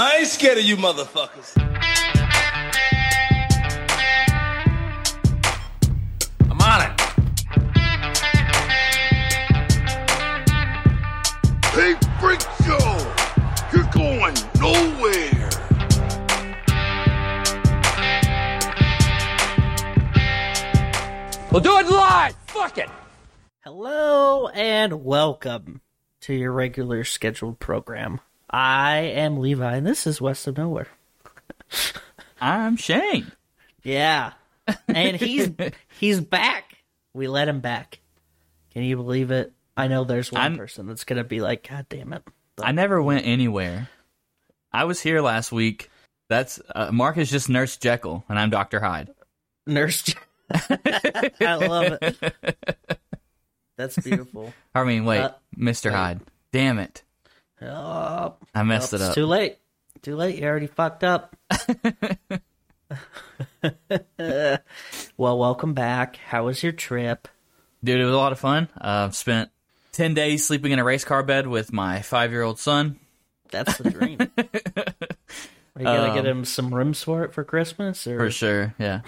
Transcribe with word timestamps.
I 0.00 0.18
ain't 0.18 0.28
scared 0.28 0.58
of 0.58 0.62
you 0.62 0.76
motherfuckers. 0.76 1.58
I'm 6.48 6.60
on 6.60 6.82
it. 6.82 7.00
Hey, 11.74 11.96
Freak 12.20 12.40
Show! 12.64 12.78
You're 13.72 13.90
going 13.90 14.36
nowhere! 14.60 15.50
We'll 21.50 21.60
do 21.60 21.76
it 21.76 21.86
live. 21.88 22.36
Fuck 22.46 22.78
it. 22.78 22.88
Hello 23.64 24.46
and 24.46 25.02
welcome 25.02 25.80
to 26.20 26.34
your 26.34 26.52
regular 26.52 27.02
scheduled 27.02 27.58
program. 27.58 28.20
I 28.50 28.96
am 28.98 29.38
Levi 29.38 29.76
and 29.76 29.86
this 29.86 30.06
is 30.06 30.20
West 30.20 30.46
of 30.46 30.56
Nowhere. 30.56 30.88
I'm 32.40 32.76
Shane. 32.76 33.32
Yeah. 33.82 34.32
And 34.86 35.16
he's 35.20 35.50
he's 35.98 36.20
back. 36.20 36.78
We 37.14 37.28
let 37.28 37.48
him 37.48 37.60
back. 37.60 38.00
Can 38.72 38.82
you 38.84 38.96
believe 38.96 39.30
it? 39.30 39.52
I 39.76 39.88
know 39.88 40.04
there's 40.04 40.32
one 40.32 40.40
I'm- 40.42 40.56
person 40.56 40.86
that's 40.86 41.04
gonna 41.04 41.24
be 41.24 41.40
like, 41.40 41.68
God 41.68 41.86
damn 41.88 42.12
it. 42.12 42.22
I 42.60 42.72
never 42.72 43.00
went 43.02 43.24
anywhere. 43.26 43.88
I 44.72 44.84
was 44.84 45.00
here 45.00 45.20
last 45.20 45.52
week. 45.52 45.90
That's 46.28 46.60
uh, 46.74 46.90
Mark 46.92 47.16
is 47.16 47.30
just 47.30 47.48
Nurse 47.48 47.76
Jekyll, 47.76 48.24
and 48.28 48.38
I'm 48.38 48.50
Doctor 48.50 48.80
Hyde. 48.80 49.08
Nurse 49.66 50.12
I 50.50 51.30
love 51.40 51.98
it. 52.02 52.36
That's 53.78 53.96
beautiful. 53.98 54.52
I 54.74 54.84
mean, 54.84 55.04
wait, 55.04 55.20
Uh, 55.20 55.32
Mister 55.56 55.90
Hyde. 55.92 56.20
Damn 56.52 56.78
it, 56.78 57.02
Oh, 57.62 58.34
I 58.54 58.62
messed 58.62 58.92
it 58.94 59.00
up. 59.00 59.14
too 59.14 59.26
late. 59.26 59.58
Too 60.02 60.14
late. 60.16 60.36
You 60.38 60.46
already 60.46 60.66
fucked 60.68 61.02
up. 61.04 61.34
well, 65.16 65.38
welcome 65.38 65.74
back. 65.74 66.16
How 66.16 66.44
was 66.44 66.62
your 66.62 66.72
trip? 66.72 67.28
Dude, 67.82 68.00
it 68.00 68.04
was 68.04 68.14
a 68.14 68.18
lot 68.18 68.32
of 68.32 68.38
fun. 68.38 68.68
Uh, 68.80 69.10
spent 69.10 69.50
ten 69.92 70.14
days 70.14 70.46
sleeping 70.46 70.72
in 70.72 70.78
a 70.78 70.84
race 70.84 71.04
car 71.04 71.22
bed 71.22 71.46
with 71.46 71.72
my 71.72 72.02
five 72.02 72.30
year 72.30 72.42
old 72.42 72.58
son. 72.58 72.98
That's 73.50 73.78
the 73.78 73.90
dream. 73.90 74.18
Are 74.38 75.80
you 75.80 75.84
gonna 75.84 76.14
get 76.14 76.26
Um, 76.30 76.38
him 76.38 76.44
some 76.44 76.74
rooms 76.74 77.02
for 77.02 77.24
it 77.24 77.32
for 77.32 77.44
Christmas? 77.44 78.06
Or 78.06 78.18
For 78.18 78.30
sure, 78.30 78.74
yeah. 78.78 79.00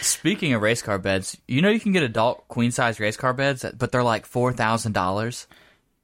Speaking 0.00 0.52
of 0.54 0.62
race 0.62 0.82
car 0.82 0.98
beds, 0.98 1.36
you 1.46 1.60
know 1.62 1.68
you 1.68 1.80
can 1.80 1.92
get 1.92 2.02
adult 2.02 2.46
queen 2.48 2.70
size 2.70 2.98
race 3.00 3.16
car 3.16 3.32
beds, 3.34 3.64
but 3.76 3.92
they're 3.92 4.02
like 4.02 4.24
four 4.26 4.52
thousand 4.52 4.92
dollars. 4.92 5.46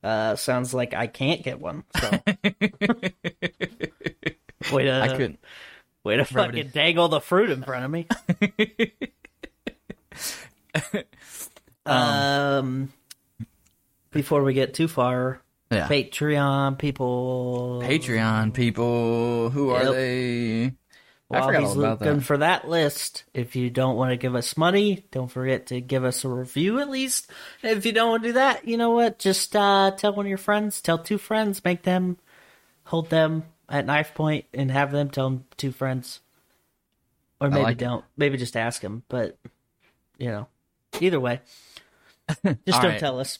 Uh, 0.02 0.36
sounds 0.36 0.72
like 0.74 0.94
I 0.94 1.06
can't 1.06 1.42
get 1.42 1.60
one. 1.60 1.84
So 2.00 2.10
way 4.72 4.84
to 4.84 5.00
I 5.02 5.08
couldn't. 5.08 5.38
way 6.04 6.16
to 6.16 6.22
Rub 6.32 6.50
it 6.50 6.56
fucking 6.56 6.68
dangle 6.70 7.08
the 7.08 7.20
fruit 7.20 7.50
in 7.50 7.62
front 7.62 7.84
of 7.84 7.90
me. 7.90 8.06
um, 11.86 12.92
before 14.10 14.42
we 14.42 14.54
get 14.54 14.74
too 14.74 14.88
far, 14.88 15.40
Yeah. 15.70 15.88
Patreon 15.88 16.78
people. 16.78 17.80
Patreon 17.84 18.52
people, 18.54 19.50
who 19.50 19.70
are 19.70 19.92
they? 19.92 20.72
While 21.32 21.44
I 21.44 21.46
forgot 21.46 21.62
he's 21.62 21.76
looking 21.76 22.16
that. 22.18 22.24
for 22.24 22.36
that 22.36 22.68
list, 22.68 23.24
if 23.32 23.56
you 23.56 23.70
don't 23.70 23.96
want 23.96 24.10
to 24.10 24.18
give 24.18 24.34
us 24.34 24.54
money, 24.58 25.06
don't 25.10 25.30
forget 25.30 25.68
to 25.68 25.80
give 25.80 26.04
us 26.04 26.24
a 26.24 26.28
review 26.28 26.78
at 26.78 26.90
least. 26.90 27.30
If 27.62 27.86
you 27.86 27.92
don't 27.92 28.10
want 28.10 28.22
to 28.24 28.28
do 28.28 28.32
that, 28.34 28.68
you 28.68 28.76
know 28.76 28.90
what? 28.90 29.18
Just 29.18 29.56
uh, 29.56 29.92
tell 29.96 30.12
one 30.12 30.26
of 30.26 30.28
your 30.28 30.36
friends, 30.36 30.82
tell 30.82 30.98
two 30.98 31.16
friends, 31.16 31.64
make 31.64 31.84
them 31.84 32.18
hold 32.84 33.08
them 33.08 33.44
at 33.66 33.86
knife 33.86 34.12
point, 34.12 34.44
and 34.52 34.70
have 34.70 34.92
them 34.92 35.08
tell 35.08 35.30
them 35.30 35.44
two 35.56 35.72
friends. 35.72 36.20
Or 37.40 37.48
maybe 37.48 37.62
like 37.62 37.78
don't. 37.78 38.04
Maybe 38.14 38.36
just 38.36 38.54
ask 38.54 38.82
them. 38.82 39.02
But 39.08 39.38
you 40.18 40.28
know, 40.28 40.48
either 41.00 41.18
way, 41.18 41.40
just 42.28 42.44
don't 42.66 42.84
right. 42.84 43.00
tell 43.00 43.20
us. 43.20 43.38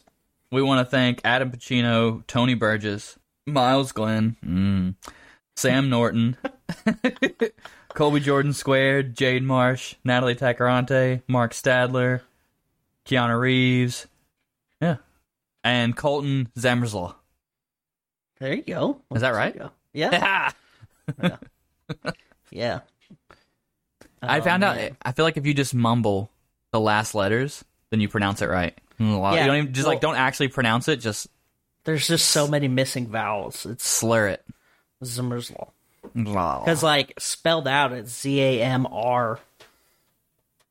We 0.50 0.62
want 0.62 0.86
to 0.86 0.90
thank 0.90 1.20
Adam 1.24 1.50
Pacino, 1.50 2.26
Tony 2.26 2.54
Burgess, 2.54 3.18
Miles 3.46 3.92
Glenn, 3.92 4.36
mm, 4.42 4.94
Sam 5.56 5.90
Norton, 5.90 6.36
Colby 7.94 8.20
Jordan 8.20 8.52
Squared, 8.52 9.14
Jade 9.16 9.42
Marsh, 9.42 9.94
Natalie 10.04 10.34
Tacarante, 10.34 11.22
Mark 11.28 11.52
Stadler, 11.52 12.20
Keanu 13.06 13.38
Reeves, 13.38 14.06
yeah, 14.80 14.96
and 15.62 15.96
Colton 15.96 16.48
Zammerslaw. 16.58 17.14
There 18.40 18.54
you 18.54 18.62
go. 18.62 19.00
Is 19.14 19.20
that 19.20 19.30
right? 19.34 19.56
Go. 19.56 19.70
Yeah, 19.94 20.50
yeah. 22.50 22.80
I 24.22 24.38
Oh, 24.38 24.42
found 24.42 24.64
out. 24.64 24.78
I 25.02 25.12
feel 25.12 25.24
like 25.26 25.36
if 25.36 25.44
you 25.44 25.52
just 25.52 25.74
mumble 25.74 26.30
the 26.70 26.80
last 26.80 27.14
letters, 27.14 27.62
then 27.90 28.00
you 28.00 28.08
pronounce 28.08 28.40
it 28.40 28.46
right. 28.48 28.74
Yeah, 28.98 29.32
you 29.40 29.46
don't 29.46 29.56
even, 29.56 29.72
just 29.74 29.86
like 29.86 30.00
don't 30.00 30.16
actually 30.16 30.48
pronounce 30.48 30.88
it. 30.88 30.96
Just 30.96 31.26
There's 31.84 32.06
just 32.08 32.28
so 32.28 32.46
many 32.48 32.68
missing 32.68 33.08
vowels. 33.08 33.66
It's 33.66 33.84
slur 33.86 34.28
it. 34.28 34.42
Zimmer's 35.04 35.50
law. 35.50 35.72
Because 36.14 36.82
like 36.82 37.14
spelled 37.18 37.68
out, 37.68 37.92
it's 37.92 38.20
Z 38.22 38.40
A 38.40 38.62
M 38.62 38.86
R. 38.86 39.38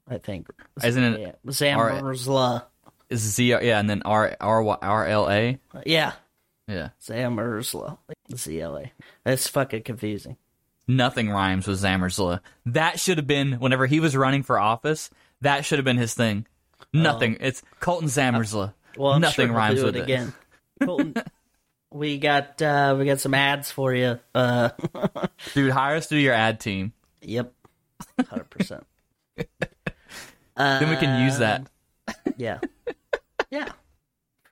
I 0.07 0.17
think. 0.17 0.47
Isn't 0.83 1.03
it 1.03 1.39
Zammersla? 1.47 2.63
Z 3.13 3.47
yeah, 3.49 3.79
and 3.79 3.89
then 3.89 4.01
R 4.03 4.35
R 4.39 4.77
R 4.81 5.05
L 5.07 5.29
A. 5.29 5.57
Yeah, 5.85 6.13
Yeah, 6.67 6.89
Zammersla. 7.01 7.97
Z 8.35 8.61
L 8.61 8.77
A. 8.77 8.91
That's 9.23 9.47
fucking 9.47 9.83
confusing. 9.83 10.37
nothing 10.87 11.29
rhymes 11.29 11.67
with 11.67 11.81
Zammersla. 11.81 12.39
That 12.65 12.99
should 12.99 13.17
have 13.17 13.27
been 13.27 13.53
whenever 13.53 13.85
he 13.85 13.99
was 13.99 14.15
running 14.15 14.43
for 14.43 14.59
office. 14.59 15.09
That 15.41 15.65
should 15.65 15.79
have 15.79 15.85
been 15.85 15.97
his 15.97 16.13
thing. 16.13 16.45
Nothing. 16.93 17.37
Oh. 17.39 17.45
it's 17.45 17.61
Colton 17.79 18.07
Zammersla. 18.09 18.73
Well, 18.97 19.13
I'm 19.13 19.21
nothing 19.21 19.47
sure 19.47 19.55
rhymes 19.55 19.81
with 19.81 19.95
it 19.95 19.99
it. 19.99 20.03
again. 20.03 20.33
Colton, 20.83 21.13
we 21.91 22.17
got 22.17 22.61
uh 22.61 22.95
we 22.97 23.05
got 23.05 23.19
some 23.19 23.33
ads 23.33 23.71
for 23.71 23.93
you. 23.93 24.19
Uh, 24.33 24.69
Dude, 25.53 25.71
hire 25.71 25.95
us 25.97 26.07
to 26.07 26.15
do 26.15 26.19
your 26.21 26.33
ad 26.33 26.59
team. 26.59 26.93
yep, 27.21 27.53
hundred 28.27 28.49
percent. 28.49 28.85
Then 30.57 30.89
we 30.89 30.95
can 30.97 31.23
use 31.25 31.39
that. 31.39 31.67
Yeah, 32.37 32.59
yeah. 33.49 33.69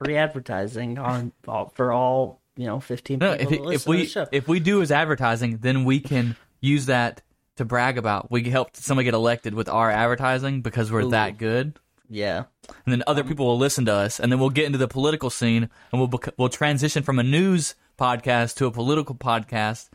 Free 0.03 0.15
advertising 0.15 0.97
on 0.97 1.33
all, 1.47 1.71
for 1.75 1.91
all 1.91 2.41
you 2.55 2.65
know 2.65 2.79
fifteen 2.79 3.19
No, 3.19 3.37
people. 3.37 3.69
if, 3.69 3.81
if 3.81 3.87
we 3.87 4.05
show. 4.05 4.25
if 4.31 4.47
we 4.47 4.59
do 4.59 4.79
his 4.79 4.91
advertising, 4.91 5.57
then 5.57 5.83
we 5.83 5.99
can 5.99 6.35
use 6.61 6.87
that 6.87 7.21
to 7.57 7.65
brag 7.65 7.97
about. 7.99 8.31
We 8.31 8.41
can 8.41 8.51
help 8.51 8.75
somebody 8.75 9.05
get 9.05 9.13
elected 9.13 9.53
with 9.53 9.69
our 9.69 9.91
advertising 9.91 10.61
because 10.61 10.91
we're 10.91 11.01
Ooh. 11.01 11.09
that 11.11 11.37
good. 11.37 11.77
Yeah, 12.09 12.45
and 12.67 12.93
then 12.93 13.03
other 13.07 13.21
um, 13.21 13.27
people 13.27 13.45
will 13.45 13.57
listen 13.57 13.85
to 13.85 13.93
us, 13.93 14.19
and 14.19 14.31
then 14.31 14.39
we'll 14.39 14.49
get 14.49 14.65
into 14.65 14.77
the 14.77 14.87
political 14.87 15.29
scene, 15.29 15.69
and 15.91 16.01
we'll 16.01 16.21
we'll 16.37 16.49
transition 16.49 17.03
from 17.03 17.19
a 17.19 17.23
news 17.23 17.75
podcast 17.97 18.55
to 18.55 18.65
a 18.65 18.71
political 18.71 19.15
podcast. 19.15 19.89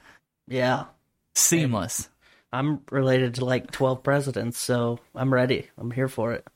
yeah. 0.46 0.84
Seamless. 1.36 2.08
I'm 2.52 2.82
related 2.92 3.34
to 3.36 3.44
like 3.44 3.72
12 3.72 4.04
presidents, 4.04 4.56
so 4.58 5.00
I'm 5.12 5.34
ready. 5.34 5.68
I'm 5.76 5.90
here 5.90 6.06
for 6.06 6.32
it. 6.34 6.46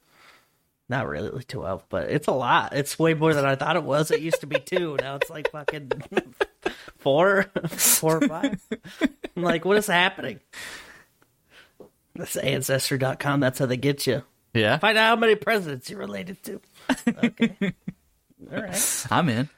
Not 0.89 1.09
really 1.09 1.43
12, 1.43 1.87
but 1.89 2.09
it's 2.09 2.29
a 2.29 2.33
lot. 2.33 2.73
It's 2.75 2.97
way 2.99 3.15
more 3.15 3.35
than 3.35 3.45
I 3.45 3.57
thought 3.57 3.75
it 3.75 3.83
was. 3.83 4.13
It 4.13 4.21
used 4.21 4.41
to 4.43 4.47
be 4.47 4.61
two. 4.65 4.97
Now 5.01 5.17
it's 5.17 5.29
like 5.29 5.51
fucking 5.51 5.91
four, 6.99 7.47
four 7.67 8.19
or 8.19 8.29
five. 8.29 8.61
I'm 9.37 9.43
like, 9.43 9.65
what 9.65 9.77
is 9.77 9.89
happening? 9.89 10.39
That's 12.15 12.37
ancestry.com. 12.37 13.41
That's 13.41 13.59
how 13.59 13.67
they 13.67 13.77
get 13.77 14.07
you. 14.07 14.23
Yeah, 14.55 14.79
Find 14.79 14.97
out 14.99 15.07
how 15.09 15.17
many 15.17 15.35
presidents 15.35 15.89
you're 15.91 15.99
related 15.99 16.43
to. 16.45 16.61
Okay. 17.25 17.55
All 18.53 18.63
right. 18.63 19.07
I'm 19.11 19.29
in. 19.29 19.49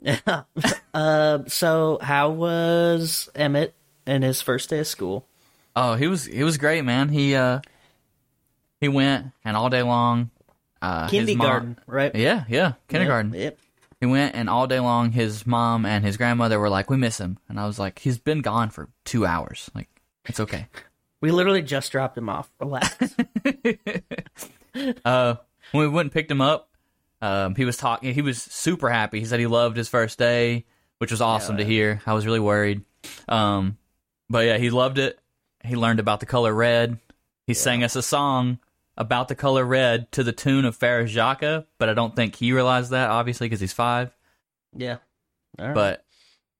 Yeah. 0.00 0.42
Um, 0.94 1.48
so, 1.48 1.98
how 2.02 2.28
was 2.28 3.30
Emmett 3.34 3.74
in 4.06 4.20
his 4.20 4.42
first 4.42 4.68
day 4.68 4.80
of 4.80 4.86
school? 4.86 5.26
Oh, 5.74 5.94
he 5.94 6.06
was 6.06 6.26
he 6.26 6.44
was 6.44 6.58
great, 6.58 6.82
man. 6.84 7.08
He 7.08 7.34
uh 7.34 7.60
he 8.78 8.88
went 8.88 9.28
and 9.42 9.56
all 9.56 9.70
day 9.70 9.82
long. 9.82 10.28
Uh, 10.82 11.02
mom- 11.02 11.08
Kindergarten, 11.08 11.78
right? 11.86 12.14
yeah, 12.14 12.44
yeah, 12.46 12.72
kindergarten. 12.88 13.32
Yep. 13.32 13.58
He 14.00 14.06
went 14.06 14.34
and 14.34 14.50
all 14.50 14.66
day 14.66 14.80
long. 14.80 15.12
His 15.12 15.46
mom 15.46 15.86
and 15.86 16.04
his 16.04 16.18
grandmother 16.18 16.60
were 16.60 16.68
like, 16.68 16.90
"We 16.90 16.98
miss 16.98 17.16
him," 17.18 17.38
and 17.48 17.58
I 17.58 17.66
was 17.66 17.78
like, 17.78 17.98
"He's 18.00 18.18
been 18.18 18.42
gone 18.42 18.68
for 18.68 18.90
two 19.06 19.24
hours. 19.24 19.70
Like, 19.74 19.88
it's 20.26 20.40
okay." 20.40 20.66
We 21.22 21.30
literally 21.30 21.62
just 21.62 21.92
dropped 21.92 22.18
him 22.18 22.28
off. 22.28 22.50
Relax. 22.58 22.96
Uh, 25.04 25.36
when 25.72 25.82
we 25.84 25.88
went 25.88 26.06
and 26.06 26.12
picked 26.12 26.30
him 26.30 26.40
up, 26.40 26.70
um, 27.20 27.54
he 27.54 27.64
was 27.64 27.76
talking. 27.76 28.14
He 28.14 28.22
was 28.22 28.40
super 28.42 28.88
happy. 28.90 29.20
He 29.20 29.26
said 29.26 29.40
he 29.40 29.46
loved 29.46 29.76
his 29.76 29.88
first 29.88 30.18
day, 30.18 30.64
which 30.98 31.10
was 31.10 31.20
awesome 31.20 31.56
to 31.58 31.64
hear. 31.64 32.00
I 32.06 32.14
was 32.14 32.26
really 32.26 32.40
worried, 32.40 32.82
um, 33.28 33.78
but 34.28 34.46
yeah, 34.46 34.58
he 34.58 34.70
loved 34.70 34.98
it. 34.98 35.18
He 35.64 35.76
learned 35.76 36.00
about 36.00 36.20
the 36.20 36.26
color 36.26 36.52
red. 36.52 36.98
He 37.46 37.54
sang 37.54 37.84
us 37.84 37.96
a 37.96 38.02
song 38.02 38.58
about 38.96 39.28
the 39.28 39.34
color 39.34 39.64
red 39.64 40.10
to 40.12 40.22
the 40.24 40.32
tune 40.32 40.64
of 40.64 40.78
Frère 40.78 41.06
Jacques, 41.06 41.66
but 41.78 41.88
I 41.88 41.94
don't 41.94 42.14
think 42.14 42.36
he 42.36 42.52
realized 42.52 42.90
that 42.90 43.10
obviously 43.10 43.46
because 43.48 43.60
he's 43.60 43.72
five. 43.72 44.14
yeah. 44.76 44.98
All 45.58 45.66
right. 45.66 45.74
But 45.74 46.04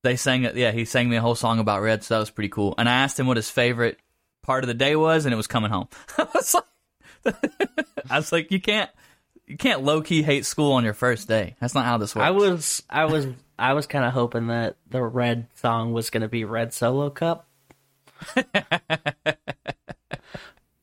they 0.03 0.17
sang 0.17 0.45
it. 0.45 0.57
Yeah, 0.57 0.71
he 0.73 0.85
sang 0.85 1.09
me 1.09 1.17
a 1.17 1.21
whole 1.21 1.35
song 1.35 1.59
about 1.59 1.81
red, 1.83 2.05
so 2.05 2.15
that 2.15 2.21
was 2.21 2.31
pretty 2.31 2.49
cool. 2.51 2.75
And 2.79 2.89
I 2.89 2.93
asked 2.93 3.19
him 3.19 3.27
what 3.27 3.37
his 3.37 3.51
favorite 3.51 3.99
part 4.43 4.65
of 4.65 4.69
the 4.69 4.75
day 4.75 4.97
was, 4.97 5.25
and 5.25 5.33
it 5.33 5.37
was 5.37 5.47
coming 5.47 5.71
home. 5.71 5.89
I 6.19 6.27
was 6.35 6.53
like, 6.55 6.65
I 8.11 8.17
was 8.17 8.33
like, 8.33 8.51
you 8.51 8.61
can't, 8.61 8.91
you 9.47 9.57
can't 9.57 9.83
low 9.83 10.03
key 10.03 10.23
hate 10.23 10.47
school 10.47 10.73
on 10.73 10.85
your 10.85 10.95
first 10.95 11.29
day. 11.29 11.57
That's 11.61 11.75
not 11.75 11.85
how 11.85 11.99
this 11.99 12.15
works. 12.15 12.25
I 12.25 12.31
was 12.31 12.83
I 12.89 13.05
was 13.07 13.27
I 13.59 13.75
was 13.75 13.87
kind 13.87 14.05
of 14.05 14.13
hoping 14.13 14.49
that 14.49 14.77
the 14.89 15.03
red 15.03 15.47
song 15.55 15.93
was 15.93 16.11
going 16.11 16.23
to 16.23 16.29
be 16.29 16.45
Red 16.45 16.73
Solo 16.73 17.11
Cup. 17.11 17.47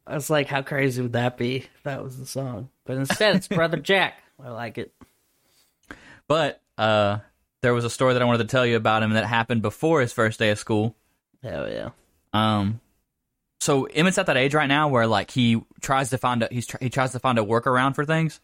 I 0.09 0.15
was 0.15 0.29
like, 0.29 0.47
how 0.47 0.61
crazy 0.61 1.01
would 1.01 1.13
that 1.13 1.37
be 1.37 1.57
if 1.57 1.83
that 1.83 2.03
was 2.03 2.17
the 2.17 2.25
song? 2.25 2.69
But 2.85 2.97
instead, 2.97 3.35
it's 3.35 3.47
Brother 3.47 3.77
Jack. 3.81 4.15
I 4.43 4.49
like 4.49 4.77
it. 4.77 4.93
But 6.27 6.61
uh, 6.77 7.19
there 7.61 7.73
was 7.73 7.85
a 7.85 7.89
story 7.89 8.13
that 8.13 8.21
I 8.21 8.25
wanted 8.25 8.39
to 8.39 8.51
tell 8.51 8.65
you 8.65 8.75
about 8.75 9.03
him 9.03 9.11
that 9.11 9.25
happened 9.25 9.61
before 9.61 10.01
his 10.01 10.13
first 10.13 10.39
day 10.39 10.49
of 10.49 10.57
school. 10.57 10.95
Hell 11.43 11.69
yeah. 11.69 11.89
Um, 12.33 12.79
so 13.59 13.85
Emmett's 13.87 14.17
at 14.17 14.25
that 14.27 14.37
age 14.37 14.53
right 14.53 14.67
now 14.67 14.87
where 14.87 15.05
like 15.07 15.31
he 15.31 15.61
tries 15.81 16.09
to 16.11 16.17
find 16.17 16.43
a 16.43 16.47
he's 16.51 16.65
tr- 16.67 16.77
he 16.79 16.89
tries 16.89 17.11
to 17.11 17.19
find 17.19 17.37
a 17.39 17.43
workaround 17.43 17.95
for 17.95 18.05
things. 18.05 18.39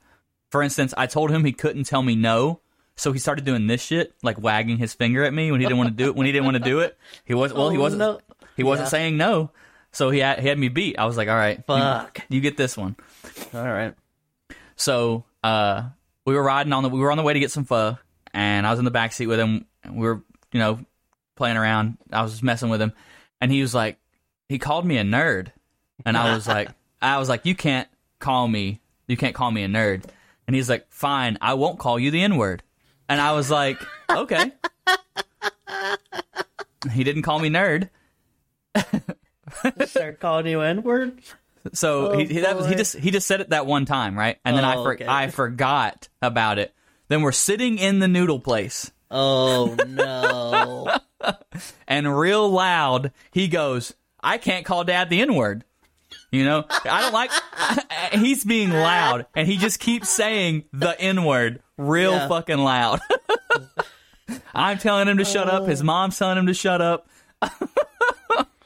For 0.52 0.62
instance, 0.62 0.94
I 0.98 1.08
told 1.08 1.32
him 1.32 1.44
he 1.44 1.52
couldn't 1.54 1.86
tell 1.86 2.02
me 2.04 2.16
no, 2.16 2.60
so 2.96 3.12
he 3.12 3.20
started 3.20 3.46
doing 3.46 3.68
this 3.68 3.82
shit, 3.82 4.14
like 4.24 4.40
wagging 4.40 4.78
his 4.78 4.94
finger 4.94 5.24
at 5.24 5.34
me 5.34 5.52
when 5.52 5.60
he 5.60 5.66
didn't 5.66 5.78
want 5.80 5.90
to 5.90 5.96
do 5.96 6.10
it. 6.10 6.16
When 6.16 6.26
he 6.26 6.32
didn't 6.32 6.46
want 6.46 6.58
to 6.58 6.64
do 6.64 6.80
it, 6.80 6.98
he 7.26 7.34
was 7.34 7.52
well, 7.54 7.70
he 7.70 7.78
Oh, 7.78 7.82
wasn't 7.82 8.00
no. 8.00 8.20
he 8.56 8.64
wasn't 8.64 8.86
Yeah. 8.88 8.90
saying 8.92 9.18
no, 9.18 9.52
so 9.92 10.10
he 10.12 10.20
had, 10.20 10.40
he 10.40 10.48
had 10.48 10.60
me 10.60 10.70
beat. 10.70 10.98
I 11.00 11.06
was 11.06 11.18
like, 11.18 11.28
all 11.30 11.36
right, 11.36 11.58
you- 11.58 11.64
Fuck. 11.66 12.22
you 12.30 12.42
get 12.42 12.58
this 12.58 12.78
one. 12.78 12.96
All 13.54 13.64
right. 13.66 13.96
So 14.76 15.24
uh, 15.44 15.84
we 16.26 16.36
were 16.36 16.44
riding 16.44 16.74
on 16.74 16.84
the 16.84 16.90
we 16.90 17.00
were 17.00 17.12
on 17.12 17.18
the 17.18 17.24
way 17.24 17.34
to 17.34 17.40
get 17.40 17.52
some 17.52 17.66
pho, 17.66 17.98
and 18.34 18.68
I 18.68 18.72
was 18.72 18.80
in 18.80 18.86
the 18.86 18.92
back 18.92 19.14
seat 19.14 19.28
with 19.28 19.40
him. 19.40 19.66
and 19.84 19.96
We 19.98 20.08
were 20.08 20.22
you 20.52 20.60
know 20.60 20.80
playing 21.36 21.58
around. 21.58 21.98
I 22.12 22.22
was 22.22 22.32
just 22.32 22.44
messing 22.44 22.70
with 22.70 22.82
him, 22.82 22.94
and 23.42 23.52
he 23.52 23.62
was 23.62 23.74
like, 23.74 23.98
he 24.50 24.60
called 24.60 24.86
me 24.86 24.98
a 24.98 25.04
nerd, 25.04 25.52
and 26.06 26.18
I 26.18 26.34
was 26.34 26.48
like, 26.48 26.70
I 27.02 27.18
was 27.18 27.30
like, 27.30 27.46
you 27.46 27.56
can't 27.56 27.88
call 28.20 28.48
me, 28.48 28.82
you 29.08 29.18
can't 29.18 29.36
call 29.36 29.52
me 29.52 29.64
a 29.64 29.68
nerd, 29.68 30.04
and 30.48 30.56
he's 30.56 30.70
like, 30.70 30.86
fine, 30.90 31.38
I 31.42 31.54
won't 31.56 31.80
call 31.80 32.00
you 32.00 32.12
the 32.12 32.22
n 32.22 32.38
word, 32.38 32.64
and 33.10 33.20
I 33.22 33.34
was 33.34 33.52
like, 33.52 33.78
okay. 34.10 34.52
he 36.92 37.04
didn't 37.04 37.24
call 37.24 37.40
me 37.40 37.50
nerd. 37.50 37.90
Start 39.86 40.20
calling 40.20 40.48
you 40.48 40.62
N 40.62 40.84
word. 40.84 41.22
So 41.74 42.12
Oh, 42.12 42.18
he, 42.18 42.26
he, 42.26 42.40
that 42.42 42.56
was, 42.56 42.68
he 42.68 42.76
just 42.76 42.96
he 42.96 43.12
just 43.12 43.28
said 43.28 43.42
it 43.42 43.50
that 43.50 43.66
one 43.66 43.86
time, 43.86 44.18
right? 44.18 44.38
And 44.46 44.56
then 44.56 44.64
I 44.64 44.76
Oh, 44.76 44.84
for, 44.84 44.94
okay. 44.94 45.06
I 45.08 45.30
forgot 45.30 46.10
about 46.22 46.60
it. 46.60 46.74
Then 47.08 47.22
we're 47.22 47.32
sitting 47.32 47.78
in 47.78 48.00
the 48.00 48.08
noodle 48.08 48.40
place, 48.40 48.92
Oh 49.10 49.76
no. 49.88 50.96
and 51.88 52.18
real 52.18 52.50
loud 52.50 53.12
he 53.32 53.48
goes, 53.48 53.94
"I 54.26 54.38
can't 54.38 54.66
call 54.66 54.84
Dad 54.84 55.10
the 55.10 55.22
N 55.22 55.36
word." 55.36 55.64
You 56.32 56.44
know, 56.46 56.66
I 56.70 57.02
don't 57.02 57.14
like. 57.14 57.32
he's 58.14 58.44
being 58.44 58.72
loud, 58.72 59.26
and 59.36 59.48
he 59.48 59.58
just 59.58 59.80
keeps 59.80 60.10
saying 60.10 60.66
the 60.74 61.00
N 61.00 61.24
word 61.24 61.62
real 61.78 62.12
Yeah. 62.14 62.28
fucking 62.28 62.58
loud. 62.58 63.00
I'm 64.54 64.78
telling 64.78 65.08
him 65.08 65.18
to 65.18 65.26
shut 65.26 65.48
up. 65.50 65.68
His 65.68 65.84
mom's 65.84 66.18
telling 66.18 66.38
him 66.38 66.48
to 66.48 66.54
shut 66.54 66.82
up. 66.82 67.08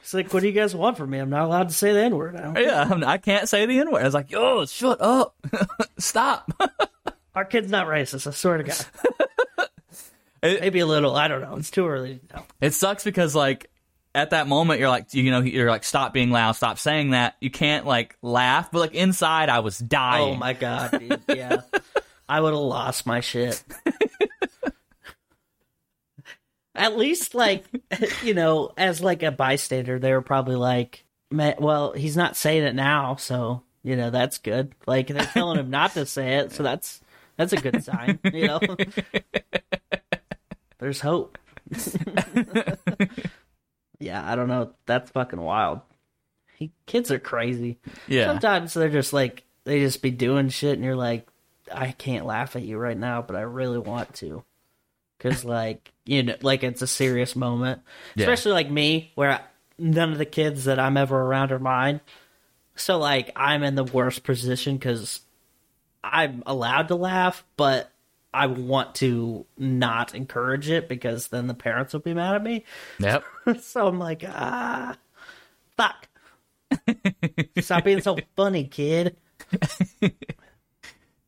It's 0.02 0.14
like, 0.14 0.32
what 0.34 0.40
do 0.40 0.48
you 0.48 0.52
guys 0.52 0.74
want 0.74 0.96
from 0.96 1.10
me? 1.10 1.18
I'm 1.18 1.30
not 1.30 1.44
allowed 1.44 1.68
to 1.68 1.74
say 1.74 1.92
the 1.92 2.00
N 2.02 2.16
word. 2.16 2.34
Yeah, 2.58 2.80
I'm- 2.82 3.04
I 3.04 3.16
can't 3.18 3.48
say 3.48 3.64
the 3.66 3.78
N 3.78 3.92
word. 3.92 4.00
I 4.02 4.04
was 4.06 4.14
like, 4.14 4.32
"Yo, 4.32 4.66
shut 4.66 5.00
up, 5.00 5.36
stop." 5.98 6.50
Our 7.36 7.44
kid's 7.44 7.70
not 7.70 7.86
racist. 7.86 8.26
I 8.26 8.32
swear 8.32 8.56
to 8.58 8.64
God. 8.64 9.68
It- 10.42 10.60
Maybe 10.62 10.80
a 10.80 10.86
little. 10.86 11.14
I 11.14 11.28
don't 11.28 11.42
know. 11.42 11.54
It's 11.54 11.70
too 11.70 11.86
early 11.86 12.16
to 12.16 12.26
tell. 12.26 12.46
It 12.60 12.74
sucks 12.74 13.04
because 13.04 13.36
like 13.36 13.69
at 14.14 14.30
that 14.30 14.48
moment 14.48 14.80
you're 14.80 14.88
like 14.88 15.14
you 15.14 15.30
know 15.30 15.40
you're 15.40 15.70
like 15.70 15.84
stop 15.84 16.12
being 16.12 16.30
loud, 16.30 16.52
stop 16.52 16.78
saying 16.78 17.10
that. 17.10 17.36
You 17.40 17.50
can't 17.50 17.86
like 17.86 18.16
laugh, 18.22 18.70
but 18.70 18.80
like 18.80 18.94
inside 18.94 19.48
I 19.48 19.60
was 19.60 19.78
dying. 19.78 20.34
Oh 20.34 20.36
my 20.36 20.52
god, 20.52 20.98
dude. 20.98 21.20
Yeah. 21.28 21.62
I 22.28 22.40
would 22.40 22.52
have 22.52 22.60
lost 22.60 23.06
my 23.06 23.20
shit. 23.20 23.62
At 26.74 26.96
least 26.96 27.34
like 27.34 27.64
you 28.22 28.34
know, 28.34 28.72
as 28.76 29.00
like 29.00 29.22
a 29.22 29.30
bystander, 29.30 29.98
they 29.98 30.12
were 30.12 30.22
probably 30.22 30.56
like, 30.56 31.04
well, 31.30 31.92
he's 31.92 32.16
not 32.16 32.36
saying 32.36 32.62
it 32.62 32.74
now, 32.74 33.16
so 33.16 33.62
you 33.82 33.96
know, 33.96 34.10
that's 34.10 34.38
good. 34.38 34.74
Like 34.86 35.08
they're 35.08 35.24
telling 35.24 35.58
him 35.58 35.70
not 35.70 35.94
to 35.94 36.06
say 36.06 36.36
it, 36.36 36.52
so 36.52 36.62
that's 36.62 37.00
that's 37.36 37.52
a 37.52 37.56
good 37.56 37.82
sign, 37.82 38.18
you 38.32 38.46
know. 38.46 38.60
There's 40.78 41.00
hope. 41.00 41.38
yeah, 44.00 44.20
I 44.28 44.34
don't 44.34 44.48
know. 44.48 44.72
That's 44.86 45.10
fucking 45.12 45.40
wild. 45.40 45.80
He, 46.56 46.72
kids 46.86 47.10
are 47.10 47.18
crazy. 47.18 47.78
yeah. 48.08 48.26
Sometimes 48.26 48.74
they're 48.74 48.88
just 48.88 49.12
like 49.12 49.44
they 49.64 49.80
just 49.80 50.02
be 50.02 50.10
doing 50.10 50.48
shit, 50.48 50.74
and 50.74 50.84
you're 50.84 50.96
like, 50.96 51.26
I 51.72 51.92
can't 51.92 52.26
laugh 52.26 52.56
at 52.56 52.62
you 52.62 52.76
right 52.78 52.98
now, 52.98 53.22
but 53.22 53.36
I 53.36 53.42
really 53.42 53.78
want 53.78 54.14
to, 54.16 54.42
because 55.16 55.44
like 55.44 55.92
you 56.04 56.22
know, 56.24 56.34
like 56.42 56.62
it's 56.64 56.82
a 56.82 56.86
serious 56.86 57.36
moment, 57.36 57.82
Yeah. 58.16 58.24
especially 58.24 58.52
like 58.52 58.70
me, 58.70 59.12
where 59.14 59.30
I, 59.32 59.40
none 59.78 60.12
of 60.12 60.18
the 60.18 60.24
kids 60.26 60.64
that 60.64 60.78
I'm 60.80 60.96
ever 60.96 61.18
around 61.20 61.52
are 61.52 61.58
mine. 61.58 62.00
So 62.74 62.98
like 62.98 63.30
I'm 63.36 63.62
in 63.62 63.74
the 63.74 63.84
worst 63.84 64.22
position 64.24 64.76
because 64.76 65.20
I'm 66.02 66.42
allowed 66.46 66.88
to 66.88 66.94
laugh, 66.96 67.44
but 67.56 67.90
I 68.32 68.46
want 68.46 68.94
to 68.96 69.46
not 69.58 70.14
encourage 70.14 70.70
it 70.70 70.88
because 70.88 71.28
then 71.28 71.46
the 71.48 71.54
parents 71.54 71.92
will 71.92 72.00
be 72.00 72.14
mad 72.14 72.36
at 72.36 72.42
me. 72.42 72.64
Yep. 72.98 73.24
So 73.60 73.88
I'm 73.88 73.98
like, 73.98 74.22
ah, 74.28 74.96
fuck. 75.76 76.08
Stop 77.58 77.84
being 77.84 78.00
so 78.00 78.16
funny, 78.36 78.64
kid. 78.64 79.16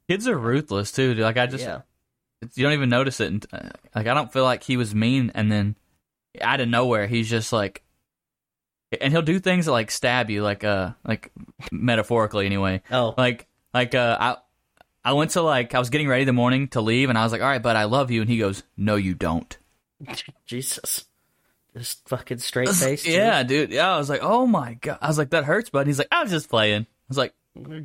Kids 0.08 0.28
are 0.28 0.38
ruthless 0.38 0.92
too. 0.92 1.14
Like 1.14 1.36
I 1.36 1.46
just 1.46 1.64
yeah. 1.64 1.80
you 2.54 2.62
don't 2.62 2.74
even 2.74 2.90
notice 2.90 3.18
it. 3.20 3.28
And, 3.28 3.46
uh, 3.52 3.70
like 3.94 4.06
I 4.06 4.14
don't 4.14 4.32
feel 4.32 4.44
like 4.44 4.62
he 4.62 4.76
was 4.76 4.94
mean, 4.94 5.32
and 5.34 5.50
then 5.50 5.74
out 6.40 6.60
of 6.60 6.68
nowhere 6.68 7.06
he's 7.08 7.28
just 7.28 7.52
like, 7.52 7.82
and 9.00 9.12
he'll 9.12 9.22
do 9.22 9.40
things 9.40 9.66
that 9.66 9.72
like 9.72 9.90
stab 9.90 10.30
you, 10.30 10.42
like 10.42 10.62
uh, 10.62 10.92
like 11.04 11.32
metaphorically 11.72 12.46
anyway. 12.46 12.82
Oh, 12.90 13.14
Like 13.16 13.48
like 13.74 13.94
uh, 13.96 14.16
I 14.20 14.36
I 15.04 15.12
went 15.14 15.32
to 15.32 15.42
like 15.42 15.74
I 15.74 15.78
was 15.78 15.90
getting 15.90 16.08
ready 16.08 16.24
the 16.24 16.32
morning 16.32 16.68
to 16.68 16.80
leave, 16.80 17.08
and 17.08 17.18
I 17.18 17.24
was 17.24 17.32
like, 17.32 17.40
all 17.40 17.48
right, 17.48 17.62
but 17.62 17.76
I 17.76 17.84
love 17.84 18.10
you, 18.10 18.20
and 18.20 18.30
he 18.30 18.38
goes, 18.38 18.62
no, 18.76 18.96
you 18.96 19.14
don't. 19.14 19.56
Jesus. 20.46 21.04
Just 21.76 22.06
fucking 22.08 22.38
straight 22.38 22.68
face. 22.70 23.06
Yeah, 23.06 23.42
dude. 23.42 23.70
Yeah, 23.70 23.94
I 23.94 23.98
was 23.98 24.08
like, 24.10 24.20
oh 24.22 24.46
my 24.46 24.74
god. 24.74 24.98
I 25.00 25.08
was 25.08 25.18
like, 25.18 25.30
that 25.30 25.44
hurts, 25.44 25.70
bud. 25.70 25.86
He's 25.86 25.98
like, 25.98 26.08
I 26.12 26.22
was 26.22 26.30
just 26.30 26.48
playing. 26.50 26.82
I 26.82 26.86
was 27.08 27.18
like, 27.18 27.34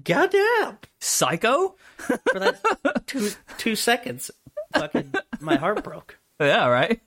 Goddamn. 0.04 0.78
psycho. 1.00 1.76
For 1.98 2.40
that 2.40 3.04
two 3.08 3.30
two 3.58 3.76
seconds, 3.76 4.32
fucking 4.74 5.14
my 5.42 5.56
heart 5.56 5.84
broke. 5.84 6.18
Yeah, 6.40 6.68
right. 6.68 7.02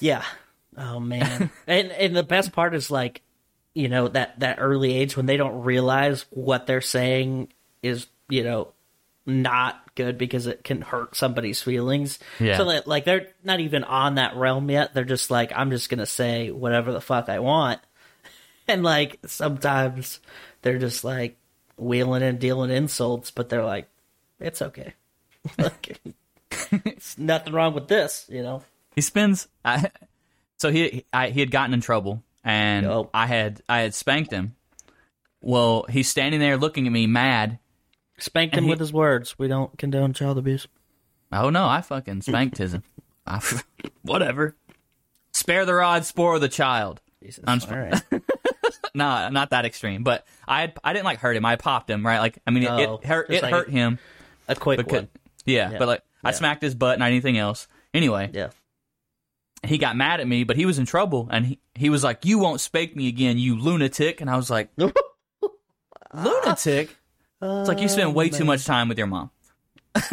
Yeah. 0.00 0.22
Oh 0.76 1.00
man. 1.00 1.50
and 1.66 1.90
and 1.92 2.14
the 2.14 2.22
best 2.22 2.52
part 2.52 2.74
is 2.74 2.90
like, 2.90 3.22
you 3.74 3.88
know, 3.88 4.08
that 4.08 4.38
that 4.40 4.58
early 4.60 4.94
age 4.94 5.16
when 5.16 5.26
they 5.26 5.36
don't 5.36 5.62
realize 5.62 6.26
what 6.30 6.66
they're 6.66 6.80
saying 6.80 7.52
is, 7.82 8.06
you 8.28 8.44
know, 8.44 8.72
not 9.26 9.94
good 9.94 10.18
because 10.18 10.46
it 10.46 10.62
can 10.62 10.82
hurt 10.82 11.16
somebody's 11.16 11.62
feelings. 11.62 12.18
Yeah. 12.38 12.56
So 12.56 12.66
that, 12.66 12.86
like 12.86 13.04
they're 13.04 13.28
not 13.42 13.60
even 13.60 13.84
on 13.84 14.14
that 14.16 14.36
realm 14.36 14.70
yet. 14.70 14.94
They're 14.94 15.04
just 15.04 15.30
like, 15.30 15.52
I'm 15.54 15.70
just 15.70 15.90
gonna 15.90 16.06
say 16.06 16.50
whatever 16.50 16.92
the 16.92 17.00
fuck 17.00 17.28
I 17.28 17.40
want. 17.40 17.80
And 18.68 18.82
like 18.82 19.20
sometimes 19.26 20.18
they're 20.62 20.80
just 20.80 21.04
like 21.04 21.38
wheeling 21.76 22.24
and 22.24 22.40
dealing 22.40 22.72
insults, 22.72 23.30
but 23.30 23.48
they're 23.48 23.64
like, 23.64 23.88
it's 24.40 24.60
okay. 24.60 24.94
like, 25.56 26.00
it's 26.84 27.16
nothing 27.16 27.52
wrong 27.52 27.74
with 27.74 27.86
this, 27.86 28.26
you 28.28 28.42
know. 28.42 28.64
he 28.96 29.02
spends. 29.02 29.46
I, 29.64 29.92
so 30.56 30.72
he 30.72 31.04
I, 31.12 31.28
he 31.28 31.38
had 31.38 31.52
gotten 31.52 31.74
in 31.74 31.80
trouble, 31.80 32.24
and. 32.42 32.86
I 33.14 33.26
had 33.26 33.62
I 33.68 33.82
had 33.82 33.94
spanked 33.94 34.32
him. 34.32 34.56
Well, 35.40 35.86
he's 35.88 36.08
standing 36.08 36.40
there 36.40 36.56
looking 36.56 36.86
at 36.88 36.92
me 36.92 37.06
mad. 37.06 37.60
Spanked 38.18 38.54
him 38.56 38.64
he- 38.64 38.70
with 38.70 38.80
his 38.80 38.92
words. 38.92 39.38
We 39.38 39.48
don't 39.48 39.76
condone 39.78 40.12
child 40.12 40.38
abuse. 40.38 40.66
Oh 41.32 41.50
no, 41.50 41.66
I 41.66 41.80
fucking 41.82 42.22
spanked 42.22 42.58
his. 42.58 42.76
I, 43.26 43.40
whatever. 44.02 44.56
Spare 45.32 45.66
the 45.66 45.74
rod, 45.74 46.04
spoil 46.04 46.38
the 46.40 46.48
child. 46.48 47.00
Jesus. 47.22 47.44
I'm 47.46 47.60
All 47.70 47.76
right. 47.78 48.02
No, 48.94 49.28
not 49.28 49.50
that 49.50 49.66
extreme, 49.66 50.02
but 50.04 50.26
I 50.48 50.62
had, 50.62 50.78
I 50.82 50.94
didn't 50.94 51.04
like 51.04 51.18
hurt 51.18 51.36
him. 51.36 51.44
I 51.44 51.56
popped 51.56 51.90
him, 51.90 52.04
right? 52.06 52.18
Like 52.18 52.38
I 52.46 52.50
mean, 52.50 52.62
it, 52.62 52.70
Oh, 52.70 52.94
it 52.94 53.04
hurt. 53.04 53.28
It 53.30 53.42
like 53.42 53.52
hurt 53.52 53.68
him. 53.68 53.98
A 54.48 54.54
quick 54.54 54.78
Because, 54.78 54.92
one. 55.02 55.08
yeah, 55.44 55.72
Yeah. 55.72 55.78
but 55.78 55.86
like 55.88 56.02
I 56.24 56.30
smacked 56.32 56.62
his 56.62 56.74
butt, 56.74 56.98
not 56.98 57.06
anything 57.08 57.36
else. 57.36 57.68
Anyway, 57.92 58.30
Yeah. 58.32 58.50
he 59.64 59.76
got 59.76 59.96
mad 59.96 60.20
at 60.20 60.26
me, 60.26 60.44
but 60.44 60.56
he 60.56 60.64
was 60.64 60.78
in 60.78 60.86
trouble, 60.86 61.28
and 61.30 61.44
he, 61.44 61.58
he 61.74 61.90
was 61.90 62.02
like, 62.02 62.24
"You 62.24 62.38
won't 62.38 62.60
spank 62.60 62.96
me 62.96 63.06
again, 63.08 63.36
you 63.38 63.58
lunatic." 63.60 64.22
And 64.22 64.30
I 64.30 64.36
was 64.36 64.48
like, 64.48 64.70
"Lunatic?" 66.14 66.96
It's 67.42 67.68
like 67.68 67.80
you 67.80 67.88
spend 67.88 68.14
way 68.14 68.28
too 68.30 68.44
much 68.44 68.64
time 68.64 68.88
with 68.88 68.98
your 68.98 69.06
mom. 69.06 69.30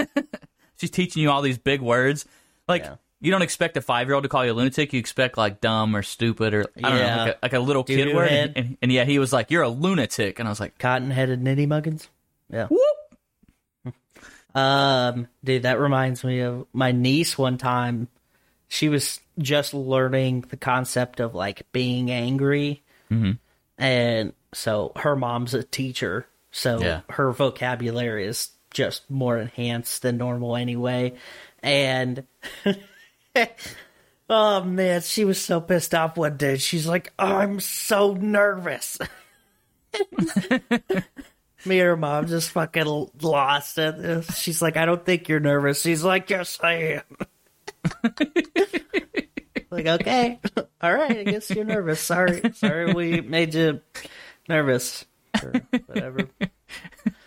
She's 0.78 0.90
teaching 0.92 1.22
you 1.24 1.30
all 1.32 1.42
these 1.42 1.58
big 1.58 1.82
words. 1.82 2.26
Like 2.68 2.84
Yeah. 2.84 2.96
you 3.22 3.32
don't 3.32 3.42
expect 3.42 3.78
a 3.78 3.82
five 3.82 4.08
year 4.08 4.16
old 4.16 4.24
to 4.24 4.30
call 4.30 4.46
you 4.46 4.52
a 4.52 4.54
lunatic. 4.54 4.92
You 4.94 5.00
expect 5.00 5.38
like 5.38 5.62
dumb 5.62 5.96
or 5.96 6.02
stupid 6.04 6.54
or 6.54 6.66
I 6.78 6.90
don't 6.90 6.98
Yeah. 7.00 7.16
know, 7.16 7.24
like 7.26 7.34
a, 7.36 7.38
like 7.44 7.54
a 7.54 7.60
little 7.60 7.84
kid 7.84 7.98
Doo-doo 8.04 8.16
word. 8.16 8.30
head. 8.30 8.54
And, 8.56 8.66
and, 8.68 8.78
and 8.84 8.92
yeah, 8.92 9.06
he 9.06 9.20
was 9.20 9.32
like, 9.32 9.52
"You're 9.52 9.62
a 9.64 9.70
lunatic," 9.70 10.40
and 10.40 10.48
I 10.48 10.52
was 10.52 10.60
like, 10.60 10.78
Cotton 10.78 11.12
headed 11.12 11.42
nitty 11.42 11.68
muggins. 11.68 12.08
Yeah. 12.52 12.68
"Whoop." 12.68 12.82
Um, 14.56 15.28
dude, 15.44 15.64
that 15.64 15.80
reminds 15.80 16.24
me 16.24 16.42
of 16.42 16.68
my 16.74 16.92
niece 16.92 17.40
one 17.40 17.58
time. 17.58 18.08
She 18.68 18.88
was 18.88 19.20
just 19.40 19.74
learning 19.74 20.42
the 20.50 20.58
concept 20.58 21.20
of 21.20 21.34
like 21.34 21.66
being 21.72 22.12
angry. 22.12 22.84
And 23.80 24.34
so 24.54 24.92
her 24.98 25.16
mom's 25.16 25.54
a 25.56 25.64
teacher. 25.64 26.28
So 26.56 26.80
Yeah. 26.80 27.02
her 27.10 27.32
vocabulary 27.32 28.28
is 28.28 28.50
just 28.72 29.10
more 29.10 29.38
enhanced 29.40 30.04
than 30.04 30.18
normal 30.18 30.56
anyway. 30.56 31.14
And 31.64 32.26
oh 34.30 34.64
man, 34.64 35.02
she 35.02 35.26
was 35.26 35.42
so 35.42 35.60
pissed 35.60 35.94
off 35.96 36.16
one 36.16 36.38
day. 36.38 36.58
She's 36.58 36.88
like, 36.88 37.12
oh, 37.18 37.36
I'm 37.36 37.60
so 37.60 38.14
nervous. 38.14 39.00
Me 41.66 41.80
and 41.80 41.88
her 41.88 41.98
mom 41.98 42.28
just 42.28 42.52
fucking 42.52 43.10
lost 43.22 43.78
it. 43.78 44.26
She's 44.34 44.62
like, 44.62 44.76
I 44.78 44.86
don't 44.86 45.04
think 45.06 45.30
you're 45.30 45.40
nervous. 45.40 45.82
She's 45.82 46.04
like, 46.04 46.30
Yes, 46.30 46.60
I 46.62 47.02
am. 47.02 47.04
like, 49.72 49.86
okay. 49.88 50.40
All 50.82 50.94
right, 50.94 51.18
I 51.20 51.24
guess 51.24 51.50
you're 51.50 51.64
nervous. 51.66 52.00
Sorry. 52.02 52.42
Sorry 52.54 52.94
we 52.94 53.22
made 53.22 53.54
you 53.56 53.82
nervous. 54.48 55.06
Or 55.44 55.54
whatever. 55.88 56.30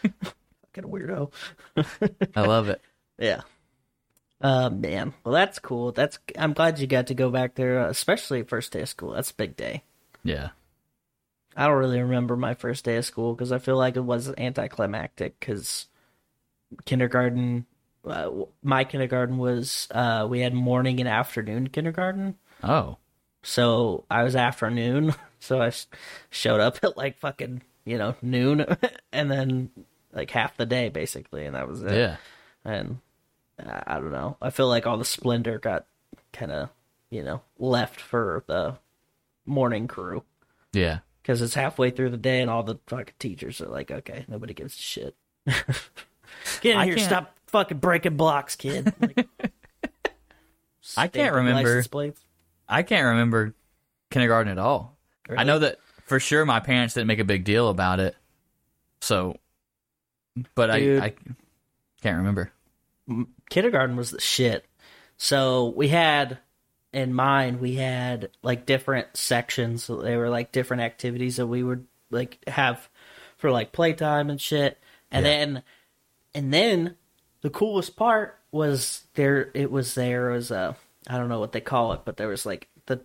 fucking 0.03 0.91
weirdo. 0.91 1.33
I 2.35 2.41
love 2.43 2.69
it. 2.69 2.81
Yeah. 3.19 3.41
Uh, 4.43 4.69
man. 4.69 5.15
Well, 5.25 5.33
that's 5.33 5.59
cool. 5.59 5.93
That's. 5.93 6.19
I'm 6.39 6.53
glad 6.53 6.79
you 6.79 6.87
got 6.87 7.07
to 7.07 7.15
go 7.15 7.31
back 7.31 7.55
there, 7.55 7.81
uh, 7.81 7.89
especially 7.89 8.43
first 8.43 8.73
day 8.73 8.83
of 8.83 8.89
school. 8.91 9.13
That's 9.13 9.31
a 9.31 9.35
big 9.35 9.57
day. 9.57 9.85
Yeah, 10.23 10.51
I 11.57 11.67
don't 11.67 11.79
really 11.79 12.03
remember 12.03 12.37
my 12.37 12.53
first 12.53 12.85
day 12.85 12.97
of 12.99 13.07
school 13.07 13.33
because 13.33 13.53
I 13.53 13.59
feel 13.59 13.79
like 13.79 13.97
it 13.97 14.05
was 14.05 14.31
anticlimactic 14.37 15.41
because 15.41 15.87
kindergarten, 16.85 17.65
uh, 18.05 18.31
my 18.63 18.85
kindergarten 18.85 19.39
was, 19.39 19.89
uh, 19.93 20.27
we 20.29 20.41
had 20.41 20.53
morning 20.53 21.01
and 21.01 21.09
afternoon 21.09 21.69
kindergarten. 21.69 22.35
Oh, 22.63 22.99
So 23.43 24.05
I 24.11 24.25
was 24.25 24.37
afternoon. 24.37 25.15
So 25.39 25.63
I 25.63 25.71
showed 26.31 26.61
up 26.61 26.79
at 26.83 26.97
like 26.97 27.19
fucking, 27.19 27.63
you 27.87 27.97
know, 27.97 28.15
noon 28.21 28.67
and 29.13 29.31
then 29.31 29.71
like 30.13 30.31
half 30.31 30.57
the 30.59 30.67
day 30.67 30.91
basically. 30.91 31.47
And 31.47 31.55
that 31.55 31.67
was 31.69 31.83
it. 31.83 31.93
yeah. 31.97 32.17
And 32.65 32.99
I 33.59 33.83
I 33.87 33.95
don't 33.95 34.13
know. 34.13 34.37
I 34.43 34.51
feel 34.51 34.69
like 34.69 34.87
all 34.87 34.99
the 34.99 35.05
splendor 35.07 35.59
got 35.59 35.87
kind 36.33 36.53
of, 36.53 36.69
you 37.09 37.23
know, 37.23 37.41
left 37.59 38.01
for 38.01 38.45
the 38.47 38.77
morning 39.47 39.87
crew 39.89 40.23
Yeah. 40.73 40.99
because 41.23 41.41
it's 41.41 41.55
halfway 41.55 41.91
through 41.91 42.11
the 42.11 42.17
day 42.19 42.41
and 42.43 42.51
all 42.51 42.63
the 42.65 42.77
fucking 42.89 43.15
teachers 43.19 43.61
are 43.63 43.69
like, 43.69 43.91
okay, 43.91 44.25
nobody 44.29 44.53
gives 44.53 44.77
a 44.79 44.83
shit. 44.83 45.15
Get 46.61 46.73
in 46.73 46.77
I 46.79 46.85
here, 46.85 46.97
can't- 46.97 47.07
stop 47.07 47.37
fucking 47.47 47.79
breaking 47.79 48.17
blocks, 48.17 48.57
kid. 48.57 48.93
Like, 49.01 49.27
I 50.97 51.09
can't 51.09 51.35
remember- 51.35 51.83
I 52.69 52.83
can't 52.85 53.07
remember 53.07 53.55
kindergarten 54.11 54.51
at 54.53 54.59
all. 54.59 54.97
I 55.29 55.43
know 55.45 55.59
that 55.59 55.79
for 56.07 56.19
sure 56.21 56.45
my 56.47 56.61
parents 56.61 56.95
didn't 56.95 57.09
make 57.09 57.19
a 57.19 57.25
big 57.25 57.45
deal 57.45 57.69
about 57.69 58.01
it. 58.01 58.17
So, 59.01 59.37
but 60.55 60.71
I, 60.71 60.79
Dude. 60.81 61.03
I 61.03 61.15
can't 62.03 62.17
remember. 62.19 62.51
kindergarten 63.51 63.97
was 63.97 64.11
the 64.13 64.21
shit. 64.21 64.65
So 65.19 65.69
we 65.77 65.89
had 65.89 66.39
in 66.93 67.13
mind 67.13 67.61
we 67.61 67.75
had 67.75 68.31
like 68.43 68.67
different 68.67 69.17
sections. 69.17 69.85
So 69.85 70.01
they 70.01 70.17
were 70.17 70.31
like 70.31 70.53
different 70.53 70.83
activities 70.83 71.37
that 71.37 71.47
we 71.47 71.63
would 71.63 71.87
like 72.11 72.39
have 72.49 72.89
for 73.37 73.51
like 73.51 73.73
playtime 73.73 74.31
and 74.31 74.41
shit. 74.41 74.79
And 75.11 75.25
Yeah. 75.27 75.33
then 75.33 75.63
and 76.35 76.53
then 76.53 76.97
the 77.43 77.51
coolest 77.51 77.97
part 77.97 78.39
was 78.53 79.05
there 79.15 79.51
it 79.55 79.71
was 79.71 79.95
there 79.95 80.31
was 80.31 80.51
a 80.51 80.77
I 81.09 81.19
don't 81.19 81.29
know 81.29 81.41
what 81.41 81.53
they 81.53 81.61
call 81.61 81.93
it, 81.93 82.01
but 82.05 82.17
there 82.17 82.29
was 82.29 82.45
like 82.47 82.69
the 82.87 83.01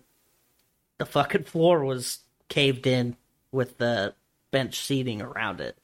the 0.98 1.06
fucking 1.06 1.44
floor 1.44 1.84
was 1.84 2.18
caved 2.52 2.86
in 2.86 3.16
with 3.50 3.78
the 3.78 4.14
bench 4.50 4.78
seating 4.80 5.22
around 5.22 5.60
it. 5.60 5.76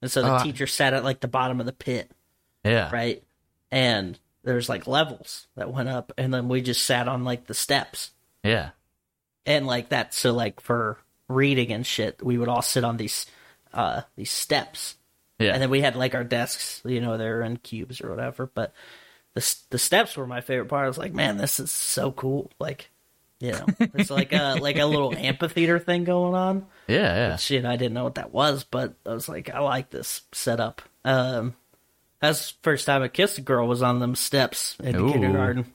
And 0.00 0.10
so 0.10 0.22
the 0.22 0.32
I- 0.32 0.42
teacher 0.42 0.66
sat 0.66 0.94
at 0.94 1.04
like 1.04 1.20
the 1.20 1.28
bottom 1.28 1.60
of 1.60 1.66
the 1.66 1.72
pit 1.72 2.10
Yeah. 2.64 2.90
right? 2.92 3.22
And 3.70 4.18
there's 4.44 4.68
like 4.68 4.86
levels 4.86 5.46
that 5.56 5.72
went 5.72 5.88
up, 5.88 6.12
and 6.16 6.32
then 6.32 6.48
we 6.48 6.62
just 6.62 6.86
sat 6.86 7.08
on 7.08 7.24
like 7.24 7.46
the 7.46 7.54
steps, 7.54 8.12
Yeah. 8.44 8.70
and 9.44 9.66
like 9.66 9.88
that. 9.90 10.14
So 10.14 10.32
like 10.32 10.60
for 10.60 10.98
reading 11.28 11.72
and 11.72 11.84
shit, 11.86 12.22
we 12.24 12.38
would 12.38 12.48
all 12.48 12.62
sit 12.62 12.84
on 12.84 12.96
these 12.96 13.26
uh 13.74 14.02
these 14.16 14.30
steps, 14.30 14.96
Yeah. 15.38 15.52
and 15.52 15.60
then 15.60 15.68
we 15.70 15.80
had 15.82 15.96
like 15.96 16.14
our 16.14 16.24
desks, 16.24 16.80
you 16.84 17.00
know, 17.00 17.18
they're 17.18 17.42
in 17.42 17.56
cubes 17.58 18.00
or 18.00 18.08
whatever. 18.10 18.46
But 18.46 18.72
the 19.34 19.56
the 19.70 19.78
steps 19.78 20.16
were 20.16 20.26
my 20.26 20.40
favorite 20.40 20.68
part. 20.68 20.84
I 20.84 20.88
was 20.88 20.96
like, 20.98 21.12
man, 21.12 21.36
this 21.36 21.60
is 21.60 21.70
so 21.72 22.12
cool. 22.12 22.50
Like, 22.58 22.90
you 23.40 23.52
know, 23.52 23.66
it's 23.78 24.10
like 24.10 24.32
a 24.32 24.56
like 24.60 24.78
a 24.78 24.84
little 24.84 25.14
amphitheater 25.14 25.78
thing 25.78 26.04
going 26.04 26.34
on. 26.34 26.66
Yeah. 26.88 27.14
Yeah. 27.14 27.36
shit 27.36 27.66
i 27.66 27.76
didn't 27.76 27.92
know 27.92 28.04
what 28.04 28.14
that 28.14 28.32
was 28.32 28.64
but 28.64 28.94
i 29.04 29.12
was 29.12 29.28
like 29.28 29.50
i 29.50 29.58
like 29.60 29.90
this 29.90 30.22
setup. 30.32 30.80
Um 31.04 31.54
that's 32.20 32.54
first 32.62 32.86
time 32.86 33.02
i 33.02 33.08
kissed 33.08 33.36
a 33.36 33.42
girl 33.42 33.68
was 33.68 33.82
on 33.82 33.98
them 34.00 34.14
steps 34.14 34.74
in 34.82 34.96
the 34.96 35.12
kindergarten. 35.12 35.66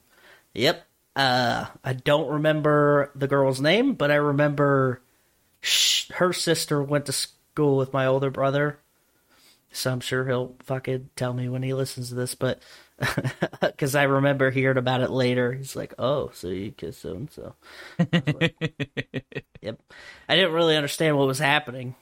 Yep. 0.55 0.83
Uh 1.15 1.65
i 1.83 1.93
don't 1.93 2.29
remember 2.31 3.11
the 3.13 3.27
girl's 3.27 3.61
name 3.61 3.93
but 3.93 4.09
i 4.09 4.15
remember 4.15 5.01
sh- 5.61 6.09
her 6.15 6.33
sister 6.33 6.81
went 6.81 7.05
to 7.05 7.11
school 7.13 7.77
with 7.77 7.93
my 7.93 8.07
older 8.07 8.31
brother. 8.31 8.79
So 9.71 9.91
i'm 9.91 9.99
sure 9.99 10.25
he'll 10.25 10.55
fucking 10.63 11.11
tell 11.15 11.33
me 11.35 11.47
when 11.47 11.61
he 11.61 11.75
listens 11.75 12.09
to 12.09 12.15
this 12.15 12.33
but 12.33 12.59
because 13.61 13.95
i 13.95 14.03
remember 14.03 14.51
hearing 14.51 14.77
about 14.77 15.01
it 15.01 15.09
later 15.09 15.51
he's 15.53 15.75
like 15.75 15.93
oh 15.97 16.29
so 16.33 16.47
you 16.47 16.71
kissed 16.71 17.01
so 17.01 17.11
and 17.13 17.31
so 17.31 17.55
Yep. 19.61 19.79
I 20.27 20.35
didn't 20.35 20.51
really 20.53 20.75
understand 20.75 21.17
what 21.17 21.25
was 21.27 21.39
happening. 21.39 21.95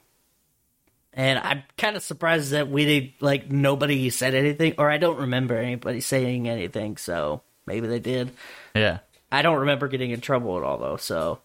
And 1.12 1.38
I'm 1.38 1.62
kind 1.78 1.94
of 1.94 2.02
surprised 2.02 2.50
that 2.50 2.68
we 2.68 2.84
did 2.84 3.12
like 3.20 3.50
nobody 3.50 4.10
said 4.10 4.34
anything 4.34 4.74
or 4.78 4.90
I 4.90 4.98
don't 4.98 5.18
remember 5.20 5.56
anybody 5.56 6.00
saying 6.00 6.48
anything, 6.48 6.96
so 6.96 7.42
maybe 7.66 7.86
they 7.86 8.00
did. 8.00 8.32
Yeah. 8.74 8.98
I 9.30 9.42
don't 9.42 9.60
remember 9.60 9.88
getting 9.88 10.10
in 10.10 10.20
trouble 10.20 10.56
at 10.56 10.64
all 10.64 10.78
though, 10.78 10.96
so 10.96 11.38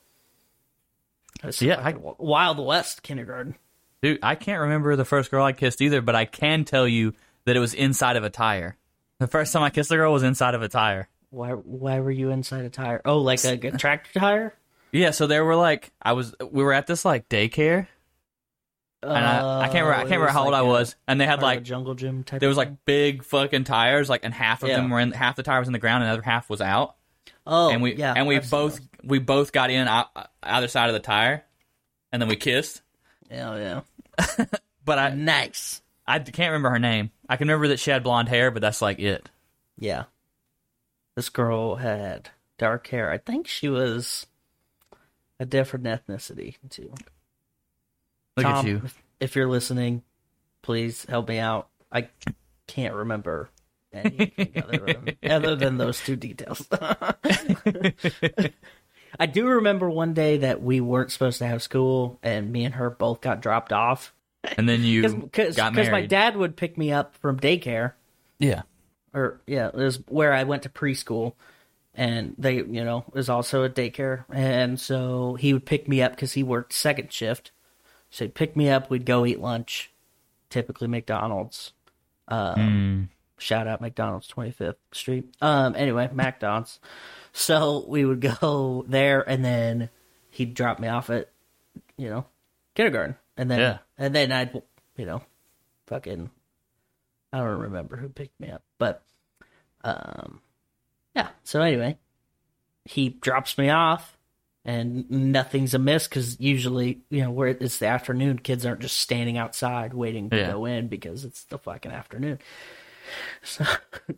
It's 1.43 1.61
Yeah, 1.61 1.79
I- 1.79 1.93
Wild 2.17 2.65
West 2.65 3.03
kindergarten. 3.03 3.55
Dude, 4.01 4.19
I 4.23 4.35
can't 4.35 4.61
remember 4.61 4.95
the 4.95 5.05
first 5.05 5.29
girl 5.29 5.43
I 5.43 5.53
kissed 5.53 5.81
either, 5.81 6.01
but 6.01 6.15
I 6.15 6.25
can 6.25 6.63
tell 6.65 6.87
you 6.87 7.13
that 7.45 7.55
it 7.55 7.59
was 7.59 7.73
inside 7.73 8.15
of 8.15 8.23
a 8.23 8.29
tire. 8.29 8.76
The 9.19 9.27
first 9.27 9.51
time 9.53 9.63
I 9.63 9.69
kissed 9.69 9.91
a 9.91 9.95
girl 9.95 10.13
was 10.13 10.23
inside 10.23 10.53
of 10.55 10.61
a 10.61 10.67
tire. 10.69 11.07
Why 11.29 11.51
why 11.51 11.99
were 11.99 12.11
you 12.11 12.29
inside 12.31 12.65
a 12.65 12.69
tire? 12.69 13.01
Oh, 13.03 13.17
like 13.19 13.43
a, 13.43 13.53
a 13.53 13.71
tractor 13.77 14.19
tire? 14.19 14.53
Yeah, 14.91 15.11
so 15.11 15.27
there 15.27 15.43
were 15.43 15.55
like 15.55 15.91
I 16.01 16.13
was 16.13 16.33
we 16.39 16.63
were 16.63 16.73
at 16.73 16.87
this 16.87 17.03
like 17.03 17.27
daycare 17.29 17.87
and 19.03 19.11
I, 19.13 19.61
I 19.61 19.67
can't 19.67 19.85
remember 19.85 19.93
I 19.93 19.97
oh, 19.97 19.99
can't 20.01 20.11
remember 20.11 20.31
how 20.31 20.45
old 20.45 20.53
I 20.53 20.63
was 20.63 20.95
and 21.07 21.21
they 21.21 21.25
had 21.25 21.41
like 21.41 21.57
like 21.57 21.63
jungle 21.63 21.93
gym 21.93 22.23
type. 22.23 22.39
there 22.39 22.49
was 22.49 22.57
like 22.57 22.83
big 22.85 23.23
fucking 23.23 23.63
tires 23.65 24.09
like 24.09 24.23
and 24.23 24.33
half 24.33 24.63
of 24.63 24.69
Yeah. 24.69 24.77
them 24.77 24.89
were 24.89 24.99
in 24.99 25.11
half 25.11 25.35
the 25.35 25.43
tire 25.43 25.59
was 25.59 25.67
in 25.67 25.73
the 25.73 25.77
ground 25.79 26.03
and 26.03 26.09
the 26.09 26.13
other 26.13 26.23
half 26.23 26.49
was 26.49 26.61
out 26.61 26.95
oh 27.45 27.69
and 27.69 27.81
we 27.83 27.95
yeah, 27.95 28.13
and 28.15 28.27
we 28.27 28.37
I've 28.37 28.49
both 28.49 28.79
we 29.03 29.19
both 29.19 29.51
got 29.51 29.69
in 29.69 29.87
o- 29.87 30.05
either 30.41 30.67
side 30.67 30.89
of 30.89 30.93
the 30.93 30.99
tire 30.99 31.43
and 32.11 32.19
then 32.21 32.27
we 32.27 32.35
kissed 32.37 32.81
yeah 33.29 33.81
yeah 34.27 34.45
but 34.85 34.97
I 34.97 35.09
nice 35.13 35.81
I 36.07 36.19
can't 36.19 36.51
remember 36.51 36.69
her 36.69 36.79
name. 36.79 37.11
I 37.27 37.35
can 37.35 37.47
remember 37.47 37.67
that 37.69 37.79
she 37.79 37.91
had 37.91 38.03
blonde 38.03 38.29
hair, 38.29 38.49
but 38.51 38.61
that's 38.61 38.81
like 38.81 38.99
it. 38.99 39.29
Yeah. 39.77 40.05
This 41.15 41.29
girl 41.29 41.75
had 41.75 42.29
dark 42.57 42.87
hair. 42.87 43.11
I 43.11 43.17
think 43.17 43.47
she 43.47 43.67
was 43.67 44.25
a 45.39 45.45
different 45.45 45.85
ethnicity 45.85 46.55
too. 46.69 46.93
Look 48.37 48.45
Tom, 48.45 48.55
at 48.55 48.65
you. 48.65 48.81
If, 48.85 49.03
if 49.19 49.35
you're 49.35 49.49
listening, 49.49 50.03
please 50.61 51.05
help 51.05 51.27
me 51.27 51.39
out. 51.39 51.67
I 51.91 52.07
can't 52.67 52.93
remember 52.93 53.49
anything 53.91 54.63
other 54.63 54.77
than, 54.77 55.17
other 55.31 55.55
than 55.55 55.77
those 55.77 55.99
two 55.99 56.15
details. 56.15 56.65
I 59.19 59.25
do 59.25 59.47
remember 59.47 59.89
one 59.89 60.13
day 60.13 60.37
that 60.37 60.61
we 60.61 60.79
weren't 60.81 61.11
supposed 61.11 61.39
to 61.39 61.47
have 61.47 61.63
school, 61.63 62.19
and 62.21 62.51
me 62.51 62.63
and 62.65 62.75
her 62.75 62.89
both 62.89 63.21
got 63.21 63.41
dropped 63.41 63.73
off 63.73 64.13
And 64.57 64.67
then 64.67 64.83
you 64.83 65.07
because 65.15 65.55
got 65.55 65.73
married. 65.73 65.91
my 65.91 66.05
dad 66.05 66.35
would 66.35 66.55
pick 66.55 66.77
me 66.77 66.91
up 66.91 67.15
from 67.15 67.39
daycare 67.39 67.93
yeah. 68.39 68.63
or 69.13 69.41
yeah, 69.47 69.67
it 69.67 69.75
was 69.75 69.97
where 70.07 70.33
I 70.33 70.43
went 70.43 70.63
to 70.63 70.69
preschool, 70.69 71.33
and 71.95 72.35
they, 72.37 72.55
you 72.55 72.83
know, 72.83 73.05
was 73.11 73.29
also 73.29 73.63
a 73.63 73.69
daycare, 73.69 74.25
and 74.31 74.79
so 74.79 75.35
he 75.35 75.53
would 75.53 75.65
pick 75.65 75.87
me 75.87 76.01
up 76.01 76.11
because 76.11 76.33
he 76.33 76.43
worked 76.43 76.73
second 76.73 77.11
shift. 77.11 77.51
So 78.09 78.25
he'd 78.25 78.35
pick 78.35 78.55
me 78.55 78.69
up, 78.69 78.89
we'd 78.89 79.05
go 79.05 79.25
eat 79.25 79.41
lunch, 79.41 79.91
typically 80.49 80.87
McDonald's, 80.87 81.73
um, 82.29 83.09
Shout 83.39 83.67
out 83.67 83.81
McDonald's 83.81 84.27
25th 84.27 84.75
Street. 84.91 85.25
Um, 85.41 85.75
anyway, 85.75 86.09
McDonald's. 86.13 86.79
So 87.33 87.85
we 87.87 88.03
would 88.03 88.19
go 88.41 88.83
there, 88.87 89.21
and 89.21 89.45
then 89.45 89.91
he'd 90.31 90.55
drop 90.55 90.79
me 90.79 90.87
off 90.87 91.11
at, 91.11 91.29
you 91.95 92.09
know, 92.09 92.25
kindergarten, 92.73 93.15
and 93.37 93.49
then 93.51 93.59
Yeah. 93.59 93.77
and 93.97 94.13
then 94.15 94.31
I'd, 94.31 94.61
you 94.97 95.05
know, 95.05 95.21
fucking, 95.87 96.29
I 97.31 97.37
don't 97.39 97.59
remember 97.59 97.95
who 97.97 98.09
picked 98.09 98.39
me 98.39 98.49
up, 98.49 98.63
but, 98.77 99.03
um, 99.83 100.41
yeah. 101.15 101.29
So 101.43 101.61
anyway, 101.61 101.97
he 102.85 103.09
drops 103.09 103.57
me 103.57 103.69
off, 103.69 104.17
and 104.65 105.09
nothing's 105.09 105.73
amiss 105.73 106.07
because 106.07 106.39
usually, 106.39 107.01
you 107.09 107.21
know, 107.21 107.31
where 107.31 107.47
it's 107.49 107.77
the 107.79 107.87
afternoon, 107.87 108.39
kids 108.39 108.65
aren't 108.65 108.81
just 108.81 108.97
standing 108.97 109.37
outside 109.37 109.93
waiting 109.93 110.29
to 110.31 110.37
Yeah. 110.37 110.51
go 110.51 110.65
in 110.65 110.87
because 110.87 111.23
it's 111.25 111.43
the 111.45 111.57
fucking 111.57 111.91
afternoon. 111.91 112.39
So, 113.41 113.63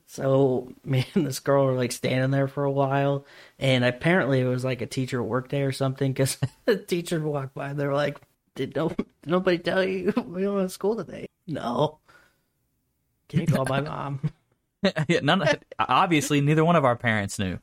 so 0.07 0.73
me 0.83 1.05
and 1.13 1.23
this 1.23 1.39
girl 1.39 1.65
were 1.65 1.73
like 1.75 1.91
standing 1.91 2.31
there 2.31 2.47
for 2.47 2.63
a 2.63 2.71
while, 2.71 3.23
and 3.59 3.85
apparently 3.85 4.39
it 4.39 4.45
was 4.47 4.65
like 4.65 4.81
a 4.81 4.87
teacher 4.87 5.21
work 5.21 5.47
day 5.49 5.61
or 5.61 5.71
something 5.71 6.11
because 6.11 6.39
the 6.65 6.75
teacher 6.75 7.19
walked 7.21 7.53
by 7.53 7.69
and 7.69 7.79
they 7.79 7.85
were 7.85 7.93
like, 7.93 8.19
"Did 8.59 8.75
no 8.75 8.89
did 8.89 9.07
nobody 9.25 9.57
tell 9.57 9.83
you 9.83 10.11
we 10.27 10.43
don't 10.43 10.59
have 10.59 10.71
school 10.71 10.97
today?" 10.97 11.27
No. 11.47 11.99
Can 13.29 13.39
you 13.41 13.47
call 13.47 13.65
my 13.65 13.79
mom? 13.79 14.19
yeah, 15.07 15.19
none. 15.23 15.47
Obviously, 15.79 16.41
neither 16.41 16.65
one 16.65 16.75
of 16.75 16.83
our 16.83 16.95
parents 16.97 17.39
knew. 17.39 17.59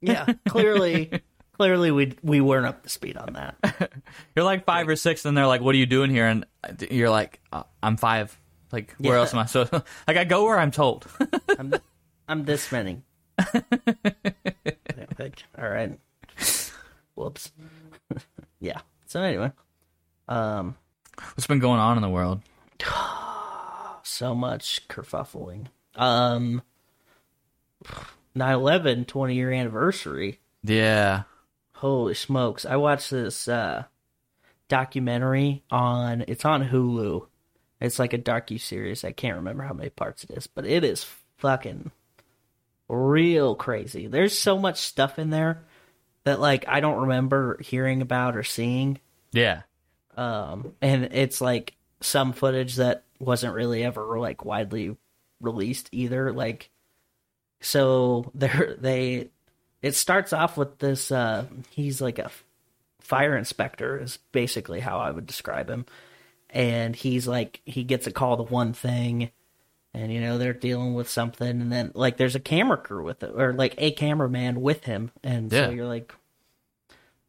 yeah, 0.00 0.26
clearly, 0.48 1.20
clearly 1.52 1.90
we 1.92 2.14
we 2.22 2.40
weren't 2.40 2.66
up 2.66 2.82
to 2.82 2.88
speed 2.88 3.16
on 3.16 3.34
that. 3.34 3.92
You're 4.34 4.44
like 4.44 4.64
five 4.64 4.88
or 4.88 4.96
six, 4.96 5.24
and 5.24 5.36
they're 5.36 5.46
like, 5.46 5.60
"What 5.60 5.74
are 5.74 5.78
you 5.78 5.86
doing 5.86 6.10
here?" 6.10 6.26
And 6.26 6.46
you're 6.90 7.10
like, 7.10 7.38
uh, 7.52 7.62
"I'm 7.82 7.96
five. 7.96 8.36
Like, 8.72 8.94
where 8.98 9.14
Yeah. 9.14 9.20
else 9.20 9.32
am 9.34 9.40
I? 9.40 9.46
So, 9.46 9.68
like, 10.06 10.16
I 10.16 10.24
go 10.24 10.44
where 10.44 10.58
I'm 10.58 10.70
told. 10.70 11.06
I'm 11.58 11.74
I'm 12.28 12.44
this 12.44 12.70
many. 12.72 13.02
All 15.58 15.68
right. 15.68 15.98
Whoops. 17.14 17.52
yeah. 18.60 18.80
So 19.06 19.20
anyway, 19.22 19.50
um, 20.30 20.76
What's 21.34 21.46
been 21.46 21.58
going 21.58 21.80
on 21.80 21.98
in 21.98 22.02
the 22.02 22.08
world? 22.08 22.40
so 24.02 24.34
much 24.34 24.88
kerfuffling. 24.88 25.66
Um, 25.96 26.62
9/11 28.36 29.06
20 29.06 29.34
year 29.34 29.52
anniversary. 29.52 30.38
Yeah, 30.62 31.22
Holy 31.74 32.14
smokes! 32.14 32.64
I 32.64 32.76
watched 32.76 33.10
this 33.10 33.48
uh 33.48 33.84
documentary 34.68 35.62
on. 35.70 36.24
It's 36.28 36.44
on 36.44 36.68
Hulu. 36.68 37.26
It's 37.80 37.98
like 37.98 38.12
a 38.12 38.18
docu 38.18 38.60
series. 38.60 39.04
I 39.04 39.12
can't 39.12 39.36
remember 39.36 39.62
how 39.62 39.72
many 39.72 39.88
parts 39.90 40.24
it 40.24 40.30
is, 40.32 40.46
but 40.46 40.66
it 40.66 40.84
is 40.84 41.06
fucking 41.38 41.90
real 42.88 43.54
crazy. 43.54 44.06
There's 44.06 44.36
so 44.38 44.58
much 44.58 44.80
stuff 44.80 45.18
in 45.18 45.30
there 45.30 45.64
that 46.24 46.40
like 46.40 46.66
I 46.68 46.80
don't 46.80 47.02
remember 47.02 47.58
hearing 47.62 48.02
about 48.02 48.36
or 48.36 48.42
seeing. 48.42 49.00
yeah, 49.32 49.62
Um, 50.16 50.74
and 50.82 51.04
it's 51.12 51.40
like 51.40 51.74
some 52.00 52.32
footage 52.32 52.76
that 52.76 53.04
wasn't 53.18 53.54
really 53.54 53.84
ever 53.84 54.18
like 54.18 54.44
widely 54.44 54.96
released 55.40 55.88
either. 55.92 56.32
Like, 56.32 56.70
so 57.60 58.30
there 58.34 58.76
they, 58.78 59.28
it 59.82 59.94
starts 59.94 60.32
off 60.32 60.56
with 60.56 60.78
this. 60.78 61.10
Uh, 61.10 61.46
he's 61.70 62.00
like 62.00 62.18
a 62.18 62.30
fire 63.00 63.36
inspector 63.36 63.98
is 64.00 64.18
basically 64.32 64.80
how 64.80 64.98
I 64.98 65.10
would 65.10 65.26
describe 65.26 65.68
him, 65.68 65.86
and 66.50 66.94
he's 66.94 67.26
like 67.26 67.60
he 67.64 67.84
gets 67.84 68.06
a 68.06 68.12
call 68.12 68.36
to 68.36 68.42
one 68.44 68.72
thing. 68.72 69.30
And 69.92 70.12
you 70.12 70.20
know 70.20 70.38
they're 70.38 70.52
dealing 70.52 70.94
with 70.94 71.08
something, 71.08 71.48
and 71.60 71.72
then 71.72 71.90
like 71.94 72.16
there's 72.16 72.36
a 72.36 72.40
camera 72.40 72.76
crew 72.76 73.02
with 73.04 73.24
it, 73.24 73.32
or 73.34 73.52
like 73.52 73.74
a 73.78 73.90
cameraman 73.90 74.60
with 74.60 74.84
him, 74.84 75.10
and 75.24 75.52
Yeah. 75.52 75.66
so 75.66 75.70
you're 75.72 75.88
like, 75.88 76.14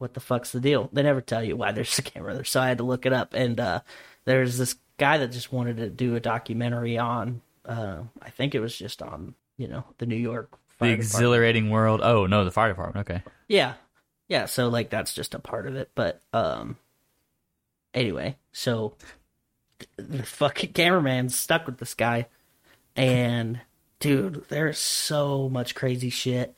what 0.02 0.14
the 0.14 0.20
fuck's 0.20 0.52
the 0.52 0.60
deal? 0.60 0.90
They 0.92 1.04
never 1.04 1.22
tell 1.22 1.44
you 1.44 1.56
why 1.56 1.72
there's 1.72 2.00
a 2.00 2.02
camera 2.02 2.34
there, 2.34 2.44
so 2.44 2.60
I 2.60 2.68
had 2.68 2.80
to 2.80 2.84
look 2.84 3.06
it 3.06 3.14
up. 3.14 3.34
And 3.34 3.60
uh, 3.60 3.82
there's 4.26 4.58
this 4.58 4.76
guy 4.98 5.18
that 5.18 5.32
just 5.32 5.52
wanted 5.54 5.78
to 5.78 5.90
do 5.90 6.16
a 6.16 6.20
documentary 6.20 6.98
on, 6.98 7.42
uh, 7.66 8.04
I 8.22 8.30
think 8.30 8.56
it 8.56 8.60
was 8.60 8.76
just 8.76 9.02
on, 9.02 9.36
you 9.58 9.68
know, 9.68 9.86
the 10.00 10.06
New 10.06 10.16
York 10.16 10.52
the 10.52 10.58
Fire 10.58 10.90
Department. 10.90 11.00
exhilarating 11.00 11.70
world. 11.70 12.02
Oh 12.04 12.26
no, 12.26 12.44
the 12.44 12.52
fire 12.52 12.70
department. 12.70 13.10
Okay, 13.10 13.22
Yeah, 13.48 13.74
yeah. 14.28 14.46
So 14.46 14.70
like 14.70 14.90
that's 14.90 15.14
just 15.14 15.36
a 15.36 15.40
part 15.40 15.68
of 15.68 15.76
it. 15.76 15.92
But 15.94 16.22
um, 16.34 16.78
anyway, 17.94 18.38
so 18.52 18.96
the 19.96 20.02
the 20.02 20.24
fucking 20.24 20.74
cameraman's 20.74 21.38
stuck 21.38 21.66
with 21.66 21.78
this 21.78 21.94
guy, 21.94 22.28
and 22.96 23.62
dude, 24.00 24.46
there's 24.50 24.80
so 24.80 25.48
much 25.48 25.76
crazy 25.76 26.10
shit. 26.10 26.56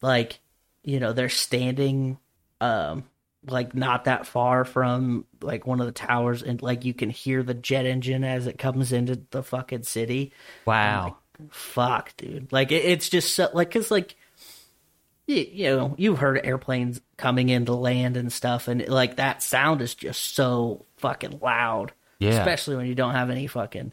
Like, 0.00 0.40
you 0.82 0.98
know, 0.98 1.12
they're 1.12 1.28
standing, 1.28 2.18
um, 2.60 3.04
like 3.46 3.74
not 3.74 4.04
that 4.04 4.26
far 4.26 4.64
from 4.64 5.24
like 5.40 5.66
one 5.66 5.80
of 5.80 5.86
the 5.86 5.92
towers, 5.92 6.42
and 6.42 6.60
like 6.62 6.84
you 6.84 6.94
can 6.94 7.10
hear 7.10 7.42
the 7.42 7.54
jet 7.54 7.86
engine 7.86 8.24
as 8.24 8.46
it 8.46 8.58
comes 8.58 8.92
into 8.92 9.20
the 9.30 9.42
fucking 9.42 9.84
city 9.84 10.32
wow. 10.64 11.16
fuck, 11.50 12.16
dude. 12.16 12.52
Like 12.52 12.72
it, 12.72 12.84
it's 12.84 13.08
just 13.08 13.34
so, 13.34 13.48
like 13.52 13.70
cause 13.70 13.90
like 13.90 14.16
you, 15.26 15.46
you 15.50 15.76
know 15.76 15.94
you've 15.98 16.18
heard 16.18 16.40
airplanes 16.44 17.00
coming 17.16 17.48
into 17.48 17.74
land 17.74 18.16
and 18.16 18.32
stuff, 18.32 18.68
and 18.68 18.86
like 18.88 19.16
that 19.16 19.42
sound 19.42 19.82
is 19.82 19.94
just 19.94 20.34
so 20.34 20.84
fucking 20.96 21.38
loud. 21.40 21.92
Yeah. 22.20 22.30
especially 22.30 22.74
when 22.74 22.86
you 22.86 22.96
don't 22.96 23.14
have 23.14 23.30
any 23.30 23.46
fucking 23.46 23.92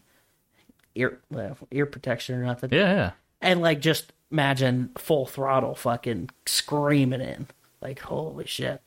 ear 0.96 1.20
well, 1.30 1.58
ear 1.70 1.86
protection 1.86 2.36
or 2.36 2.44
nothing. 2.44 2.72
Yeah, 2.72 2.96
yeah. 2.96 3.12
and 3.40 3.62
like 3.62 3.82
just 3.82 4.14
imagine 4.32 4.90
full 4.98 5.28
throttle 5.28 5.76
fucking 5.76 6.30
screaming 6.48 7.22
in 7.22 7.48
like 7.86 8.00
holy 8.00 8.46
shit. 8.48 8.82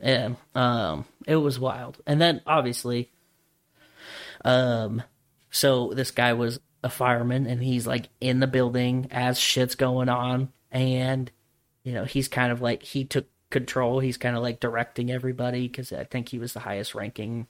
And 0.00 0.36
um, 0.54 1.04
it 1.26 1.36
was 1.36 1.58
wild. 1.60 1.98
And 2.06 2.20
then 2.20 2.40
obviously, 2.46 3.10
um, 4.44 5.02
so 5.50 5.92
this 5.94 6.10
guy 6.10 6.32
was 6.32 6.58
a 6.82 6.88
fireman 6.88 7.46
and 7.46 7.62
he's 7.62 7.86
like 7.86 8.08
in 8.20 8.40
the 8.40 8.46
building 8.46 9.08
as 9.10 9.38
shit's 9.38 9.74
going 9.74 10.08
on 10.08 10.50
and 10.72 11.30
you 11.84 11.92
know 11.92 12.04
he's 12.06 12.26
kind 12.28 12.50
of 12.50 12.62
like 12.62 12.82
he 12.82 13.04
took 13.04 13.26
control 13.50 14.00
he's 14.00 14.16
kind 14.16 14.34
of 14.34 14.42
like 14.42 14.60
directing 14.60 15.10
everybody 15.10 15.68
because 15.68 15.92
i 15.92 16.04
think 16.04 16.30
he 16.30 16.38
was 16.38 16.54
the 16.54 16.60
highest 16.60 16.94
ranking 16.94 17.46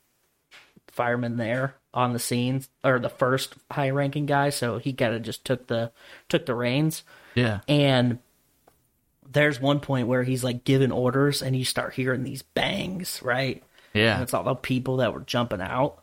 fireman 0.88 1.36
there 1.36 1.76
on 1.94 2.12
the 2.12 2.18
scene 2.18 2.60
or 2.82 2.98
the 2.98 3.08
first 3.08 3.54
high 3.70 3.90
ranking 3.90 4.26
guy 4.26 4.50
so 4.50 4.78
he 4.78 4.92
kind 4.92 5.14
of 5.14 5.22
just 5.22 5.44
took 5.44 5.68
the 5.68 5.92
took 6.28 6.44
the 6.46 6.54
reins 6.54 7.04
Yeah. 7.36 7.60
and 7.68 8.18
there's 9.30 9.60
one 9.60 9.80
point 9.80 10.08
where 10.08 10.22
he's 10.22 10.42
like 10.44 10.64
giving 10.64 10.92
orders 10.92 11.42
and 11.42 11.56
you 11.56 11.64
start 11.64 11.94
hearing 11.94 12.24
these 12.24 12.42
bangs 12.42 13.20
right 13.22 13.62
and 13.94 14.02
Yeah. 14.02 14.22
it's 14.22 14.34
all 14.34 14.44
the 14.44 14.54
people 14.54 14.98
that 14.98 15.14
were 15.14 15.20
jumping 15.20 15.60
out 15.60 16.02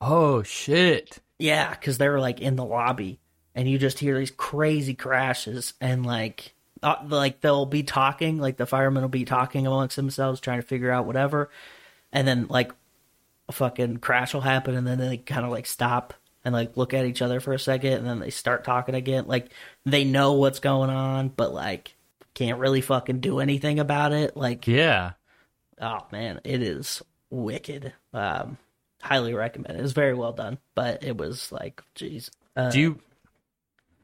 Oh 0.00 0.42
shit. 0.42 1.18
yeah, 1.38 1.70
because 1.70 1.98
they 1.98 2.08
were 2.08 2.18
like 2.20 2.40
in 2.40 2.56
the 2.56 2.64
lobby, 2.64 3.20
and 3.54 3.68
you 3.68 3.78
just 3.78 3.98
hear 4.00 4.18
these 4.18 4.32
crazy 4.32 4.94
crashes, 4.94 5.74
and 5.80 6.04
like, 6.04 6.54
uh, 6.82 6.96
like 7.06 7.40
they'll 7.40 7.66
be 7.66 7.84
talking, 7.84 8.38
like 8.38 8.56
the 8.56 8.66
firemen 8.66 9.02
will 9.02 9.08
be 9.08 9.24
talking 9.24 9.64
amongst 9.66 9.94
themselves, 9.94 10.40
trying 10.40 10.60
to 10.60 10.66
figure 10.66 10.90
out 10.90 11.06
whatever, 11.06 11.50
and 12.12 12.26
then 12.26 12.46
like 12.48 12.72
a 13.48 13.52
fucking 13.52 13.98
crash 13.98 14.34
will 14.34 14.40
happen, 14.40 14.74
and 14.74 14.86
then 14.86 14.98
they 14.98 15.18
kind 15.18 15.44
of 15.46 15.52
like 15.52 15.66
stop 15.66 16.14
and 16.44 16.52
like 16.52 16.76
look 16.76 16.92
at 16.94 17.06
each 17.06 17.22
other 17.22 17.38
for 17.38 17.52
a 17.52 17.58
second, 17.58 17.92
and 17.92 18.06
then 18.06 18.18
they 18.18 18.30
start 18.30 18.64
talking 18.64 18.96
again. 18.96 19.26
Like 19.28 19.50
they 19.84 20.02
know 20.02 20.32
what's 20.32 20.58
going 20.58 20.90
on, 20.90 21.28
but 21.28 21.54
like 21.54 21.94
can't 22.34 22.58
really 22.58 22.80
fucking 22.80 23.20
do 23.20 23.40
anything 23.40 23.78
about 23.78 24.12
it. 24.12 24.36
Like 24.36 24.66
Yeah. 24.66 25.12
oh 25.80 26.06
man, 26.12 26.40
it 26.44 26.62
is 26.62 27.02
wicked. 27.30 27.92
Um, 28.12 28.58
highly 29.00 29.34
recommend 29.34 29.78
it. 29.78 29.82
It's 29.82 29.92
very 29.92 30.14
well 30.14 30.32
done, 30.32 30.58
but 30.74 31.02
it 31.02 31.16
was 31.16 31.50
like, 31.52 31.82
jeez. 31.94 32.30
Uh, 32.56 32.70
Do 32.70 32.80
you 32.80 32.98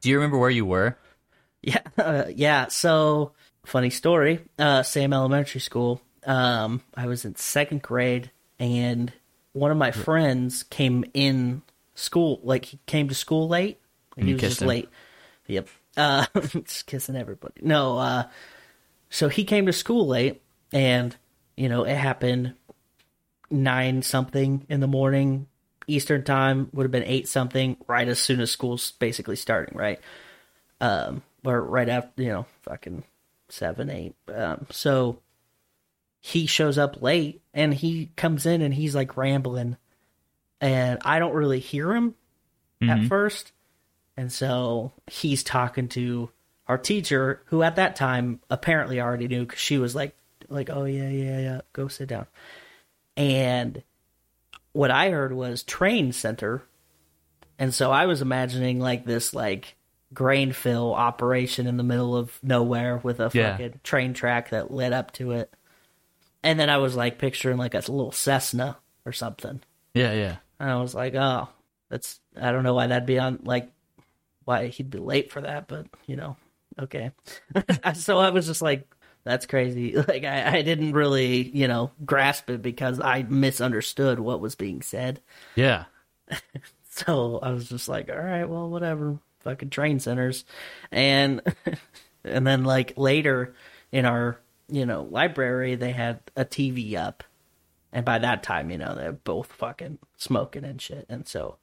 do 0.01 0.09
you 0.09 0.15
remember 0.15 0.37
where 0.37 0.49
you 0.49 0.65
were? 0.65 0.97
yeah, 1.61 1.81
uh, 1.97 2.25
yeah. 2.33 2.67
So 2.67 3.33
funny 3.65 3.89
story. 3.89 4.39
Uh, 4.57 4.83
Sam 4.83 5.13
Elementary 5.13 5.61
School. 5.61 6.01
Um, 6.25 6.81
I 6.95 7.07
was 7.07 7.25
in 7.25 7.35
second 7.35 7.81
grade, 7.81 8.31
and 8.59 9.11
one 9.53 9.71
of 9.71 9.77
my 9.77 9.91
friends 9.91 10.63
came 10.63 11.05
in 11.13 11.61
school. 11.95 12.39
Like 12.43 12.65
he 12.65 12.79
came 12.85 13.09
to 13.09 13.15
school 13.15 13.47
late. 13.47 13.79
Like, 14.15 14.25
he 14.25 14.33
was 14.33 14.41
just 14.41 14.61
him? 14.61 14.67
late. 14.69 14.89
Yep. 15.47 15.67
Uh, 15.99 16.25
just 16.63 16.85
kissing 16.85 17.15
everybody. 17.15 17.61
No. 17.61 17.97
Uh, 17.97 18.23
so 19.09 19.27
he 19.27 19.43
came 19.43 19.65
to 19.65 19.73
school 19.73 20.07
late, 20.07 20.41
and 20.71 21.15
you 21.57 21.69
know 21.69 21.83
it 21.83 21.95
happened 21.95 22.53
nine 23.51 24.01
something 24.01 24.65
in 24.69 24.79
the 24.79 24.87
morning 24.87 25.47
Eastern 25.87 26.23
time 26.23 26.69
would 26.71 26.83
have 26.83 26.91
been 26.91 27.03
eight 27.03 27.27
something 27.27 27.75
right 27.87 28.07
as 28.07 28.19
soon 28.19 28.39
as 28.39 28.51
school's 28.51 28.91
basically 28.93 29.35
starting, 29.35 29.77
right? 29.77 29.99
Um, 30.79 31.23
or 31.43 31.61
right 31.61 31.89
after 31.89 32.21
you 32.21 32.29
know, 32.29 32.45
fucking 32.61 33.03
seven, 33.49 33.89
eight. 33.89 34.15
Um, 34.33 34.67
so 34.69 35.19
he 36.21 36.45
shows 36.45 36.77
up 36.77 37.01
late 37.01 37.41
and 37.53 37.73
he 37.73 38.11
comes 38.15 38.45
in 38.45 38.61
and 38.61 38.73
he's 38.73 38.95
like 38.95 39.17
rambling, 39.17 39.77
and 40.61 40.99
I 41.03 41.19
don't 41.19 41.33
really 41.33 41.59
hear 41.59 41.93
him 41.93 42.15
at 42.81 43.07
first, 43.07 43.51
And 44.19 44.29
so 44.33 44.91
he's 45.07 45.43
talking 45.43 45.87
to 45.89 46.29
our 46.67 46.77
teacher, 46.77 47.41
who 47.45 47.63
at 47.63 47.77
that 47.77 47.95
time 47.95 48.41
apparently 48.49 48.99
already 48.99 49.29
knew 49.29 49.45
because 49.45 49.59
she 49.61 49.77
was 49.77 49.95
like, 49.95 50.13
like, 50.49 50.69
oh 50.69 50.83
yeah, 50.83 51.07
yeah, 51.09 51.39
yeah, 51.39 51.61
go 51.71 51.87
sit 51.87 52.09
down. 52.09 52.25
And 53.15 53.81
what 54.73 54.91
I 54.91 55.09
heard 55.11 55.31
was 55.31 55.63
train 55.63 56.11
center, 56.11 56.63
and 57.57 57.73
so 57.73 57.91
I 57.91 58.07
was 58.07 58.21
imagining 58.21 58.79
like 58.81 59.05
this 59.05 59.33
like 59.33 59.75
grain 60.13 60.51
fill 60.51 60.93
operation 60.93 61.65
in 61.65 61.77
the 61.77 61.83
middle 61.83 62.15
of 62.17 62.37
nowhere 62.43 62.97
with 62.97 63.21
a 63.21 63.31
Yeah. 63.33 63.51
fucking 63.53 63.79
train 63.83 64.13
track 64.13 64.49
that 64.49 64.69
led 64.69 64.91
up 64.91 65.11
to 65.13 65.31
it. 65.31 65.53
And 66.43 66.59
then 66.59 66.69
I 66.69 66.77
was 66.77 66.93
like 66.95 67.19
picturing 67.19 67.57
like 67.57 67.73
a 67.73 67.77
little 67.77 68.11
Cessna 68.11 68.77
or 69.05 69.13
something. 69.13 69.61
Yeah, 69.93 70.11
yeah. 70.13 70.35
And 70.59 70.69
I 70.69 70.75
was 70.81 70.93
like, 70.93 71.15
oh, 71.15 71.47
that's 71.89 72.19
I 72.39 72.51
don't 72.51 72.63
know 72.63 72.73
why 72.73 72.87
that'd 72.87 73.05
be 73.05 73.17
on 73.17 73.39
like 73.43 73.71
why 74.49 74.65
he'd 74.65 74.89
be 74.89 74.97
late 74.97 75.31
for 75.31 75.41
that, 75.41 75.67
but 75.67 75.85
you 76.07 76.15
know, 76.15 76.35
okay. 76.79 77.11
so 77.93 78.17
I 78.17 78.31
was 78.31 78.47
just 78.47 78.63
like, 78.63 78.89
that's 79.23 79.45
crazy. 79.45 79.93
Like 80.07 80.23
I, 80.23 80.57
I 80.57 80.61
didn't 80.63 80.93
really, 80.93 81.47
you 81.55 81.67
know, 81.67 81.91
grasp 82.03 82.49
it 82.49 82.63
because 82.63 82.99
I 82.99 83.27
misunderstood 83.29 84.19
what 84.19 84.41
was 84.41 84.55
being 84.55 84.81
said. 84.81 85.21
Yeah. 85.55 85.85
So 86.91 87.39
I 87.41 87.51
was 87.51 87.69
just 87.69 87.87
like, 87.87 88.09
all 88.09 88.17
right, 88.17 88.43
well, 88.43 88.69
whatever. 88.69 89.19
Fucking 89.41 89.69
train 89.69 90.01
centers. 90.01 90.43
And 90.91 91.41
and 92.25 92.45
then 92.45 92.65
like 92.65 92.97
later 92.97 93.53
in 93.93 94.03
our, 94.03 94.41
you 94.67 94.85
know, 94.85 95.03
library 95.03 95.75
they 95.75 95.91
had 95.91 96.19
a 96.35 96.43
TV 96.43 96.95
up. 96.95 97.23
And 97.93 98.03
by 98.03 98.17
that 98.19 98.43
time, 98.43 98.69
you 98.69 98.77
know, 98.77 98.95
they're 98.95 99.13
both 99.13 99.53
fucking 99.53 99.99
smoking 100.17 100.65
and 100.65 100.81
shit. 100.81 101.05
And 101.07 101.25
so 101.25 101.57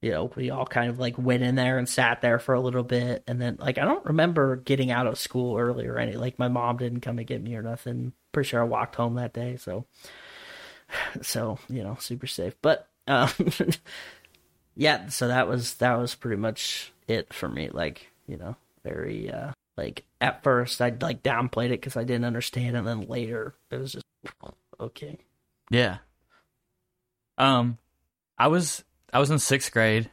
you 0.00 0.12
know, 0.12 0.30
we 0.36 0.50
all 0.50 0.66
kind 0.66 0.90
of 0.90 0.98
like 0.98 1.18
went 1.18 1.42
in 1.42 1.56
there 1.56 1.78
and 1.78 1.88
sat 1.88 2.20
there 2.20 2.38
for 2.38 2.54
a 2.54 2.60
little 2.60 2.84
bit 2.84 3.24
and 3.26 3.40
then 3.40 3.56
like 3.58 3.78
I 3.78 3.84
don't 3.84 4.04
remember 4.04 4.56
getting 4.56 4.90
out 4.90 5.06
of 5.06 5.18
school 5.18 5.58
early 5.58 5.86
or 5.86 5.98
any 5.98 6.12
like 6.12 6.38
my 6.38 6.48
mom 6.48 6.76
didn't 6.76 7.00
come 7.00 7.18
and 7.18 7.26
get 7.26 7.42
me 7.42 7.56
or 7.56 7.62
nothing. 7.62 8.12
Pretty 8.32 8.48
sure 8.48 8.60
I 8.60 8.64
walked 8.64 8.94
home 8.96 9.14
that 9.14 9.32
day, 9.32 9.56
so 9.56 9.86
so, 11.22 11.58
you 11.68 11.82
know, 11.82 11.96
super 11.98 12.26
safe. 12.26 12.54
But 12.62 12.88
um 13.08 13.30
yeah, 14.76 15.08
so 15.08 15.28
that 15.28 15.48
was 15.48 15.74
that 15.74 15.98
was 15.98 16.14
pretty 16.14 16.36
much 16.36 16.92
it 17.08 17.32
for 17.32 17.48
me. 17.48 17.70
Like, 17.70 18.08
you 18.26 18.36
know, 18.36 18.56
very 18.84 19.30
uh 19.32 19.52
like 19.76 20.04
at 20.20 20.44
first 20.44 20.80
I'd 20.80 21.02
like 21.02 21.22
downplayed 21.24 21.66
it 21.66 21.80
because 21.80 21.96
I 21.96 22.04
didn't 22.04 22.24
understand, 22.24 22.76
and 22.76 22.86
then 22.86 23.02
later 23.02 23.54
it 23.70 23.78
was 23.78 23.92
just 23.92 24.04
okay. 24.78 25.18
Yeah. 25.70 25.98
Um, 27.36 27.78
I 28.36 28.48
was 28.48 28.84
I 29.12 29.18
was 29.18 29.30
in 29.30 29.38
sixth 29.38 29.72
grade, 29.72 30.10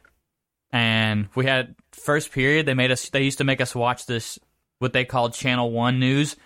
and 0.72 1.28
we 1.34 1.46
had 1.46 1.74
first 1.92 2.32
period. 2.32 2.66
They 2.66 2.74
made 2.74 2.90
us. 2.90 3.08
They 3.10 3.22
used 3.22 3.38
to 3.38 3.44
make 3.44 3.60
us 3.60 3.74
watch 3.74 4.06
this 4.06 4.38
what 4.78 4.92
they 4.92 5.04
called 5.04 5.34
Channel 5.34 5.70
One 5.70 5.98
news, 6.00 6.36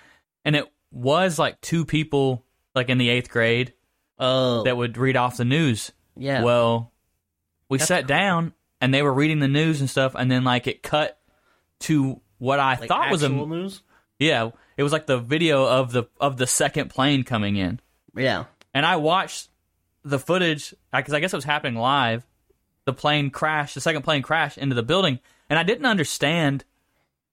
and 0.44 0.56
it 0.56 0.66
was 0.90 1.38
like 1.38 1.60
two 1.60 1.84
people 1.84 2.44
like 2.74 2.88
in 2.88 2.98
the 2.98 3.08
eighth 3.08 3.30
grade 3.30 3.72
Oh, 4.18 4.64
that 4.64 4.76
would 4.76 4.96
read 4.98 5.16
off 5.16 5.36
the 5.36 5.44
news. 5.44 5.92
yeah. 6.16 6.42
Well, 6.42 6.92
we 7.68 7.78
That's 7.78 7.88
sat 7.88 8.06
down 8.06 8.52
and 8.80 8.92
they 8.92 9.02
were 9.02 9.12
reading 9.12 9.38
the 9.38 9.48
news 9.48 9.80
and 9.80 9.88
stuff, 9.88 10.14
and 10.16 10.30
then 10.30 10.44
like 10.44 10.66
it 10.66 10.82
cut 10.82 11.18
to 11.80 12.20
what 12.38 12.60
I 12.60 12.76
like 12.78 12.88
thought 12.88 13.10
was 13.10 13.22
a 13.22 13.26
actual 13.26 13.46
news. 13.46 13.82
yeah. 14.18 14.50
It 14.76 14.82
was 14.82 14.92
like 14.92 15.06
the 15.06 15.18
video 15.18 15.66
of 15.66 15.92
the 15.92 16.04
of 16.20 16.36
the 16.36 16.46
second 16.46 16.90
plane 16.90 17.22
coming 17.22 17.56
in. 17.56 17.80
Yeah, 18.16 18.44
and 18.74 18.84
I 18.86 18.96
watched 18.96 19.48
the 20.04 20.18
footage 20.18 20.74
because 20.92 21.12
I 21.14 21.20
guess 21.20 21.32
it 21.32 21.36
was 21.36 21.44
happening 21.44 21.78
live. 21.78 22.26
The 22.86 22.92
plane 22.92 23.30
crashed, 23.30 23.74
the 23.74 23.80
second 23.80 24.02
plane 24.02 24.22
crashed 24.22 24.58
into 24.58 24.74
the 24.74 24.82
building, 24.82 25.20
and 25.48 25.58
I 25.58 25.62
didn't 25.62 25.86
understand 25.86 26.64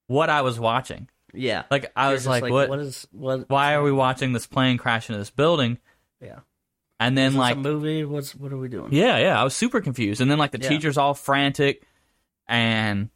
what 0.08 0.30
I 0.30 0.42
was 0.42 0.60
watching. 0.60 1.10
yeah. 1.34 1.64
Like 1.72 1.92
I 1.96 2.06
You're 2.06 2.14
was 2.14 2.24
just 2.26 2.42
like, 2.42 2.52
"What? 2.52 2.70
What 2.70 2.80
is 2.80 3.08
what? 3.12 3.50
why 3.50 3.74
are 3.76 3.82
we 3.84 3.92
watching 3.92 4.34
this 4.34 4.46
plane 4.48 4.78
crash 4.78 5.10
into 5.10 5.20
this 5.20 5.30
building?" 5.30 5.78
Yeah. 6.22 6.40
And 7.00 7.18
then 7.18 7.36
like, 7.36 7.56
a 7.56 7.60
movie? 7.60 8.04
What's 8.06 8.36
what 8.36 8.52
are 8.52 8.58
we 8.58 8.70
doing? 8.70 8.90
yeah, 8.92 9.18
yeah, 9.20 9.40
I 9.40 9.44
was 9.44 9.56
super 9.56 9.82
confused. 9.82 10.20
And 10.22 10.30
then 10.32 10.38
like 10.38 10.52
the 10.52 10.60
Yeah. 10.60 10.70
teachers 10.70 10.98
all 10.98 11.14
frantic, 11.14 11.84
and 12.48 13.10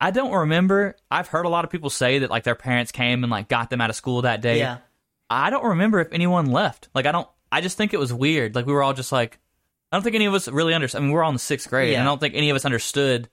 I 0.00 0.10
don't 0.10 0.32
remember. 0.32 0.96
I've 1.10 1.28
heard 1.28 1.44
a 1.46 1.48
lot 1.50 1.64
of 1.64 1.70
people 1.70 1.90
say 1.90 2.20
that 2.20 2.30
like 2.30 2.44
their 2.44 2.54
parents 2.54 2.92
came 2.92 3.22
and 3.24 3.30
like 3.30 3.48
got 3.48 3.70
them 3.70 3.80
out 3.80 3.90
of 3.90 3.96
school 3.96 4.22
that 4.22 4.40
day. 4.40 4.58
Yeah. 4.58 4.78
I 5.28 5.50
don't 5.50 5.64
remember 5.64 6.00
if 6.00 6.12
anyone 6.12 6.46
left. 6.46 6.88
Like 6.94 7.06
I 7.06 7.12
don't. 7.12 7.28
I 7.52 7.60
just 7.60 7.76
think 7.76 7.92
it 7.92 7.98
was 7.98 8.12
weird. 8.12 8.54
Like 8.54 8.66
we 8.66 8.72
were 8.72 8.82
all 8.82 8.92
just 8.94 9.10
like, 9.12 9.38
I 9.92 9.96
don't 9.96 10.02
think 10.02 10.14
any 10.16 10.26
of 10.26 10.34
us 10.34 10.46
really 10.48 10.74
understood. 10.74 10.98
I 10.98 11.02
mean, 11.02 11.10
we 11.10 11.14
we're 11.16 11.22
all 11.24 11.30
in 11.30 11.34
the 11.34 11.40
sixth 11.40 11.68
grade. 11.68 11.88
And 11.88 11.92
Yeah. 11.94 12.02
I 12.02 12.04
don't 12.04 12.18
think 12.20 12.34
any 12.34 12.50
of 12.50 12.56
us 12.56 12.64
understood 12.64 13.28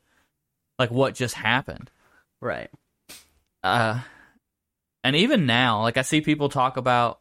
like 0.80 0.92
what 0.92 1.16
just 1.16 1.36
happened. 1.36 1.92
Right. 2.42 2.70
Uh, 3.64 4.00
and 5.04 5.16
even 5.16 5.46
now, 5.46 5.82
like 5.82 5.98
I 5.98 6.02
see 6.02 6.22
people 6.22 6.50
talk 6.50 6.78
about, 6.78 7.20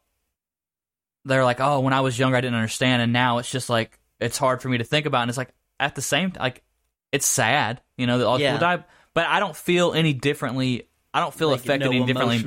they're 1.25 1.43
like, 1.43 1.59
oh, 1.59 1.81
when 1.81 1.93
I 1.93 2.01
was 2.01 2.17
younger, 2.17 2.37
I 2.37 2.41
didn't 2.41 2.55
understand, 2.55 3.01
and 3.01 3.11
now 3.13 3.37
it's 3.39 3.51
just 3.51 3.69
like 3.69 3.99
it's 4.19 4.37
hard 4.37 4.61
for 4.61 4.69
me 4.69 4.77
to 4.77 4.83
think 4.83 5.05
about. 5.05 5.21
And 5.23 5.29
it's 5.29 5.37
like 5.37 5.53
at 5.79 5.93
the 5.95 6.01
same 6.01 6.31
time, 6.31 6.41
like 6.41 6.63
it's 7.11 7.25
sad, 7.25 7.81
you 7.97 8.07
know, 8.07 8.17
that 8.19 8.25
all 8.25 8.39
Yeah. 8.39 8.53
people 8.53 8.67
die. 8.67 8.83
But 9.13 9.27
I 9.27 9.39
don't 9.39 9.55
feel 9.55 9.93
any 9.93 10.13
differently. 10.13 10.87
I 11.13 11.19
don't 11.19 11.33
feel 11.33 11.49
Like, 11.49 11.59
affected 11.59 11.85
no 11.85 11.91
any 11.91 12.05
differently. 12.05 12.43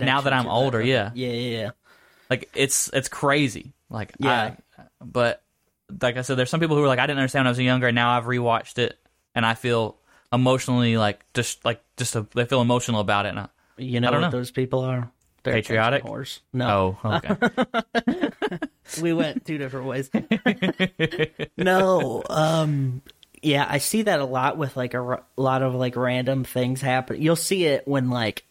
now 0.00 0.20
that 0.22 0.32
I'm 0.32 0.46
older, 0.46 0.80
yeah. 0.82 1.10
Yeah, 1.14 1.28
yeah, 1.30 1.58
yeah. 1.60 1.70
like 2.30 2.50
it's 2.54 2.88
it's 2.92 3.08
crazy 3.08 3.74
like 3.90 4.14
Yeah. 4.18 4.54
I, 4.78 4.82
but 5.04 5.43
like 6.02 6.16
i 6.16 6.22
said 6.22 6.36
there's 6.36 6.50
some 6.50 6.60
people 6.60 6.76
who 6.76 6.82
are 6.82 6.88
like 6.88 6.98
i 6.98 7.06
didn't 7.06 7.18
understand 7.18 7.42
when 7.42 7.48
i 7.48 7.50
was 7.50 7.58
younger 7.60 7.88
and 7.88 7.94
now 7.94 8.16
i've 8.16 8.24
rewatched 8.24 8.78
it 8.78 8.98
and 9.34 9.44
i 9.46 9.54
feel 9.54 9.96
emotionally 10.32 10.96
like 10.96 11.24
just 11.34 11.64
like 11.64 11.82
just 11.96 12.16
a, 12.16 12.26
they 12.34 12.44
feel 12.44 12.60
emotional 12.60 13.00
about 13.00 13.26
it 13.26 13.30
and 13.30 13.38
I, 13.40 13.48
You 13.76 14.00
know 14.00 14.08
I 14.08 14.10
don't 14.10 14.20
what 14.22 14.28
know. 14.32 14.38
those 14.38 14.50
people 14.50 14.80
are? 14.80 15.10
They're 15.44 15.54
Patriotic? 15.54 16.02
whores. 16.04 16.40
No, 16.52 16.98
oh 17.04 17.20
okay 17.24 18.58
we 19.02 19.12
went 19.12 19.44
two 19.44 19.58
different 19.58 19.86
ways. 19.86 20.10
no, 21.56 22.22
um, 22.30 23.02
yeah, 23.42 23.66
I 23.68 23.78
see 23.78 24.02
that 24.02 24.20
a 24.20 24.24
lot 24.24 24.56
with 24.56 24.76
like 24.76 24.94
a 24.94 24.98
r- 24.98 25.24
lot 25.36 25.62
of 25.62 25.74
like 25.74 25.96
random 25.96 26.44
things 26.44 26.80
happen. 26.80 27.20
You'll 27.20 27.36
see 27.36 27.64
it 27.66 27.86
when 27.86 28.10
like 28.10 28.44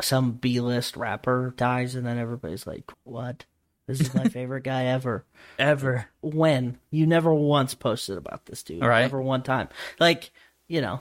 some 0.00 0.32
B-list 0.32 0.96
rapper 0.96 1.54
dies, 1.56 1.94
and 1.94 2.06
then 2.06 2.18
everybody's 2.18 2.66
like, 2.66 2.84
"What? 3.04 3.44
This 3.86 4.00
is 4.00 4.14
my 4.14 4.24
favorite 4.28 4.64
guy 4.64 4.84
ever." 4.86 5.24
ever 5.58 6.06
When 6.20 6.78
you 6.90 7.06
never 7.06 7.32
once 7.32 7.74
posted 7.74 8.18
about 8.18 8.46
this 8.46 8.62
dude, 8.62 8.82
Right. 8.84 9.02
Never 9.02 9.20
one 9.22 9.42
time. 9.42 9.68
Like 10.00 10.30
you 10.68 10.80
know, 10.80 11.00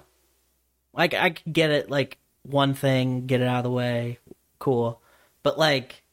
like 0.93 1.13
I 1.13 1.31
could 1.31 1.51
get 1.53 1.71
it. 1.71 1.89
Like 1.89 2.17
one 2.43 2.73
thing, 2.73 3.25
get 3.27 3.41
it 3.41 3.47
out 3.47 3.57
of 3.59 3.63
the 3.63 3.71
way, 3.71 4.19
cool. 4.59 5.01
But 5.43 5.57
like, 5.57 6.03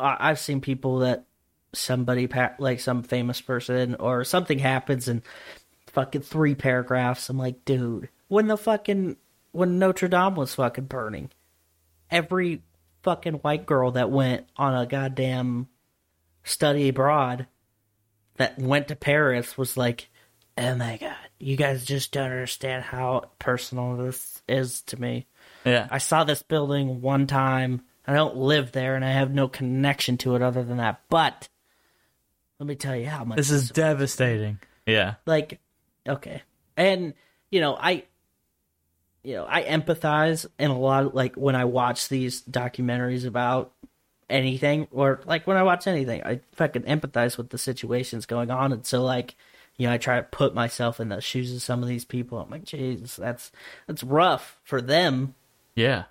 I- 0.00 0.16
I've 0.30 0.38
seen 0.40 0.60
people 0.60 0.98
that 1.00 1.24
somebody 1.72 2.26
pa- 2.26 2.54
like 2.58 2.80
some 2.80 3.02
famous 3.02 3.40
person 3.40 3.94
or 3.96 4.24
something 4.24 4.58
happens 4.58 5.08
and 5.08 5.22
fucking 5.88 6.22
three 6.22 6.54
paragraphs. 6.54 7.28
I'm 7.28 7.38
like, 7.38 7.64
dude, 7.64 8.08
when 8.28 8.48
the 8.48 8.56
fucking 8.56 9.16
when 9.52 9.78
Notre 9.78 10.08
Dame 10.08 10.34
was 10.34 10.54
fucking 10.56 10.86
burning, 10.86 11.30
every 12.10 12.62
fucking 13.04 13.34
white 13.34 13.66
girl 13.66 13.92
that 13.92 14.10
went 14.10 14.46
on 14.56 14.74
a 14.74 14.86
goddamn 14.86 15.68
study 16.44 16.88
abroad 16.88 17.46
that 18.36 18.58
went 18.58 18.88
to 18.88 18.96
Paris 18.96 19.58
was 19.58 19.76
like, 19.76 20.08
oh 20.56 20.74
my 20.76 20.96
god, 20.98 21.16
you 21.38 21.56
guys 21.56 21.84
just 21.84 22.12
don't 22.12 22.30
understand 22.30 22.84
how 22.84 23.30
personal 23.38 23.96
this 23.96 24.42
is 24.48 24.82
to 24.82 25.00
me. 25.00 25.26
yeah 25.64 25.88
I 25.90 25.98
saw 25.98 26.24
this 26.24 26.42
building 26.42 27.00
one 27.00 27.26
time. 27.26 27.82
I 28.06 28.12
don't 28.12 28.36
live 28.36 28.72
there, 28.72 28.96
and 28.96 29.04
I 29.04 29.12
have 29.12 29.32
no 29.32 29.48
connection 29.48 30.18
to 30.18 30.36
it 30.36 30.42
other 30.42 30.62
than 30.62 30.76
that. 30.76 31.00
But 31.08 31.48
let 32.58 32.66
me 32.66 32.74
tell 32.76 32.96
you 32.96 33.06
how 33.06 33.24
much 33.24 33.36
this 33.36 33.50
is 33.50 33.70
devastating 33.70 34.58
yeah 34.86 35.14
like 35.26 35.60
okay 36.08 36.42
and 36.76 37.14
you 37.50 37.60
know 37.60 37.76
i 37.78 38.04
you 39.22 39.34
know 39.34 39.46
i 39.48 39.62
empathize 39.62 40.46
in 40.58 40.70
a 40.70 40.78
lot 40.78 41.06
of, 41.06 41.14
like 41.14 41.34
when 41.36 41.56
i 41.56 41.64
watch 41.64 42.08
these 42.08 42.42
documentaries 42.42 43.26
about 43.26 43.72
anything 44.30 44.86
or 44.90 45.20
like 45.26 45.46
when 45.46 45.56
i 45.56 45.62
watch 45.62 45.86
anything 45.86 46.22
i 46.24 46.40
fucking 46.52 46.82
empathize 46.82 47.36
with 47.36 47.50
the 47.50 47.58
situations 47.58 48.26
going 48.26 48.50
on 48.50 48.72
and 48.72 48.86
so 48.86 49.02
like 49.02 49.34
you 49.76 49.86
know 49.86 49.92
i 49.92 49.98
try 49.98 50.16
to 50.16 50.22
put 50.22 50.54
myself 50.54 51.00
in 51.00 51.08
the 51.08 51.20
shoes 51.20 51.54
of 51.54 51.62
some 51.62 51.82
of 51.82 51.88
these 51.88 52.04
people 52.04 52.38
i'm 52.38 52.50
like 52.50 52.64
jesus 52.64 53.16
that's 53.16 53.52
that's 53.86 54.02
rough 54.02 54.58
for 54.64 54.80
them 54.80 55.34
yeah 55.74 56.04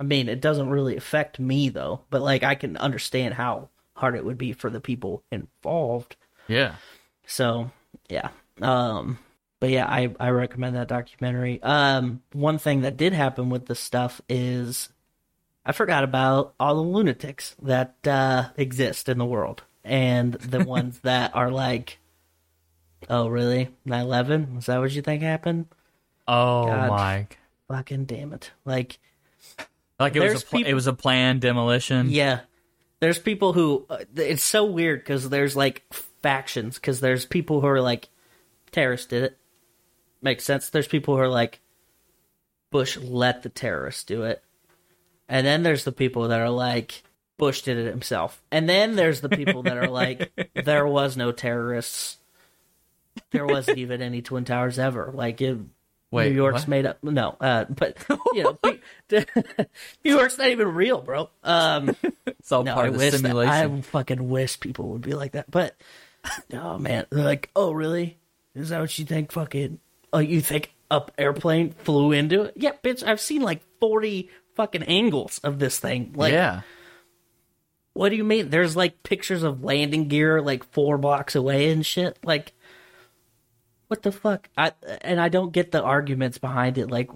i 0.00 0.02
mean 0.04 0.28
it 0.28 0.40
doesn't 0.40 0.70
really 0.70 0.96
affect 0.96 1.38
me 1.38 1.68
though 1.68 2.00
but 2.10 2.22
like 2.22 2.42
i 2.42 2.54
can 2.54 2.76
understand 2.76 3.34
how 3.34 3.68
hard 3.96 4.16
it 4.16 4.24
would 4.24 4.38
be 4.38 4.52
for 4.52 4.70
the 4.70 4.80
people 4.80 5.22
involved 5.30 6.16
yeah 6.48 6.74
So 7.26 7.70
yeah. 8.08 8.28
Um 8.60 9.18
but 9.60 9.70
yeah, 9.70 9.86
I, 9.86 10.14
I 10.20 10.28
recommend 10.28 10.76
that 10.76 10.88
documentary. 10.88 11.62
Um 11.62 12.20
one 12.32 12.58
thing 12.58 12.82
that 12.82 12.96
did 12.98 13.12
happen 13.14 13.48
with 13.48 13.66
this 13.66 13.80
stuff 13.80 14.20
is 14.28 14.90
I 15.66 15.72
forgot 15.72 16.04
about 16.04 16.54
all 16.60 16.74
the 16.74 16.82
lunatics 16.82 17.54
that 17.62 17.96
uh 18.06 18.50
exist 18.56 19.08
in 19.08 19.18
the 19.18 19.24
world 19.24 19.62
and 19.84 20.34
the 20.34 20.64
ones 20.66 21.00
that 21.00 21.34
are 21.34 21.50
like 21.50 21.98
Oh, 23.10 23.28
really? 23.28 23.68
9/11? 23.86 24.56
Is 24.58 24.66
that 24.66 24.78
what 24.80 24.90
you 24.92 25.02
think 25.02 25.22
happened? 25.22 25.66
Oh 26.26 26.66
God. 26.66 26.88
my! 26.90 27.26
Fucking 27.68 28.06
damn 28.06 28.32
it! 28.32 28.50
Like, 28.64 28.98
Like 30.00 30.16
it 30.16 30.20
was 30.20 30.42
a 30.42 30.46
pl- 30.46 30.58
people- 30.60 30.70
it 30.70 30.74
was 30.74 30.86
a 30.86 30.94
planned 30.94 31.42
demolition. 31.42 32.08
yeah, 32.08 32.40
there's 33.00 33.18
people 33.18 33.52
who 33.52 33.84
uh, 33.90 33.98
it's 34.16 34.42
so 34.42 34.64
weird 34.64 35.00
because 35.00 35.28
there's 35.28 35.54
like 35.54 35.82
factions 36.22 36.76
because 36.76 37.00
there's 37.00 37.26
people 37.26 37.60
who 37.60 37.66
are 37.66 37.80
like 37.82 38.08
terrorists 38.72 39.06
did 39.08 39.22
it. 39.24 39.38
Makes 40.22 40.44
sense. 40.44 40.70
There's 40.70 40.88
people 40.88 41.14
who 41.14 41.20
are 41.20 41.28
like 41.28 41.60
Bush 42.70 42.96
let 42.96 43.42
the 43.42 43.50
terrorists 43.50 44.04
do 44.04 44.22
it, 44.22 44.42
and 45.28 45.46
then 45.46 45.62
there's 45.62 45.84
the 45.84 45.92
people 45.92 46.28
that 46.28 46.40
are 46.40 46.50
like 46.50 47.02
Bush 47.36 47.62
did 47.62 47.78
it 47.78 47.90
himself, 47.90 48.42
and 48.50 48.68
then 48.68 48.96
there's 48.96 49.20
the 49.20 49.28
people 49.28 49.62
that 49.64 49.76
are 49.76 49.88
like 49.88 50.32
there 50.64 50.86
was 50.86 51.16
no 51.16 51.32
terrorists. 51.32 52.18
There 53.30 53.46
wasn't 53.46 53.78
even 53.78 54.02
any 54.02 54.22
twin 54.22 54.44
towers 54.44 54.78
ever. 54.78 55.10
Like 55.14 55.40
it, 55.40 55.58
Wait, 56.14 56.30
New 56.30 56.36
York's 56.36 56.62
what? 56.62 56.68
made 56.68 56.86
up. 56.86 56.98
No, 57.02 57.36
uh, 57.40 57.64
but 57.64 57.96
you 58.32 58.44
know, 58.44 58.58
New 60.04 60.16
York's 60.16 60.38
not 60.38 60.48
even 60.48 60.72
real, 60.72 61.00
bro. 61.00 61.28
Um, 61.42 61.96
It's 62.26 62.52
all 62.52 62.62
no, 62.62 62.74
part 62.74 62.84
I 62.84 62.88
of 62.88 62.94
the 62.94 62.98
wish 62.98 63.12
that, 63.12 63.18
simulation. 63.20 63.78
I 63.78 63.80
fucking 63.80 64.28
wish 64.28 64.60
people 64.60 64.90
would 64.90 65.00
be 65.00 65.14
like 65.14 65.32
that. 65.32 65.50
But 65.50 65.74
oh 66.52 66.78
man, 66.78 67.06
they're 67.10 67.24
like, 67.24 67.50
oh 67.56 67.72
really? 67.72 68.18
Is 68.54 68.68
that 68.68 68.80
what 68.80 68.98
you 68.98 69.06
think? 69.06 69.32
Fucking, 69.32 69.80
oh 70.12 70.18
you 70.18 70.42
think 70.42 70.74
up 70.90 71.10
airplane 71.16 71.70
flew 71.70 72.12
into 72.12 72.42
it? 72.42 72.52
Yeah, 72.56 72.72
bitch. 72.84 73.02
I've 73.02 73.20
seen 73.20 73.40
like 73.40 73.62
forty 73.80 74.28
fucking 74.54 74.84
angles 74.84 75.38
of 75.38 75.58
this 75.58 75.78
thing. 75.78 76.12
Like, 76.14 76.32
yeah, 76.32 76.62
what 77.94 78.08
do 78.08 78.16
you 78.16 78.24
mean? 78.24 78.50
There's 78.50 78.76
like 78.76 79.02
pictures 79.02 79.42
of 79.42 79.62
landing 79.62 80.08
gear 80.08 80.42
like 80.42 80.64
four 80.72 80.98
blocks 80.98 81.34
away 81.34 81.70
and 81.70 81.86
shit. 81.86 82.18
Like, 82.22 82.52
what 83.88 84.02
the 84.02 84.12
fuck? 84.12 84.48
I 84.58 84.72
and 85.00 85.20
I 85.20 85.28
don't 85.28 85.52
get 85.52 85.70
the 85.70 85.82
arguments 85.82 86.38
behind 86.38 86.76
it. 86.76 86.90
Like, 86.90 87.10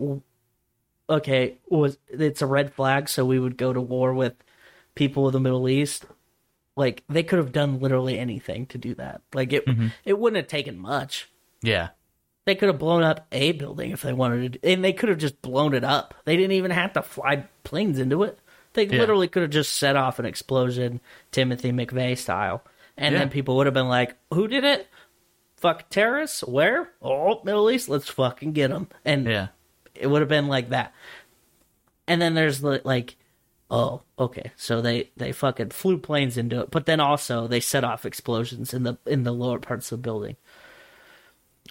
okay, 1.10 1.58
was 1.68 1.98
it's 2.08 2.42
a 2.42 2.46
red 2.46 2.72
flag, 2.72 3.08
so 3.08 3.24
we 3.24 3.40
would 3.40 3.56
go 3.56 3.72
to 3.72 3.80
war 3.80 4.14
with 4.14 4.34
people 4.94 5.26
of 5.26 5.32
the 5.32 5.40
Middle 5.40 5.68
East. 5.68 6.06
Like, 6.76 7.02
they 7.08 7.24
could 7.24 7.40
have 7.40 7.50
done 7.50 7.80
literally 7.80 8.16
anything 8.16 8.66
to 8.66 8.78
do 8.78 8.94
that. 8.94 9.22
Like, 9.34 9.52
it 9.52 9.66
mm-hmm. 9.66 9.88
it 10.04 10.16
wouldn't 10.16 10.36
have 10.36 10.48
taken 10.48 10.78
much. 10.78 11.28
yeah, 11.60 11.88
They 12.48 12.54
could 12.54 12.68
have 12.70 12.78
blown 12.78 13.02
up 13.02 13.26
a 13.30 13.52
building 13.52 13.90
if 13.90 14.00
they 14.00 14.14
wanted 14.14 14.54
to, 14.54 14.72
and 14.72 14.82
they 14.82 14.94
could 14.94 15.10
have 15.10 15.18
just 15.18 15.42
blown 15.42 15.74
it 15.74 15.84
up. 15.84 16.14
They 16.24 16.34
didn't 16.34 16.52
even 16.52 16.70
have 16.70 16.94
to 16.94 17.02
fly 17.02 17.44
planes 17.62 17.98
into 17.98 18.22
it. 18.22 18.38
They 18.72 18.86
Yeah. 18.86 19.00
literally 19.00 19.28
could 19.28 19.42
have 19.42 19.50
just 19.50 19.74
set 19.74 19.96
off 19.96 20.18
an 20.18 20.24
explosion, 20.24 21.02
Timothy 21.30 21.72
McVeigh 21.72 22.16
style, 22.16 22.64
and 22.96 23.12
Yeah. 23.12 23.18
then 23.18 23.28
people 23.28 23.54
would 23.58 23.66
have 23.66 23.74
been 23.74 23.90
like, 23.90 24.16
"Who 24.32 24.48
did 24.48 24.64
it? 24.64 24.88
Fuck 25.56 25.90
terrorists? 25.90 26.42
Where? 26.42 26.88
Oh, 27.02 27.42
Middle 27.44 27.70
East. 27.70 27.90
Let's 27.90 28.08
fucking 28.08 28.52
get 28.54 28.70
them." 28.70 28.88
And 29.04 29.26
yeah. 29.26 29.48
it 29.94 30.06
would 30.06 30.22
have 30.22 30.28
been 30.30 30.48
like 30.48 30.70
that. 30.70 30.94
And 32.06 32.22
then 32.22 32.32
there's 32.32 32.62
the, 32.62 32.80
like, 32.82 33.16
oh, 33.70 34.00
okay, 34.18 34.52
so 34.56 34.80
they 34.80 35.10
they 35.18 35.32
fucking 35.32 35.68
flew 35.68 35.98
planes 35.98 36.38
into 36.38 36.60
it, 36.60 36.70
but 36.70 36.86
then 36.86 36.98
also 36.98 37.46
they 37.46 37.60
set 37.60 37.84
off 37.84 38.06
explosions 38.06 38.72
in 38.72 38.84
the 38.84 38.96
in 39.04 39.24
the 39.24 39.32
lower 39.32 39.58
parts 39.58 39.92
of 39.92 39.98
the 39.98 40.02
building. 40.02 40.36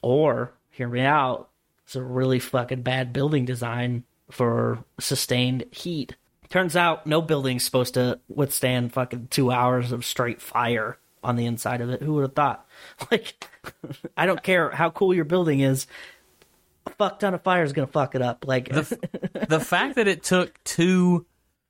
Or 0.04 0.54
hear 0.78 0.88
me 0.88 1.02
out, 1.02 1.50
it's 1.86 1.96
a 1.96 2.04
really 2.04 2.40
fucking 2.40 2.84
bad 2.84 3.12
building 3.12 3.46
design 3.46 4.04
for 4.30 4.84
sustained 5.00 5.66
heat. 5.72 6.16
Turns 6.50 6.76
out 6.76 7.08
no 7.08 7.22
building's 7.22 7.64
supposed 7.64 7.96
to 7.96 8.20
withstand 8.30 8.94
fucking 8.94 9.28
two 9.32 9.52
hours 9.52 9.92
of 9.92 10.06
straight 10.06 10.42
fire 10.42 10.98
on 11.24 11.36
the 11.36 11.46
inside 11.46 11.82
of 11.82 11.90
it. 11.90 12.02
Who 12.02 12.14
would 12.14 12.22
have 12.22 12.36
thought? 12.36 12.66
Like, 13.12 13.48
I 14.16 14.26
don't 14.26 14.42
care 14.42 14.70
how 14.70 14.92
cool 14.92 15.14
your 15.14 15.26
building 15.26 15.60
is. 15.60 15.88
A 16.86 16.92
fuck 16.92 17.20
ton 17.20 17.34
of 17.34 17.42
fire 17.42 17.64
is 17.64 17.74
gonna 17.74 17.88
fuck 17.88 18.16
it 18.16 18.22
up. 18.22 18.46
Like, 18.48 18.70
the 18.70 19.46
the 19.50 19.60
fact 19.60 19.96
that 19.96 20.08
it 20.08 20.24
took 20.24 20.64
two 20.64 21.26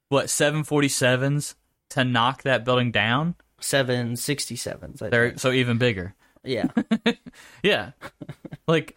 what 0.09 0.29
seven 0.29 0.63
forty 0.63 0.89
sevens 0.89 1.55
to 1.89 2.03
knock 2.03 2.43
that 2.43 2.65
building 2.65 2.91
down, 2.91 3.35
seven 3.59 4.15
sixty 4.15 4.55
sevens. 4.55 4.99
they're 4.99 5.37
so 5.37 5.51
even 5.51 5.77
bigger. 5.77 6.13
Yeah, 6.43 6.67
Yeah, 7.63 7.91
like 8.67 8.95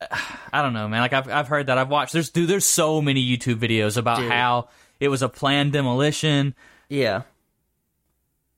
I 0.52 0.62
don't 0.62 0.72
know, 0.72 0.88
man. 0.88 1.00
Like 1.00 1.12
I've 1.12 1.28
I've 1.28 1.48
heard 1.48 1.66
that. 1.66 1.78
I've 1.78 1.88
watched. 1.90 2.12
There's 2.12 2.30
dude. 2.30 2.48
There's 2.48 2.64
so 2.64 3.00
many 3.02 3.24
YouTube 3.24 3.56
videos 3.56 3.96
about 3.96 4.18
Dude. 4.20 4.30
how 4.30 4.68
it 5.00 5.08
was 5.08 5.22
a 5.22 5.28
planned 5.28 5.72
demolition. 5.72 6.54
yeah. 6.88 7.22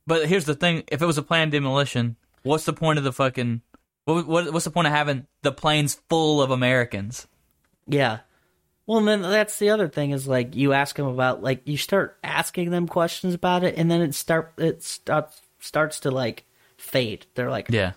But 0.07 0.27
here's 0.27 0.45
the 0.45 0.55
thing: 0.55 0.85
if 0.91 1.03
it 1.03 1.07
was 1.07 1.19
a 1.19 1.23
planned 1.23 1.53
demolition, 1.53 2.17
what's 2.43 2.65
the 2.65 2.73
point 2.73 2.99
of 2.99 3.05
the 3.05 3.13
fucking? 3.13 3.61
What, 4.07 4.27
what 4.27 4.53
what's 4.53 4.65
the 4.65 4.71
point 4.71 4.87
of 4.89 4.93
having 4.93 5.27
the 5.43 5.53
planes 5.53 6.01
full 6.09 6.43
of 6.43 6.51
Americans? 6.51 7.27
Yeah. 7.87 8.21
Well, 8.87 8.99
and 8.99 9.07
then 9.07 9.23
that's 9.23 9.59
the 9.61 9.71
other 9.71 9.89
thing 9.89 10.11
is 10.11 10.27
like 10.27 10.57
you 10.57 10.73
ask 10.73 10.97
them 10.97 11.07
about 11.07 11.43
like 11.45 11.63
you 11.69 11.77
start 11.77 12.19
asking 12.25 12.71
them 12.71 12.89
questions 12.89 13.35
about 13.35 13.63
it, 13.63 13.77
and 13.77 13.89
then 13.91 14.01
it 14.01 14.15
start 14.15 14.53
it 14.59 14.83
starts 14.83 15.41
starts 15.61 16.01
to 16.01 16.11
like 16.11 16.45
fade. 16.81 17.27
They're 17.35 17.51
like, 17.51 17.69
Yeah, 17.71 17.93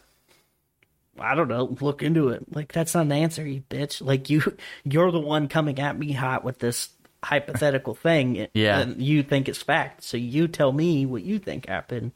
I 1.20 1.36
don't 1.36 1.48
know, 1.48 1.76
look 1.82 2.04
into 2.04 2.30
it. 2.30 2.44
Like 2.54 2.72
that's 2.72 2.94
not 2.96 3.06
an 3.06 3.12
answer, 3.12 3.46
you 3.48 3.62
bitch. 3.70 4.06
Like 4.06 4.30
you 4.30 4.42
you're 4.84 5.12
the 5.12 5.20
one 5.20 5.48
coming 5.48 5.80
at 5.80 5.98
me 5.98 6.12
hot 6.12 6.44
with 6.44 6.60
this 6.60 6.90
hypothetical 7.24 7.96
thing. 7.96 8.48
Yeah. 8.54 8.80
and 8.80 9.02
you 9.02 9.24
think 9.24 9.48
it's 9.50 9.62
fact, 9.62 10.04
so 10.04 10.18
you 10.18 10.48
tell 10.48 10.72
me 10.72 11.06
what 11.06 11.24
you 11.24 11.40
think 11.40 11.68
happened. 11.68 12.12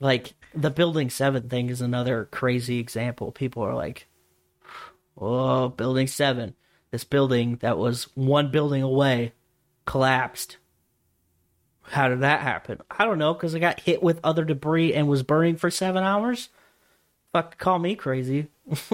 Like 0.00 0.34
the 0.54 0.70
building 0.70 1.10
seven 1.10 1.48
thing 1.48 1.70
is 1.70 1.80
another 1.80 2.26
crazy 2.30 2.78
example. 2.78 3.32
People 3.32 3.62
are 3.62 3.74
like, 3.74 4.06
"Oh, 5.16 5.68
building 5.68 6.06
seven, 6.06 6.54
this 6.90 7.04
building 7.04 7.56
that 7.56 7.78
was 7.78 8.04
one 8.14 8.50
building 8.50 8.82
away, 8.82 9.32
collapsed." 9.86 10.56
How 11.90 12.08
did 12.08 12.20
that 12.20 12.40
happen? 12.40 12.80
I 12.90 13.04
don't 13.04 13.18
know 13.18 13.34
because 13.34 13.54
I 13.54 13.58
got 13.58 13.80
hit 13.80 14.02
with 14.02 14.20
other 14.24 14.44
debris 14.44 14.94
and 14.94 15.08
was 15.08 15.22
burning 15.22 15.56
for 15.56 15.70
seven 15.70 16.02
hours. 16.04 16.48
Fuck, 17.32 17.58
call 17.58 17.78
me 17.78 17.94
crazy. 17.94 18.48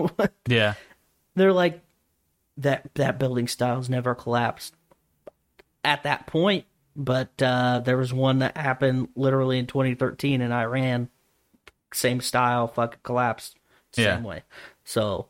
yeah, 0.46 0.74
They're 1.34 1.52
like 1.52 1.80
that. 2.58 2.88
That 2.94 3.18
building 3.18 3.48
style's 3.48 3.88
never 3.88 4.14
collapsed 4.14 4.74
at 5.84 6.02
that 6.04 6.26
point, 6.26 6.64
but 6.96 7.40
uh, 7.42 7.80
there 7.84 7.96
was 7.96 8.12
one 8.12 8.38
that 8.40 8.56
happened 8.56 9.08
literally 9.16 9.58
in 9.58 9.66
2013 9.66 10.40
in 10.40 10.52
Iran. 10.52 11.08
Same 11.92 12.20
style, 12.20 12.66
fucking 12.68 13.00
collapsed 13.02 13.56
same 13.92 14.04
Yeah. 14.04 14.28
way. 14.28 14.42
So, 14.84 15.26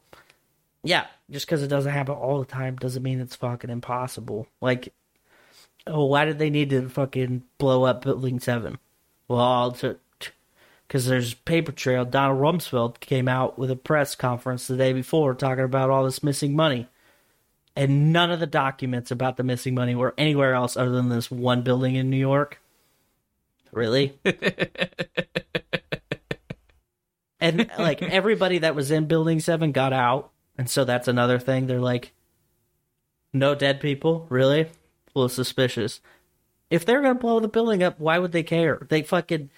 yeah, 0.83 1.07
just 1.31 1.47
because 1.47 1.63
it 1.63 1.69
doesn't 1.69 1.93
happen 1.93 2.15
all 2.15 2.39
the 2.39 2.47
time 2.47 2.77
doesn't 2.77 3.03
mean 3.03 3.21
it's 3.21 3.37
fucking 3.37 3.71
impossible. 3.71 4.47
Like, 4.61 4.93
oh, 5.87 6.07
why 6.07 6.25
did 6.25 6.39
they 6.39 6.51
need 6.51 6.71
to 6.71 6.89
fucking 6.89 7.45
blow 7.59 7.85
up 7.85 8.03
Building 8.03 8.41
Seven? 8.41 8.79
Well, 9.29 9.77
because 10.87 11.07
there's 11.07 11.35
paper 11.35 11.73
trail. 11.73 12.05
Donald 12.05 12.41
Rumsfeld 12.41 13.01
came 13.01 13.29
out 13.29 13.59
with 13.59 13.71
a 13.71 13.77
press 13.77 14.15
conference 14.15 14.67
the 14.67 14.77
day 14.77 14.93
before 14.93 15.35
talking 15.35 15.65
about 15.65 15.91
all 15.91 16.05
this 16.05 16.23
missing 16.23 16.55
money. 16.55 16.89
And 17.77 18.13
none 18.13 18.31
of 18.31 18.39
the 18.39 18.47
documents 18.47 19.11
about 19.11 19.37
the 19.37 19.43
missing 19.43 19.75
money 19.75 19.97
were 19.97 20.15
anywhere 20.17 20.55
else 20.55 20.77
other 20.77 20.93
than 20.93 21.09
this 21.09 21.29
one 21.31 21.63
building 21.63 21.97
in 21.97 22.09
New 22.09 22.17
York. 22.17 22.61
Really? 23.73 24.17
and 27.41 27.69
like 27.77 28.01
everybody 28.01 28.59
that 28.59 28.77
was 28.77 28.93
in 28.93 29.07
building 29.07 29.41
7 29.41 29.73
got 29.73 29.93
out. 29.93 30.31
And 30.57 30.71
so 30.71 30.85
that's 30.85 31.09
another 31.09 31.41
thing. 31.41 31.67
They're 31.67 31.81
like 31.81 32.13
no 33.33 33.57
dead 33.57 33.81
people, 33.81 34.29
really? 34.31 34.69
Little 35.15 35.29
suspicious. 35.29 36.01
If 36.71 36.85
they're 36.85 37.01
going 37.03 37.15
to 37.15 37.21
blow 37.21 37.41
the 37.41 37.49
building 37.49 37.83
up, 37.83 38.01
why 38.01 38.19
would 38.19 38.33
they 38.33 38.43
care? 38.43 38.85
They 38.89 39.03
fucking 39.03 39.51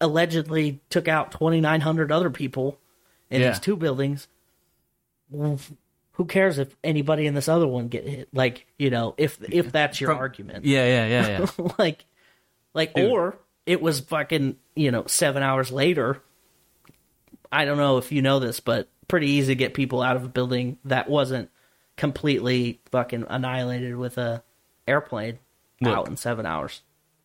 allegedly 0.00 0.80
took 0.88 1.08
out 1.08 1.32
2,900 1.32 2.10
other 2.10 2.30
people 2.30 2.78
in 3.28 3.40
Yeah. 3.42 3.50
these 3.50 3.60
two 3.60 3.76
buildings. 3.76 4.28
Who 5.32 6.24
cares 6.26 6.58
if 6.58 6.74
anybody 6.82 7.26
in 7.26 7.34
this 7.34 7.48
other 7.48 7.66
one 7.66 7.88
get 7.88 8.06
hit? 8.06 8.28
Like, 8.32 8.66
you 8.78 8.90
know, 8.90 9.14
if 9.16 9.38
if 9.52 9.70
that's 9.72 10.00
your 10.00 10.10
From- 10.10 10.18
argument, 10.18 10.64
yeah, 10.64 10.86
yeah, 10.86 11.06
yeah, 11.06 11.46
yeah. 11.58 11.68
like, 11.78 12.04
like, 12.74 12.94
Dude. 12.94 13.10
or 13.10 13.36
it 13.66 13.80
was 13.80 14.00
fucking, 14.00 14.56
you 14.74 14.90
know, 14.90 15.04
seven 15.06 15.42
hours 15.42 15.70
later. 15.70 16.22
I 17.52 17.64
don't 17.64 17.78
know 17.78 17.98
if 17.98 18.12
you 18.12 18.22
know 18.22 18.38
this, 18.38 18.60
but 18.60 18.88
pretty 19.08 19.28
easy 19.30 19.52
to 19.54 19.56
get 19.58 19.74
people 19.74 20.02
out 20.02 20.16
of 20.16 20.24
a 20.24 20.28
building 20.28 20.78
that 20.84 21.08
wasn't 21.08 21.50
completely 21.96 22.80
fucking 22.92 23.26
annihilated 23.28 23.96
with 23.96 24.18
a 24.18 24.42
airplane 24.86 25.38
Look. 25.80 25.96
out 25.96 26.08
in 26.08 26.16
seven 26.16 26.46
hours. 26.46 26.82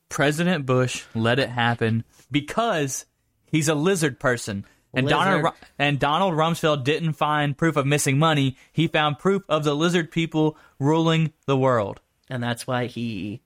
President 0.09 0.65
Bush 0.65 1.03
let 1.15 1.39
it 1.39 1.49
happen 1.49 2.03
because 2.31 3.05
he's 3.45 3.67
a 3.67 3.75
lizard 3.75 4.19
person. 4.19 4.65
And 4.93 5.09
Donald 5.09 5.43
Lizard. 5.43 5.53
Ru- 5.59 5.67
and 5.77 5.99
Donald 5.99 6.33
Rumsfeld 6.35 6.85
didn't 6.85 7.13
find 7.13 7.57
proof 7.57 7.75
of 7.75 7.85
missing 7.85 8.17
money. 8.17 8.55
He 8.71 8.87
found 8.87 9.19
proof 9.19 9.43
of 9.49 9.65
the 9.65 9.75
lizard 9.75 10.09
people 10.09 10.57
ruling 10.79 11.33
the 11.47 11.57
world. 11.57 11.99
and 12.29 12.41
that's 12.41 12.65
why 12.65 12.85
he. 12.85 13.41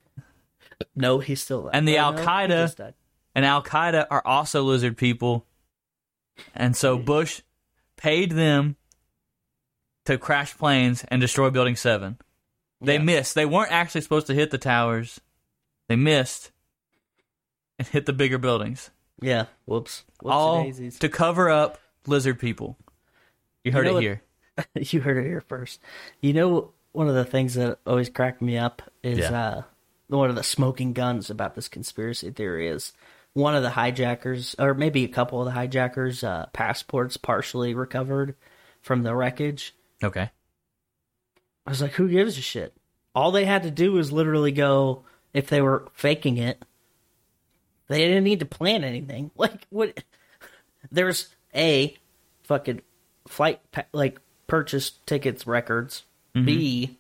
No, 0.96 1.20
he's 1.20 1.42
still 1.42 1.62
alive. 1.62 1.72
And 1.74 1.88
the 1.88 1.96
no, 1.98 2.12
he 2.12 2.20
Al-Qaeda- 2.20 2.94
And 3.36 3.46
Al 3.46 3.64
Qaeda 3.64 4.06
are 4.12 4.22
also 4.26 4.62
lizard 4.64 4.96
people. 4.96 5.46
And 6.56 6.76
so 6.76 6.98
Bush 6.98 7.42
paid 7.98 8.32
them 8.32 8.76
to 10.06 10.18
crash 10.18 10.56
planes 10.58 11.04
and 11.10 11.20
destroy 11.20 11.50
Building 11.50 11.76
7. 11.76 12.18
They 12.82 12.94
Yeah. 12.96 13.02
missed. 13.04 13.36
They 13.36 13.46
weren't 13.46 13.72
actually 13.72 14.02
supposed 14.02 14.28
to 14.28 14.34
hit 14.34 14.52
the 14.52 14.58
towers. 14.58 15.20
They 15.88 15.96
missed 15.96 16.52
and 17.78 17.88
hit 17.88 18.06
the 18.06 18.14
bigger 18.14 18.38
buildings. 18.38 18.90
Yeah. 19.22 19.46
Whoops. 19.66 20.04
Whoops 20.22 20.34
all 20.34 20.64
daisies. 20.64 21.00
to 21.00 21.10
cover 21.10 21.50
up 21.50 21.78
lizard 22.08 22.40
people. 22.40 22.78
You 23.64 23.72
heard 23.74 23.86
know 23.86 23.92
it 23.92 23.94
what- 23.96 24.04
here. 24.04 24.22
you 24.76 25.02
heard 25.02 25.18
it 25.18 25.26
here 25.28 25.42
first. 25.42 25.80
You 26.22 26.34
know, 26.34 26.72
one 26.92 27.08
of 27.08 27.16
the 27.16 27.26
things 27.26 27.54
that 27.56 27.80
always 27.86 28.10
cracked 28.10 28.42
me 28.42 28.58
up 28.58 28.82
is 29.04 29.20
Yeah. 29.20 29.32
uh, 29.48 29.62
one 30.08 30.30
of 30.30 30.36
the 30.36 30.44
smoking 30.44 30.94
guns 30.94 31.30
about 31.30 31.56
this 31.56 31.68
conspiracy 31.68 32.32
theory 32.32 32.68
is 32.68 32.94
one 33.34 33.56
of 33.56 33.62
the 33.64 33.70
hijackers, 33.70 34.56
or 34.58 34.74
maybe 34.74 35.04
a 35.04 35.08
couple 35.10 35.40
of 35.40 35.46
the 35.46 35.52
hijackers, 35.52 36.24
uh, 36.24 36.48
passports 36.52 37.16
partially 37.16 37.74
recovered 37.74 38.36
from 38.82 39.04
the 39.04 39.16
wreckage. 39.16 39.76
Okay. 40.04 40.30
I 41.66 41.72
was 41.72 41.82
like, 41.82 41.94
who 41.94 42.10
gives 42.10 42.38
a 42.38 42.42
shit? 42.42 42.74
All 43.14 43.32
they 43.32 43.46
had 43.46 43.64
to 43.64 43.72
do 43.72 43.92
was 43.94 44.12
literally 44.12 44.52
go, 44.52 45.04
if 45.34 45.48
they 45.48 45.62
were 45.62 45.88
faking 45.94 46.38
it, 46.38 46.64
they 47.88 48.00
didn't 48.00 48.24
need 48.24 48.40
to 48.40 48.46
plan 48.46 48.84
anything. 48.84 49.32
Like, 49.38 49.68
what? 49.70 50.04
There's 50.92 51.30
A, 51.56 51.96
fucking 52.44 52.82
flight, 53.28 53.62
like, 53.92 54.20
purchase 54.48 54.92
tickets 55.06 55.46
records. 55.46 56.04
Mm-hmm. 56.36 56.46
B, 56.46 56.98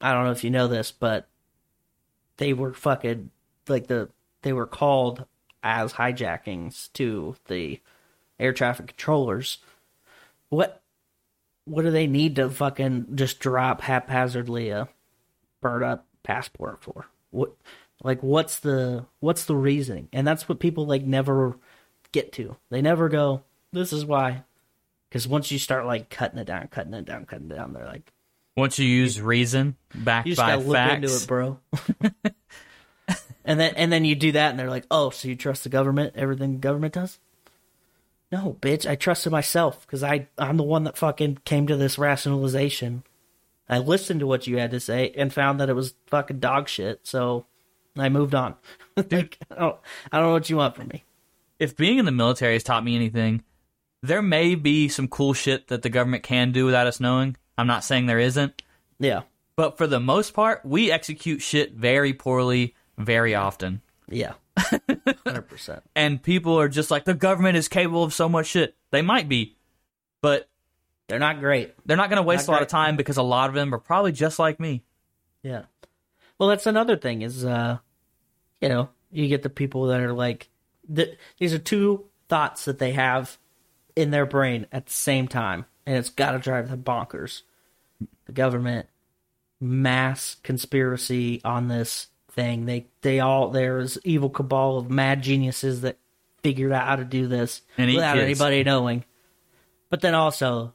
I 0.00 0.12
don't 0.12 0.24
know 0.24 0.32
if 0.32 0.44
you 0.44 0.50
know 0.50 0.68
this, 0.68 0.92
but 0.92 1.28
they 2.38 2.52
were 2.52 2.72
fucking, 2.72 3.30
like, 3.68 3.86
the, 3.86 4.08
they 4.42 4.52
were 4.52 4.66
called 4.66 5.24
as 5.62 5.94
hijackings 5.94 6.92
to 6.94 7.36
the 7.46 7.80
air 8.38 8.52
traffic 8.52 8.88
controllers. 8.88 9.58
What 10.48 10.81
what 11.64 11.82
do 11.82 11.90
they 11.90 12.06
need 12.06 12.36
to 12.36 12.50
fucking 12.50 13.06
just 13.14 13.38
drop 13.38 13.80
haphazardly 13.82 14.70
a 14.70 14.88
burn 15.60 15.82
up 15.82 16.06
passport 16.22 16.82
for? 16.82 17.06
What 17.30 17.52
like 18.02 18.22
what's 18.22 18.58
the 18.60 19.06
what's 19.20 19.44
the 19.44 19.56
reasoning? 19.56 20.08
And 20.12 20.26
that's 20.26 20.48
what 20.48 20.60
people 20.60 20.86
like 20.86 21.04
never 21.04 21.56
get 22.12 22.32
to. 22.34 22.56
They 22.70 22.82
never 22.82 23.08
go, 23.08 23.42
This 23.72 23.92
is 23.92 24.04
why. 24.04 24.44
Because 25.08 25.28
once 25.28 25.50
you 25.50 25.58
start 25.58 25.86
like 25.86 26.08
cutting 26.10 26.38
it 26.38 26.46
down, 26.46 26.68
cutting 26.68 26.94
it 26.94 27.04
down, 27.04 27.26
cutting 27.26 27.50
it 27.50 27.54
down, 27.54 27.72
they're 27.72 27.84
like, 27.86 28.12
Once 28.56 28.78
you 28.78 28.86
use 28.86 29.20
reason 29.20 29.76
backed 29.94 30.26
You 30.26 30.34
just 30.34 30.44
by 30.44 30.56
gotta 30.56 30.62
look 30.66 30.74
facts, 30.74 30.94
into 30.94 31.16
it, 31.16 31.26
bro. 31.28 31.58
and 33.44 33.60
then 33.60 33.74
and 33.76 33.92
then 33.92 34.04
you 34.04 34.14
do 34.14 34.32
that 34.32 34.50
and 34.50 34.58
they're 34.58 34.70
like, 34.70 34.86
Oh, 34.90 35.10
so 35.10 35.28
you 35.28 35.36
trust 35.36 35.64
the 35.64 35.70
government, 35.70 36.14
everything 36.16 36.52
the 36.54 36.58
government 36.58 36.94
does? 36.94 37.18
No, 38.32 38.56
bitch, 38.62 38.88
I 38.90 38.94
trusted 38.96 39.30
myself 39.30 39.82
because 39.86 40.02
I 40.02 40.26
I'm 40.38 40.56
the 40.56 40.62
one 40.62 40.84
that 40.84 40.96
fucking 40.96 41.38
came 41.44 41.66
to 41.66 41.76
this 41.76 41.98
rationalization. 41.98 43.04
I 43.68 43.78
listened 43.78 44.20
to 44.20 44.26
what 44.26 44.46
you 44.46 44.58
had 44.58 44.70
to 44.72 44.80
say 44.80 45.12
and 45.16 45.32
found 45.32 45.60
that 45.60 45.68
it 45.68 45.74
was 45.74 45.94
fucking 46.06 46.40
dog 46.40 46.68
shit, 46.68 47.00
so 47.06 47.44
I 47.96 48.08
moved 48.08 48.34
on. 48.34 48.54
like 48.96 49.38
I 49.50 49.54
don't, 49.54 49.76
I 50.10 50.18
don't 50.18 50.28
know 50.28 50.32
what 50.32 50.48
you 50.50 50.56
want 50.56 50.76
from 50.76 50.88
me. 50.88 51.04
if 51.58 51.76
being 51.76 51.98
in 51.98 52.04
the 52.06 52.10
military 52.12 52.54
has 52.54 52.62
taught 52.64 52.84
me 52.84 52.96
anything, 52.96 53.42
there 54.02 54.22
may 54.22 54.54
be 54.54 54.88
some 54.88 55.08
cool 55.08 55.32
shit 55.34 55.68
that 55.68 55.82
the 55.82 55.90
government 55.90 56.22
can 56.22 56.52
do 56.52 56.64
without 56.64 56.86
us 56.86 57.00
knowing. 57.00 57.36
I'm 57.58 57.66
not 57.66 57.84
saying 57.84 58.06
there 58.06 58.18
isn't, 58.18 58.62
Yeah. 58.98 59.22
but 59.56 59.76
for 59.78 59.86
the 59.86 60.00
most 60.00 60.32
part, 60.34 60.64
we 60.64 60.90
execute 60.90 61.42
shit 61.42 61.74
very 61.74 62.12
poorly 62.14 62.74
very 62.98 63.34
often. 63.34 63.80
Yeah. 64.08 64.32
Hundred 64.58 65.48
percent. 65.48 65.82
And 65.96 66.22
people 66.22 66.58
are 66.58 66.68
just 66.68 66.90
like, 66.90 67.04
the 67.04 67.14
government 67.14 67.56
is 67.56 67.68
capable 67.68 68.02
of 68.04 68.12
so 68.12 68.28
much 68.28 68.46
shit. 68.46 68.74
They 68.90 69.02
might 69.02 69.28
be, 69.28 69.56
but 70.20 70.48
They're 71.08 71.18
not 71.18 71.40
great. 71.40 71.74
they're 71.86 71.96
not 71.96 72.10
going 72.10 72.18
to 72.18 72.22
waste 72.22 72.48
a 72.48 72.50
Not 72.50 72.56
lot 72.56 72.62
of 72.62 72.68
time 72.68 72.96
because 72.96 73.16
a 73.16 73.22
lot 73.22 73.48
of 73.48 73.54
them 73.54 73.74
are 73.74 73.78
probably 73.78 74.12
just 74.12 74.38
like 74.38 74.60
me. 74.60 74.82
Yeah. 75.42 75.62
Well, 76.38 76.48
that's 76.48 76.66
another 76.66 76.96
thing 76.96 77.22
is, 77.22 77.44
uh, 77.44 77.78
you 78.60 78.68
know, 78.68 78.88
you 79.10 79.28
get 79.28 79.42
the 79.42 79.50
people 79.50 79.86
that 79.86 80.00
are 80.00 80.12
like, 80.12 80.48
th- 80.94 81.16
these 81.38 81.54
are 81.54 81.58
two 81.58 82.06
thoughts 82.28 82.64
that 82.66 82.78
they 82.78 82.92
have 82.92 83.38
in 83.96 84.10
their 84.10 84.26
brain 84.26 84.66
at 84.72 84.86
the 84.86 84.92
same 84.92 85.28
time, 85.28 85.66
and 85.86 85.96
it's 85.96 86.08
got 86.10 86.32
to 86.32 86.38
drive 86.38 86.68
them 86.70 86.82
bonkers. 86.82 87.42
The 88.26 88.32
government, 88.32 88.86
mass 89.60 90.36
conspiracy 90.42 91.40
on 91.44 91.68
this 91.68 92.08
thing. 92.32 92.66
They, 92.66 92.86
they 93.02 93.20
all, 93.20 93.50
there's 93.50 93.98
evil 94.04 94.30
cabal 94.30 94.78
of 94.78 94.90
mad 94.90 95.22
geniuses 95.22 95.82
that 95.82 95.98
figured 96.42 96.72
out 96.72 96.86
how 96.86 96.96
to 96.96 97.04
do 97.04 97.26
this 97.28 97.62
And 97.78 97.92
without 97.92 98.14
kids. 98.14 98.24
anybody 98.24 98.64
knowing. 98.64 99.04
But 99.90 100.00
then 100.00 100.14
also, 100.14 100.72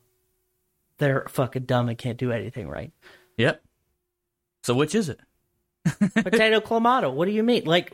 they're 0.97 1.25
fucking 1.29 1.63
dumb 1.63 1.89
and 1.89 1.97
can't 1.97 2.17
do 2.17 2.31
anything 2.31 2.69
right. 2.69 2.91
Yep. 3.37 3.61
So 4.63 4.73
which 4.75 4.95
is 4.95 5.09
it? 5.09 5.19
potato 6.23 6.59
clamato. 6.59 7.11
What 7.11 7.25
do 7.25 7.31
you 7.31 7.43
mean? 7.43 7.63
Like, 7.65 7.91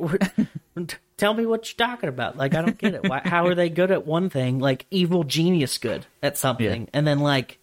tell 1.17 1.33
me 1.33 1.45
what 1.45 1.67
you're 1.77 1.87
talking 1.87 2.09
about. 2.09 2.37
Like, 2.37 2.55
I 2.55 2.61
don't 2.61 2.77
get 2.77 2.95
it. 2.95 3.07
Why, 3.07 3.21
how 3.23 3.45
are 3.47 3.55
they 3.55 3.69
good 3.69 3.91
at 3.91 4.05
one 4.05 4.29
thing, 4.29 4.59
like 4.59 4.85
evil 4.89 5.23
genius 5.23 5.77
good 5.77 6.05
at 6.21 6.37
something, 6.37 6.83
Yeah. 6.83 6.89
and 6.93 7.05
then 7.05 7.19
like 7.19 7.59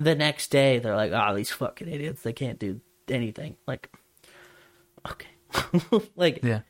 the 0.00 0.14
next 0.14 0.50
day 0.50 0.78
they're 0.78 0.96
like, 0.96 1.12
oh, 1.12 1.34
these 1.34 1.50
fucking 1.50 1.88
idiots, 1.88 2.22
they 2.22 2.32
can't 2.32 2.58
do 2.58 2.80
anything. 3.08 3.56
Like, 3.66 3.90
okay, 5.10 6.00
like, 6.16 6.42
Yeah. 6.42 6.60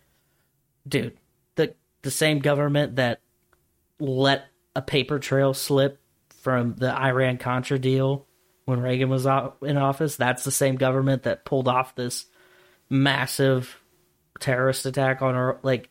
dude, 0.87 1.17
the 1.57 1.75
the 2.03 2.11
same 2.11 2.39
government 2.41 2.97
that 2.97 3.21
let 4.01 4.45
a 4.75 4.83
paper 4.83 5.19
trail 5.19 5.55
slip 5.55 6.01
from 6.43 6.75
the 6.77 6.93
Iran 6.93 7.39
Contra 7.39 7.79
deal 7.79 8.27
when 8.65 8.81
Reagan 8.81 9.09
was 9.09 9.27
in 9.63 9.77
office, 9.77 10.17
that's 10.17 10.45
the 10.45 10.51
same 10.51 10.77
government 10.77 11.25
that 11.25 11.45
pulled 11.45 11.69
off 11.69 11.95
this 11.95 12.27
massive 12.89 13.77
terrorist 14.41 14.87
attack 14.87 15.23
on 15.23 15.35
our 15.35 15.59
like 15.63 15.91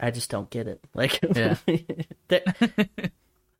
I 0.00 0.10
just 0.12 0.30
don't 0.30 0.48
get 0.50 0.66
it. 0.68 0.80
Like 0.94 1.18
Yeah. 1.34 1.56
that- 2.28 3.10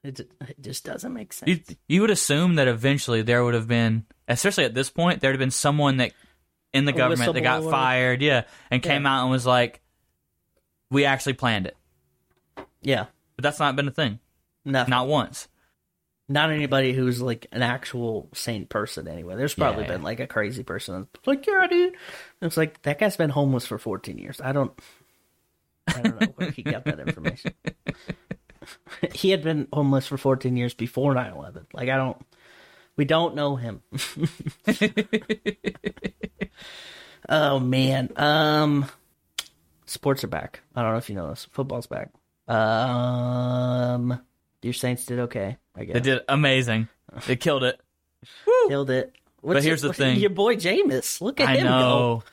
it, 0.04 0.20
it 0.20 0.56
just 0.60 0.84
doesn't 0.84 1.12
make 1.12 1.32
sense. 1.32 1.48
You, 1.68 1.76
you 1.88 2.00
would 2.02 2.10
assume 2.10 2.54
that 2.54 2.68
eventually 2.68 3.22
there 3.22 3.42
would 3.44 3.54
have 3.54 3.66
been, 3.66 4.06
especially 4.28 4.64
at 4.64 4.72
this 4.72 4.90
point, 4.90 5.20
there 5.20 5.28
would 5.30 5.34
have 5.34 5.40
been 5.40 5.50
someone 5.50 5.96
that 5.96 6.12
in 6.72 6.84
the 6.84 6.92
government 6.92 7.32
that 7.34 7.40
got 7.40 7.62
fired, 7.64 8.20
yeah, 8.22 8.44
and 8.70 8.82
came 8.82 9.06
out 9.06 9.22
and 9.22 9.30
was 9.30 9.46
like, 9.46 9.80
"We 10.90 11.04
actually 11.04 11.32
planned 11.34 11.66
it," 11.66 11.76
yeah. 12.82 13.06
but 13.36 13.42
that's 13.42 13.58
not 13.58 13.76
been 13.76 13.88
a 13.88 13.92
thing, 13.92 14.18
Nothing. 14.64 14.90
not 14.90 15.06
once. 15.08 15.48
not 16.30 16.50
anybody 16.50 16.92
who's 16.92 17.22
like 17.22 17.46
an 17.52 17.62
actual 17.62 18.28
sane 18.34 18.66
person 18.66 19.08
anyway. 19.08 19.34
There's 19.34 19.54
probably 19.54 19.84
Yeah. 19.84 19.92
been 19.92 20.02
like 20.02 20.20
a 20.20 20.26
crazy 20.26 20.62
person 20.62 21.08
that's 21.14 21.26
like, 21.26 21.46
yeah, 21.46 21.66
dude. 21.70 21.94
It's 22.42 22.56
like 22.58 22.82
that 22.82 22.98
guy's 22.98 23.16
been 23.16 23.30
homeless 23.30 23.64
for 23.64 23.78
14 23.78 24.18
years. 24.18 24.38
I 24.38 24.52
don't, 24.52 24.70
I 25.86 26.02
don't 26.02 26.20
know 26.20 26.26
where 26.36 26.50
he 26.50 26.62
got 26.62 26.84
that 26.84 27.00
information. 27.00 27.54
he 29.14 29.30
had 29.30 29.42
been 29.42 29.68
homeless 29.72 30.06
for 30.06 30.18
14 30.18 30.54
years 30.56 30.74
before 30.74 31.14
9/11. 31.14 31.64
Like 31.72 31.88
I 31.88 31.96
don't, 31.96 32.18
we 32.98 33.06
don't 33.06 33.34
know 33.34 33.56
him. 33.56 33.80
oh 37.28 37.58
man, 37.60 38.10
um, 38.16 38.86
sports 39.86 40.24
are 40.24 40.28
back. 40.28 40.60
I 40.76 40.82
don't 40.82 40.92
know 40.92 40.98
if 40.98 41.08
you 41.08 41.14
know 41.14 41.30
this. 41.30 41.46
Football's 41.52 41.86
back. 41.86 42.10
Um, 42.48 44.20
your 44.62 44.72
Saints 44.72 45.04
did 45.06 45.18
okay. 45.20 45.56
I 45.76 45.84
guess 45.84 45.94
They 45.94 46.00
did 46.00 46.22
amazing. 46.28 46.88
They 47.26 47.36
killed 47.36 47.62
it. 47.64 47.80
killed 48.68 48.90
it. 48.90 49.14
What's 49.40 49.64
here's 49.64 49.82
your- 49.82 49.92
the 49.92 49.96
thing. 49.96 50.18
Your 50.18 50.30
boy 50.30 50.56
Jameis. 50.56 51.20
Look 51.20 51.40
at 51.40 51.48
I 51.48 51.56
him 51.56 51.66
go. 51.66 52.24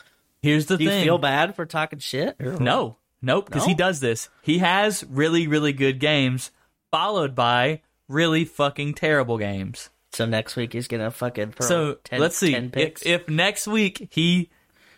Here's 0.41 0.65
the 0.65 0.78
thing. 0.78 0.88
Do 0.88 0.93
you 0.95 1.04
feel 1.04 1.17
bad 1.19 1.56
for 1.56 1.65
talking 1.65 1.99
shit? 1.99 2.36
Or- 2.41 2.60
No, 2.60 2.97
nope, 3.21 3.45
because 3.45 3.65
he 3.65 3.75
does 3.75 3.99
this. 3.99 4.30
He 4.41 4.58
has 4.60 5.04
really, 5.10 5.47
really 5.47 5.73
good 5.73 5.99
games, 5.99 6.51
followed 6.91 7.36
by 7.36 7.82
really 8.08 8.45
fucking 8.45 8.93
terrible 8.95 9.38
games. 9.38 9.89
So 10.15 10.25
next 10.25 10.55
week 10.55 10.73
he's 10.73 10.87
gonna 10.87 11.11
fucking 11.11 11.51
throw 11.51 11.67
so 11.67 11.93
10, 12.05 12.19
let's 12.19 12.37
see 12.37 12.51
10 12.53 12.65
if, 12.65 12.71
picks. 12.71 13.05
if 13.05 13.27
next 13.29 13.67
week 13.67 14.07
he 14.11 14.49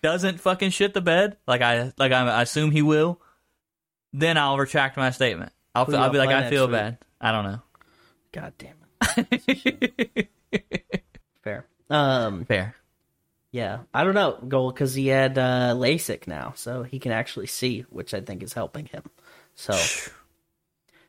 doesn't 0.03 0.39
fucking 0.39 0.69
shit 0.69 0.93
the 0.93 1.01
bed 1.01 1.37
like 1.47 1.61
I 1.61 1.91
like 1.97 2.11
I 2.11 2.41
assume 2.41 2.71
he 2.71 2.81
will, 2.83 3.19
then 4.13 4.37
I'll 4.37 4.57
retract 4.57 4.95
my 4.97 5.09
statement. 5.11 5.51
I'll, 5.73 5.93
I'll 5.95 6.09
be 6.09 6.17
like 6.17 6.29
I 6.29 6.49
feel 6.49 6.67
week? 6.67 6.71
bad. 6.73 6.97
I 7.19 7.31
don't 7.31 7.43
know. 7.45 7.61
God 8.31 8.53
damn 8.57 8.75
it. 9.17 10.29
Fair. 11.43 11.65
Um. 11.89 12.45
Fair. 12.45 12.75
Yeah. 13.51 13.79
I 13.93 14.03
don't 14.03 14.13
know. 14.15 14.37
Goal 14.47 14.71
because 14.71 14.93
he 14.93 15.07
had 15.07 15.37
uh, 15.37 15.73
LASIK 15.75 16.27
now, 16.27 16.53
so 16.55 16.83
he 16.83 16.99
can 16.99 17.11
actually 17.11 17.47
see, 17.47 17.81
which 17.89 18.13
I 18.13 18.21
think 18.21 18.43
is 18.43 18.53
helping 18.53 18.85
him. 18.85 19.03
So 19.55 19.73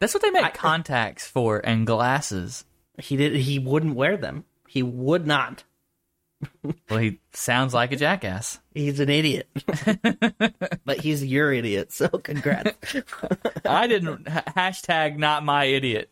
That's 0.01 0.15
what 0.15 0.23
they 0.23 0.31
make 0.31 0.45
I- 0.45 0.51
contacts 0.51 1.27
for 1.27 1.59
and 1.59 1.87
glasses. 1.87 2.65
He 2.99 3.17
did. 3.17 3.35
He 3.37 3.59
wouldn't 3.59 3.95
wear 3.95 4.17
them. 4.17 4.45
He 4.67 4.83
would 4.83 5.27
not. 5.27 5.65
Well, 6.89 7.01
he 7.01 7.21
sounds 7.33 7.75
like 7.75 7.93
a 7.93 7.97
jackass. 7.97 8.61
He's 8.73 9.01
an 9.01 9.09
idiot. 9.09 9.49
but 10.85 11.01
he's 11.01 11.25
your 11.25 11.53
idiot. 11.53 11.93
So 11.93 12.09
congrats. 12.09 12.95
I 13.65 13.87
didn't 13.87 14.25
hashtag 14.25 15.17
not 15.17 15.45
my 15.45 15.65
idiot. 15.65 16.11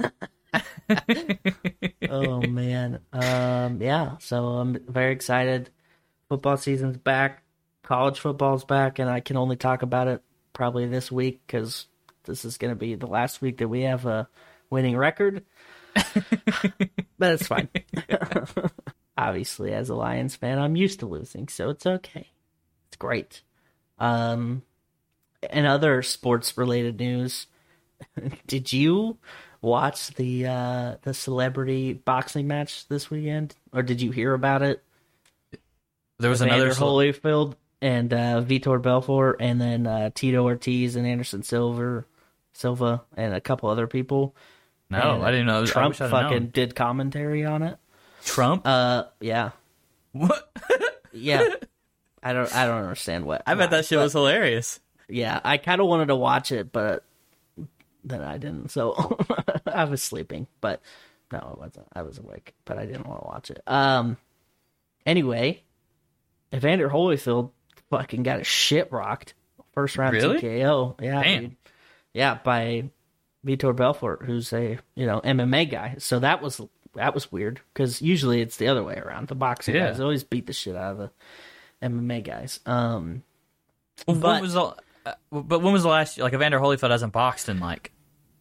oh 2.10 2.40
man. 2.42 3.00
Um 3.12 3.80
yeah, 3.80 4.16
so 4.18 4.46
I'm 4.46 4.78
very 4.88 5.12
excited. 5.12 5.70
Football 6.28 6.56
season's 6.56 6.96
back. 6.96 7.44
College 7.82 8.18
football's 8.18 8.64
back 8.64 8.98
and 8.98 9.08
I 9.08 9.20
can 9.20 9.36
only 9.36 9.56
talk 9.56 9.82
about 9.82 10.08
it 10.08 10.22
probably 10.52 10.86
this 10.86 11.12
week 11.12 11.46
cuz 11.46 11.86
this 12.24 12.44
is 12.44 12.58
going 12.58 12.72
to 12.72 12.78
be 12.78 12.96
the 12.96 13.06
last 13.06 13.40
week 13.40 13.58
that 13.58 13.68
we 13.68 13.82
have 13.82 14.04
a 14.04 14.28
winning 14.68 14.96
record. 14.96 15.44
but 17.18 17.32
it's 17.32 17.46
fine. 17.46 17.68
Obviously, 19.18 19.72
as 19.72 19.88
a 19.88 19.94
Lions 19.94 20.36
fan, 20.36 20.58
I'm 20.58 20.76
used 20.76 21.00
to 21.00 21.06
losing, 21.06 21.48
so 21.48 21.70
it's 21.70 21.86
okay. 21.86 22.28
It's 22.88 22.96
great. 22.96 23.42
Um, 23.98 24.62
and 25.48 25.66
other 25.66 26.02
sports 26.02 26.56
related 26.58 26.98
news. 27.00 27.46
Did 28.46 28.72
you 28.72 29.16
watch 29.62 30.14
the 30.14 30.46
uh, 30.46 30.96
the 31.02 31.14
celebrity 31.14 31.94
boxing 31.94 32.46
match 32.46 32.86
this 32.88 33.10
weekend, 33.10 33.54
or 33.72 33.82
did 33.82 34.00
you 34.02 34.10
hear 34.10 34.34
about 34.34 34.62
it? 34.62 34.82
There 36.18 36.30
was 36.30 36.40
Vander 36.40 36.56
another. 36.56 36.74
cel- 36.74 36.94
Holyfield 36.94 37.54
and 37.82 38.12
uh, 38.12 38.42
Vitor 38.42 38.80
Belfort, 38.80 39.36
and 39.40 39.60
then 39.60 39.86
uh, 39.86 40.10
Tito 40.14 40.44
Ortiz 40.44 40.96
and 40.96 41.06
Anderson 41.06 41.42
Silva, 41.42 42.04
Silva, 42.52 43.02
and 43.16 43.34
a 43.34 43.40
couple 43.40 43.68
other 43.68 43.86
people. 43.86 44.34
No, 44.90 45.22
I 45.22 45.30
didn't 45.30 45.46
know. 45.46 45.66
Trump 45.66 45.94
fucking 45.96 46.30
known. 46.30 46.50
did 46.52 46.74
commentary 46.74 47.44
on 47.44 47.62
it. 47.62 47.76
Trump. 48.24 48.66
Uh, 48.66 49.04
yeah, 49.20 49.50
what? 50.12 50.50
yeah. 51.12 51.48
I 52.22 52.32
don't, 52.32 52.52
I 52.54 52.66
don't 52.66 52.82
understand 52.82 53.24
what. 53.24 53.42
I 53.46 53.54
bet 53.54 53.70
why, 53.70 53.76
that 53.76 53.86
shit 53.86 53.98
was 53.98 54.12
hilarious. 54.12 54.80
Yeah, 55.08 55.40
I 55.44 55.58
kind 55.58 55.80
of 55.80 55.86
wanted 55.86 56.06
to 56.06 56.16
watch 56.16 56.50
it, 56.50 56.72
but 56.72 57.04
then 58.04 58.22
I 58.22 58.38
didn't. 58.38 58.70
So 58.70 59.18
I 59.66 59.84
was 59.84 60.02
sleeping, 60.02 60.48
but 60.60 60.80
no, 61.30 61.38
I 61.38 61.60
wasn't. 61.60 61.86
I 61.92 62.02
was 62.02 62.18
awake, 62.18 62.54
but 62.64 62.78
I 62.78 62.86
didn't 62.86 63.06
want 63.06 63.22
to 63.22 63.26
watch 63.26 63.50
it. 63.50 63.62
Um. 63.66 64.16
Anyway, 65.04 65.62
Evander 66.52 66.88
Holyfield 66.88 67.50
fucking 67.90 68.24
got 68.24 68.38
his 68.38 68.46
shit 68.48 68.90
rocked 68.90 69.34
first 69.72 69.96
round 69.96 70.14
Really? 70.14 70.40
TKO. 70.40 71.00
Yeah. 71.00 71.48
Yeah, 72.12 72.38
by 72.42 72.90
Vitor 73.46 73.74
Belfort, 73.74 74.22
who's 74.24 74.52
a 74.52 74.78
you 74.94 75.06
know 75.06 75.20
MMA 75.20 75.70
guy. 75.70 75.96
So 75.98 76.18
that 76.18 76.42
was 76.42 76.60
that 76.94 77.14
was 77.14 77.30
weird 77.30 77.60
because 77.72 78.02
usually 78.02 78.40
it's 78.40 78.56
the 78.56 78.68
other 78.68 78.82
way 78.82 78.96
around. 78.96 79.28
The 79.28 79.34
boxing 79.34 79.74
Yeah. 79.76 79.88
guys 79.88 80.00
always 80.00 80.24
beat 80.24 80.46
the 80.46 80.52
shit 80.52 80.74
out 80.76 80.92
of 80.92 80.98
the 80.98 81.10
MMA 81.82 82.24
guys. 82.24 82.60
Um. 82.66 83.22
Well, 84.06 84.16
But- 84.16 84.32
when 84.34 84.42
was 84.42 84.52
the? 84.54 84.74
Uh, 85.06 85.12
but 85.30 85.62
when 85.62 85.72
was 85.72 85.84
the 85.84 85.88
last? 85.88 86.18
Like 86.18 86.34
Evander 86.34 86.58
Holyfield 86.58 86.90
hasn't 86.90 87.12
boxed 87.12 87.48
in 87.48 87.60
like. 87.60 87.92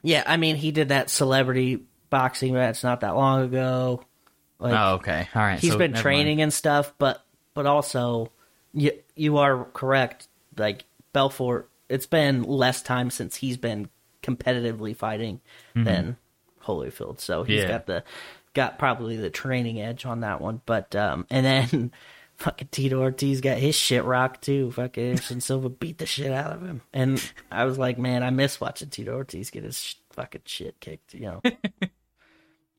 Yeah, 0.02 0.24
I 0.26 0.38
mean, 0.38 0.56
he 0.56 0.72
did 0.72 0.90
that 0.90 1.10
celebrity 1.10 1.84
boxing 2.10 2.54
match 2.54 2.84
not 2.84 3.02
that 3.02 3.16
long 3.16 3.44
ago. 3.44 4.04
Like, 4.60 4.74
oh, 4.78 4.94
okay. 4.96 5.28
All 5.36 5.42
right. 5.42 5.60
he's 5.60 5.72
so 5.74 5.78
been 5.78 5.94
training 5.94 6.42
and 6.42 6.52
stuff, 6.54 6.94
but 6.98 7.24
but 7.54 7.66
also, 7.66 8.32
you 8.74 8.92
you 9.16 9.38
are 9.38 9.66
correct. 9.74 10.28
Like 10.58 10.86
Belfort, 11.14 11.70
it's 11.90 12.06
been 12.06 12.44
less 12.44 12.82
time 12.82 13.10
since 13.10 13.36
he's 13.36 13.58
been 13.58 13.90
competitively 14.26 14.96
fighting 14.96 15.42
than 15.76 16.18
Holyfield, 16.64 17.20
so 17.20 17.44
he's 17.44 17.62
Yeah. 17.62 17.68
got 17.68 17.86
the 17.86 18.04
got 18.54 18.80
probably 18.80 19.18
the 19.18 19.30
training 19.30 19.80
edge 19.82 20.06
on 20.06 20.22
that 20.22 20.42
one. 20.42 20.62
But 20.66 20.96
um, 20.96 21.26
and 21.30 21.46
then. 21.46 21.92
Fucking 22.38 22.68
Tito 22.70 23.00
Ortiz 23.00 23.40
got 23.40 23.60
his 23.60 23.76
shit 23.76 24.04
rocked 24.04 24.42
too. 24.42 24.70
Fucking 24.72 25.12
Anderson 25.12 25.40
Silva 25.40 25.70
beat 25.70 26.00
the 26.00 26.06
shit 26.06 26.34
out 26.34 26.52
of 26.52 26.62
him, 26.64 26.82
and 26.94 27.32
I 27.50 27.64
was 27.64 27.78
like, 27.78 27.98
man, 27.98 28.24
I 28.24 28.30
miss 28.30 28.60
watching 28.60 28.90
Tito 28.90 29.14
Ortiz 29.16 29.50
get 29.52 29.64
his 29.64 29.80
sh- 29.82 29.96
fucking 30.10 30.42
shit 30.44 30.78
kicked. 30.82 31.14
You 31.14 31.22
know, 31.22 31.42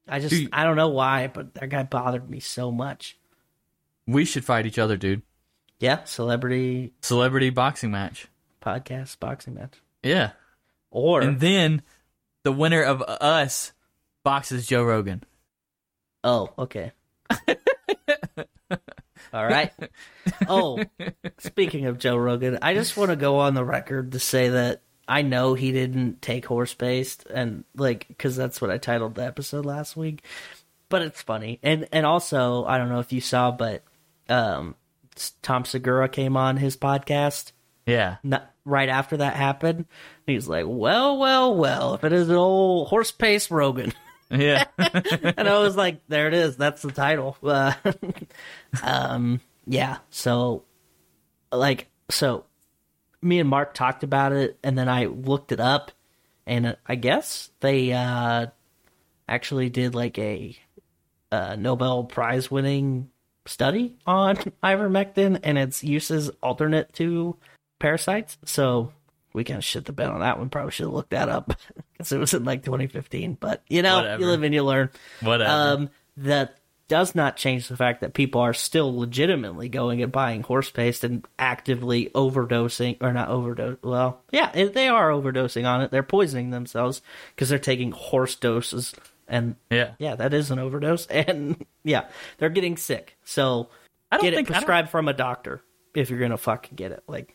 I 0.06 0.18
just 0.20 0.34
Dude. 0.34 0.50
I 0.52 0.64
don't 0.64 0.76
know 0.76 0.90
why, 0.90 1.28
but 1.28 1.54
that 1.54 1.70
guy 1.70 1.84
bothered 1.84 2.28
me 2.28 2.38
so 2.38 2.70
much. 2.70 3.16
We 4.06 4.26
should 4.26 4.44
fight 4.44 4.66
each 4.66 4.78
other, 4.78 4.98
dude. 4.98 5.22
Yeah, 5.80 6.04
celebrity 6.04 6.92
Celebrity 7.00 7.48
boxing 7.48 7.90
match. 7.90 8.28
podcast 8.60 9.18
boxing 9.20 9.54
match, 9.54 9.80
Yeah. 10.02 10.32
Or 10.96 11.20
And 11.20 11.38
then 11.38 11.82
the 12.42 12.52
winner 12.52 12.82
of 12.82 13.02
us 13.02 13.72
boxes 14.24 14.66
Joe 14.66 14.82
Rogan. 14.82 15.22
oh, 16.24 16.52
okay, 16.58 16.92
all 19.32 19.44
right. 19.44 19.72
Oh, 20.48 20.82
speaking 21.38 21.86
of 21.86 21.98
Joe 21.98 22.16
Rogan, 22.16 22.58
I 22.62 22.74
just 22.74 22.96
want 22.96 23.10
to 23.10 23.16
go 23.16 23.38
on 23.38 23.54
the 23.54 23.64
record 23.64 24.12
to 24.12 24.18
say 24.18 24.48
that 24.48 24.82
I 25.06 25.22
know 25.22 25.54
he 25.54 25.70
didn't 25.72 26.22
take 26.22 26.46
horse 26.46 26.74
based, 26.74 27.26
and 27.26 27.64
like 27.74 28.08
because 28.08 28.36
that's 28.36 28.60
what 28.60 28.70
I 28.70 28.78
titled 28.78 29.16
the 29.16 29.24
episode 29.24 29.66
last 29.66 29.96
week. 29.96 30.22
But 30.88 31.02
it's 31.02 31.22
funny, 31.22 31.58
and 31.62 31.88
and 31.92 32.06
also 32.06 32.64
I 32.64 32.78
don't 32.78 32.88
know 32.88 33.00
if 33.00 33.12
you 33.12 33.20
saw, 33.20 33.50
but 33.50 33.82
um, 34.28 34.76
Tom 35.42 35.64
Segura 35.64 36.08
came 36.08 36.36
on 36.36 36.56
his 36.56 36.76
podcast. 36.76 37.52
Yeah. 37.86 38.16
not, 38.24 38.50
right 38.66 38.88
after 38.88 39.16
that 39.16 39.36
happened, 39.36 39.86
he's 40.26 40.46
like, 40.46 40.66
"Well, 40.68 41.16
well, 41.16 41.54
well, 41.54 41.94
if 41.94 42.04
it 42.04 42.12
is 42.12 42.28
an 42.28 42.34
old 42.34 42.88
horse 42.88 43.12
paste 43.12 43.50
Rogan," 43.50 43.94
Yeah. 44.30 44.64
and 44.78 45.48
I 45.48 45.58
was 45.60 45.76
like, 45.76 46.00
"There 46.08 46.26
it 46.26 46.34
is. 46.34 46.56
That's 46.56 46.82
the 46.82 46.92
title." 46.92 47.36
Uh, 47.42 47.72
um, 48.82 49.40
yeah. 49.66 49.98
So, 50.10 50.64
like, 51.52 51.86
so 52.10 52.44
me 53.22 53.38
and 53.38 53.48
Mark 53.48 53.72
talked 53.72 54.02
about 54.02 54.32
it, 54.32 54.58
and 54.62 54.76
then 54.76 54.88
I 54.88 55.06
looked 55.06 55.52
it 55.52 55.60
up, 55.60 55.92
and 56.46 56.76
I 56.86 56.96
guess 56.96 57.50
they 57.60 57.92
uh, 57.92 58.48
actually 59.28 59.70
did 59.70 59.94
like 59.94 60.18
a, 60.18 60.56
uh 61.32 61.56
Nobel 61.56 62.04
Prize 62.04 62.50
winning 62.50 63.10
study 63.46 63.96
on 64.06 64.36
ivermectin 64.62 65.38
and 65.42 65.56
its 65.56 65.84
uses 65.84 66.30
alternate 66.42 66.92
to 66.94 67.36
parasites. 67.78 68.38
So 68.44 68.92
we 69.32 69.44
kind 69.44 69.58
of 69.58 69.64
shit 69.64 69.84
the 69.84 69.92
bed 69.92 70.08
on 70.08 70.20
that 70.20 70.38
one. 70.38 70.48
Probably 70.50 70.70
should 70.72 70.84
have 70.86 70.92
looked 70.94 71.10
that 71.10 71.28
up 71.28 71.52
because 71.92 72.12
it 72.12 72.18
was 72.18 72.34
in 72.34 72.44
like 72.44 72.64
2015. 72.64 73.36
But 73.40 73.62
you 73.68 73.82
know, 73.82 73.96
Whatever. 73.96 74.20
you 74.22 74.28
live 74.28 74.42
and 74.42 74.54
you 74.54 74.62
learn. 74.64 74.90
Whatever. 75.20 75.50
Um, 75.50 75.90
that 76.18 76.56
does 76.88 77.14
not 77.16 77.36
change 77.36 77.66
the 77.66 77.76
fact 77.76 78.00
that 78.00 78.14
people 78.14 78.40
are 78.40 78.54
still 78.54 78.96
legitimately 78.96 79.68
going 79.68 80.02
and 80.02 80.12
buying 80.12 80.42
horse 80.44 80.70
paste 80.70 81.02
and 81.02 81.26
actively 81.36 82.10
overdosing 82.14 82.96
or 83.00 83.12
not 83.12 83.28
overdose. 83.28 83.78
Well, 83.82 84.22
yeah, 84.30 84.52
they 84.52 84.86
are 84.86 85.10
overdosing 85.10 85.66
on 85.66 85.82
it. 85.82 85.90
They're 85.90 86.04
poisoning 86.04 86.50
themselves 86.50 87.02
because 87.34 87.48
they're 87.48 87.58
taking 87.58 87.90
horse 87.90 88.36
doses. 88.36 88.94
And 89.26 89.56
yeah. 89.68 89.94
yeah, 89.98 90.14
that 90.14 90.32
is 90.32 90.52
an 90.52 90.60
overdose. 90.60 91.06
And 91.10 91.66
yeah, 91.82 92.06
they're 92.38 92.48
getting 92.50 92.76
sick. 92.76 93.16
So 93.24 93.68
I 94.12 94.16
don't 94.18 94.24
get 94.24 94.32
it 94.34 94.36
think- 94.36 94.50
I 94.50 94.52
don't- 94.52 94.60
prescribed 94.62 94.88
from 94.90 95.08
a 95.08 95.12
doctor 95.12 95.62
if 95.94 96.08
you're 96.08 96.20
gonna 96.20 96.36
fucking 96.36 96.76
get 96.76 96.92
it. 96.92 97.02
Like, 97.08 97.34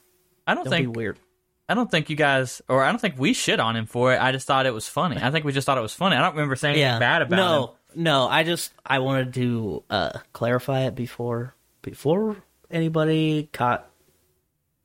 I 0.52 0.56
don't 0.56 0.66
don't 0.66 0.72
think 0.72 0.94
be 0.94 1.00
weird. 1.00 1.20
I 1.68 1.74
don't 1.74 1.90
think 1.90 2.10
you 2.10 2.16
guys 2.16 2.62
or 2.68 2.84
I 2.84 2.90
don't 2.90 3.00
think 3.00 3.18
we 3.18 3.34
shit 3.34 3.60
on 3.60 3.76
him 3.76 3.86
for 3.86 4.14
it. 4.14 4.22
I 4.22 4.32
just 4.32 4.46
thought 4.46 4.66
it 4.66 4.74
was 4.74 4.88
funny. 4.88 5.18
I 5.22 5.32
think 5.32 5.46
we 5.46 5.54
just 5.54 5.66
thought 5.66 5.78
it 5.78 5.82
was 5.82 5.94
funny. 5.94 6.16
I 6.16 6.22
don't 6.22 6.34
remember 6.34 6.56
saying 6.56 6.76
anything 6.76 7.00
bad 7.00 7.22
about 7.22 7.40
it. 7.40 7.42
no, 7.42 7.76
him. 7.96 8.04
no. 8.04 8.28
I 8.28 8.44
just 8.44 8.74
I 8.86 9.00
wanted 9.00 9.34
to 9.36 9.84
uh, 9.90 10.20
clarify 10.34 10.82
it 10.82 10.96
before 10.96 11.56
before 11.82 12.38
anybody 12.70 13.50
caught 13.54 13.90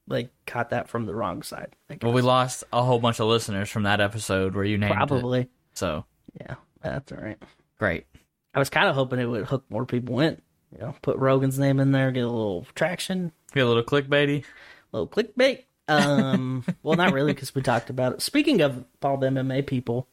like 0.06 0.30
caught 0.46 0.70
that 0.70 0.88
from 0.88 1.06
the 1.06 1.14
wrong 1.14 1.42
side. 1.42 1.74
Well, 2.02 2.12
we 2.12 2.22
lost 2.22 2.64
a 2.72 2.82
whole 2.82 3.00
bunch 3.00 3.18
of 3.18 3.26
listeners 3.26 3.68
from 3.68 3.82
that 3.82 4.00
episode 4.00 4.54
where 4.54 4.64
you 4.64 4.78
named 4.78 4.92
it. 4.92 4.96
probably 4.96 5.48
So 5.74 6.04
yeah. 6.40 6.54
That's 6.82 7.10
all 7.10 7.18
right. 7.18 7.42
great. 7.78 8.06
I 8.54 8.58
was 8.58 8.70
kind 8.70 8.88
of 8.88 8.94
hoping 8.94 9.18
it 9.18 9.26
would 9.26 9.46
hook 9.46 9.64
more 9.68 9.84
people 9.84 10.20
in. 10.20 10.40
You 10.72 10.78
know, 10.78 10.94
put 11.02 11.16
Rogan's 11.18 11.58
name 11.58 11.80
in 11.80 11.92
there, 11.92 12.10
get 12.10 12.24
a 12.24 12.28
little 12.28 12.66
traction, 12.74 13.32
Get 13.52 13.64
a 13.64 13.68
little 13.68 13.82
clickbaity. 13.82 14.44
Little 14.92 15.08
clickbait. 15.08 15.64
Um, 15.88 16.64
well, 16.82 16.96
not 16.96 17.12
really 17.12 17.32
because 17.32 17.54
we 17.54 17.62
talked 17.62 17.90
about 17.90 18.14
it. 18.14 18.22
Speaking 18.22 18.60
of 18.60 18.84
all 19.02 19.16
the 19.18 19.28
MMA 19.28 19.66
people, 19.66 20.08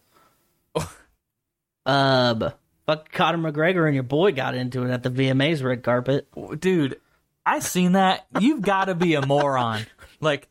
uh, 1.86 2.52
fuck 2.86 3.12
Conor 3.12 3.52
McGregor 3.52 3.86
and 3.86 3.94
your 3.94 4.04
boy 4.04 4.32
got 4.32 4.56
into 4.56 4.84
it 4.84 4.92
at 4.92 5.04
the 5.04 5.10
VMA's 5.10 5.64
red 5.64 5.84
carpet. 5.84 6.28
Dude, 6.60 7.00
I 7.46 7.60
seen 7.60 7.94
that. 7.94 8.26
You've 8.40 8.62
got 8.62 8.86
to 8.86 8.96
be 8.96 9.16
a 9.16 9.26
moron. 9.26 9.86
Like 10.22 10.48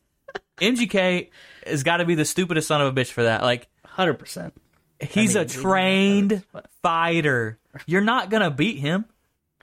MGK 0.58 1.30
has 1.66 1.82
got 1.82 1.98
to 1.98 2.04
be 2.04 2.14
the 2.14 2.24
stupidest 2.24 2.68
son 2.68 2.80
of 2.80 2.96
a 2.96 3.00
bitch 3.00 3.10
for 3.12 3.22
that. 3.24 3.42
Like 3.42 3.68
Hundred 3.84 4.14
percent. 4.14 4.54
he's 5.00 5.34
mean, 5.34 5.44
a 5.44 5.48
he- 5.48 5.60
trained 5.60 6.44
fighter. 6.82 7.58
You're 7.86 8.00
not 8.02 8.28
gonna 8.30 8.50
beat 8.50 8.78
him. 8.78 9.04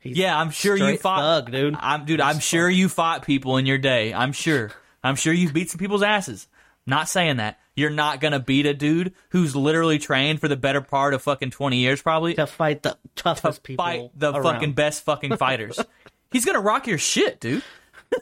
Yeah, 0.03 0.37
I'm 0.37 0.51
sure 0.51 0.75
you 0.77 0.97
fought. 0.97 1.19
thug, 1.19 1.51
dude. 1.51 1.75
I'm 1.79 2.05
dude. 2.05 2.21
I'm 2.21 2.39
sure 2.39 2.69
you 2.69 2.89
fought 2.89 3.25
people 3.25 3.57
in 3.57 3.65
your 3.65 3.77
day. 3.77 4.13
I'm 4.13 4.31
sure. 4.31 4.71
I'm 5.03 5.15
sure 5.15 5.33
you've 5.33 5.53
beat 5.53 5.69
some 5.69 5.79
people's 5.79 6.03
asses. 6.03 6.47
Not 6.85 7.07
saying 7.09 7.37
that. 7.37 7.59
You're 7.75 7.89
not 7.89 8.19
gonna 8.19 8.39
beat 8.39 8.65
a 8.65 8.73
dude 8.73 9.13
who's 9.29 9.55
literally 9.55 9.99
trained 9.99 10.41
for 10.41 10.47
the 10.47 10.57
better 10.57 10.81
part 10.81 11.13
of 11.13 11.21
fucking 11.21 11.51
20 11.51 11.77
years, 11.77 12.01
probably, 12.01 12.33
To 12.33 12.45
fight 12.47 12.83
the 12.83 12.97
toughest 13.15 13.57
to 13.57 13.61
people. 13.61 13.85
fight 13.85 14.09
the 14.15 14.33
around. 14.33 14.43
fucking 14.43 14.73
best 14.73 15.03
fucking 15.05 15.37
fighters. 15.37 15.79
He's 16.31 16.43
gonna 16.45 16.59
rock 16.59 16.87
your 16.87 16.97
shit, 16.97 17.39
dude. 17.39 17.63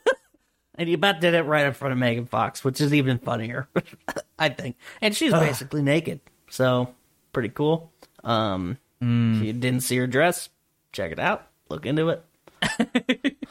And 0.79 0.87
he 0.87 0.93
about 0.93 1.21
did 1.21 1.33
it 1.33 1.41
right 1.41 1.65
in 1.65 1.73
front 1.73 1.91
of 1.93 1.97
Megan 1.97 2.27
Fox, 2.27 2.63
which 2.63 2.79
is 2.79 2.93
even 2.93 3.17
funnier, 3.17 3.67
I 4.37 4.49
think. 4.49 4.75
And 5.01 5.15
she's 5.15 5.33
basically 5.33 5.81
naked, 5.81 6.19
so 6.51 6.93
pretty 7.33 7.49
cool. 7.49 7.91
Um, 8.23 8.77
Mm. 9.01 9.37
if 9.37 9.43
you 9.43 9.53
didn't 9.53 9.81
see 9.81 9.97
her 9.97 10.05
dress, 10.05 10.49
check 10.91 11.11
it 11.11 11.17
out. 11.19 11.47
Look 11.69 11.85
into 11.85 12.09
it. 12.09 12.23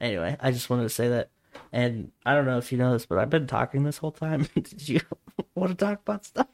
anyway, 0.00 0.36
I 0.40 0.50
just 0.50 0.70
wanted 0.70 0.84
to 0.84 0.88
say 0.88 1.08
that. 1.08 1.30
And 1.72 2.10
I 2.26 2.34
don't 2.34 2.46
know 2.46 2.58
if 2.58 2.72
you 2.72 2.78
know 2.78 2.92
this, 2.92 3.06
but 3.06 3.18
I've 3.18 3.30
been 3.30 3.46
talking 3.46 3.84
this 3.84 3.98
whole 3.98 4.10
time. 4.12 4.48
Did 4.54 4.88
you 4.88 5.00
want 5.54 5.70
to 5.78 5.84
talk 5.84 6.00
about 6.00 6.24
stuff? 6.24 6.48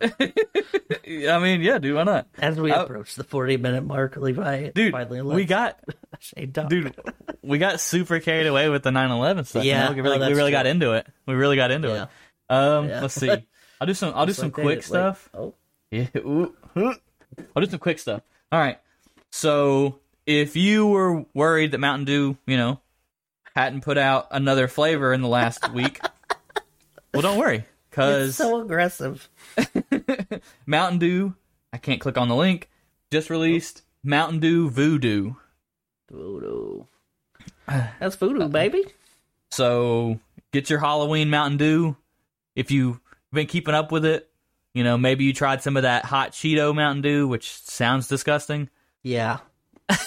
I 0.00 1.38
mean, 1.40 1.60
yeah, 1.60 1.78
dude, 1.78 1.96
why 1.96 2.04
not? 2.04 2.28
As 2.38 2.58
we 2.60 2.72
Oh. 2.72 2.82
approach 2.84 3.14
the 3.16 3.24
40 3.24 3.56
minute 3.56 3.84
mark, 3.84 4.16
Levi 4.16 4.70
Dude, 4.70 4.92
finally 4.92 5.22
we 5.22 5.44
got 5.44 5.78
dude, 6.68 6.94
we 7.42 7.58
got 7.58 7.80
super 7.80 8.20
carried 8.20 8.46
away 8.46 8.68
with 8.68 8.82
the 8.84 8.90
9/11 8.90 9.46
stuff. 9.46 9.64
you 9.64 9.70
Yeah, 9.70 9.88
know? 9.88 9.94
we 9.94 10.00
really, 10.00 10.18
we 10.18 10.34
really 10.34 10.50
got 10.52 10.66
into 10.66 10.92
it. 10.92 11.06
We 11.26 11.34
really 11.34 11.56
got 11.56 11.70
into 11.70 11.88
Yeah. 11.88 12.02
it. 12.04 12.08
Um, 12.54 12.88
Yeah. 12.88 13.00
let's 13.02 13.14
see. 13.14 13.30
I'll 13.80 13.86
do 13.86 13.94
some. 13.94 14.12
I'll 14.14 14.26
do 14.26 14.30
It's 14.30 14.38
some 14.38 14.46
like 14.48 14.54
quick 14.54 14.76
like- 14.78 14.82
stuff. 14.84 15.28
oh, 15.34 15.54
Yeah. 15.90 16.06
ooh, 16.16 16.54
ooh. 16.76 16.94
I'll 17.56 17.62
do 17.62 17.70
some 17.70 17.78
quick 17.80 17.98
stuff. 17.98 18.22
All 18.52 18.58
right. 18.60 18.78
So 19.30 19.98
if 20.26 20.56
you 20.56 20.86
were 20.86 21.24
worried 21.34 21.72
that 21.72 21.78
Mountain 21.78 22.04
Dew, 22.06 22.36
you 22.46 22.56
know, 22.56 22.80
hadn't 23.54 23.82
put 23.82 23.98
out 23.98 24.28
another 24.30 24.68
flavor 24.68 25.12
in 25.12 25.22
the 25.22 25.28
last 25.28 25.72
week, 25.72 26.00
well, 27.12 27.22
don't 27.22 27.38
worry, 27.38 27.58
it's 27.58 27.66
because 27.90 28.36
so 28.36 28.60
aggressive. 28.60 29.28
Mountain 30.66 30.98
Dew, 30.98 31.34
I 31.72 31.78
can't 31.78 32.00
click 32.00 32.18
on 32.18 32.28
the 32.28 32.36
link, 32.36 32.68
just 33.10 33.30
released 33.30 33.82
Mountain 34.02 34.40
Dew 34.40 34.70
Voodoo. 34.70 35.34
Voodoo. 36.10 36.84
That's 37.66 38.16
voodoo, 38.16 38.48
baby. 38.48 38.84
So 39.50 40.20
get 40.52 40.70
your 40.70 40.78
Halloween 40.78 41.30
Mountain 41.30 41.58
Dew. 41.58 41.96
If 42.54 42.70
you've 42.70 43.00
been 43.32 43.46
keeping 43.46 43.74
up 43.74 43.92
with 43.92 44.04
it, 44.04 44.28
you 44.74 44.84
know, 44.84 44.98
maybe 44.98 45.24
you 45.24 45.32
tried 45.32 45.62
some 45.62 45.76
of 45.76 45.82
that 45.82 46.04
hot 46.04 46.32
Cheeto 46.32 46.74
Mountain 46.74 47.02
Dew, 47.02 47.28
which 47.28 47.52
sounds 47.52 48.08
disgusting. 48.08 48.68
Yeah. 49.08 49.38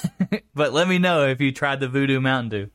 But 0.54 0.74
let 0.74 0.88
me 0.88 1.00
know 1.00 1.28
if 1.28 1.42
you 1.42 1.52
tried 1.52 1.80
the 1.80 1.88
Voodoo 1.88 2.20
Mountain 2.22 2.50
Dew. 2.50 2.70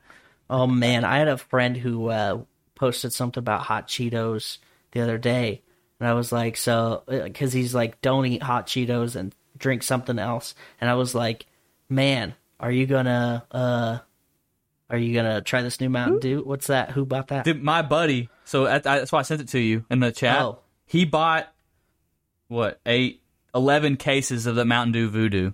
Oh 0.51 0.67
man, 0.67 1.05
I 1.05 1.19
had 1.19 1.29
a 1.29 1.37
friend 1.39 1.77
who 1.77 2.09
uh, 2.09 2.41
posted 2.75 3.13
something 3.13 3.39
about 3.41 3.63
hot 3.63 3.87
Cheetos 3.87 4.59
the 4.93 5.01
other 5.03 5.19
day, 5.19 5.63
and 6.01 6.09
I 6.09 6.15
was 6.15 6.33
like, 6.33 6.57
so 6.57 7.05
because 7.07 7.53
he's 7.53 7.75
like, 7.75 8.01
don't 8.01 8.27
eat 8.27 8.43
hot 8.43 8.67
Cheetos 8.67 9.15
and 9.15 9.35
drink 9.57 9.83
something 9.83 10.19
else, 10.19 10.55
and 10.81 10.91
I 10.91 10.95
was 10.95 11.15
like, 11.15 11.47
man, 11.89 12.35
are 12.59 12.71
you 12.73 12.87
gonna 12.87 13.45
uh, 13.51 13.99
are 14.91 14.99
you 14.99 15.15
gonna 15.15 15.43
try 15.43 15.63
this 15.63 15.81
new 15.81 15.91
Mountain 15.91 16.21
Dew? 16.21 16.43
What's 16.45 16.67
that? 16.69 16.91
Who 16.93 17.05
bought 17.07 17.29
that? 17.29 17.45
Dude, 17.45 17.63
my 17.63 17.83
buddy, 17.83 18.29
so 18.45 18.65
that- 18.65 18.83
that's 18.85 19.13
why 19.13 19.21
I 19.21 19.23
sent 19.23 19.43
it 19.43 19.49
to 19.51 19.59
you 19.61 19.85
in 19.91 20.01
the 20.01 20.13
chat. 20.13 20.41
Oh. 20.43 20.59
He 20.87 21.05
bought, 21.05 21.53
what, 22.49 22.81
eight, 22.87 23.23
11 23.55 23.97
cases 23.97 24.47
of 24.47 24.55
the 24.57 24.65
Mountain 24.65 24.93
Dew 24.93 25.09
Voodoo. 25.09 25.53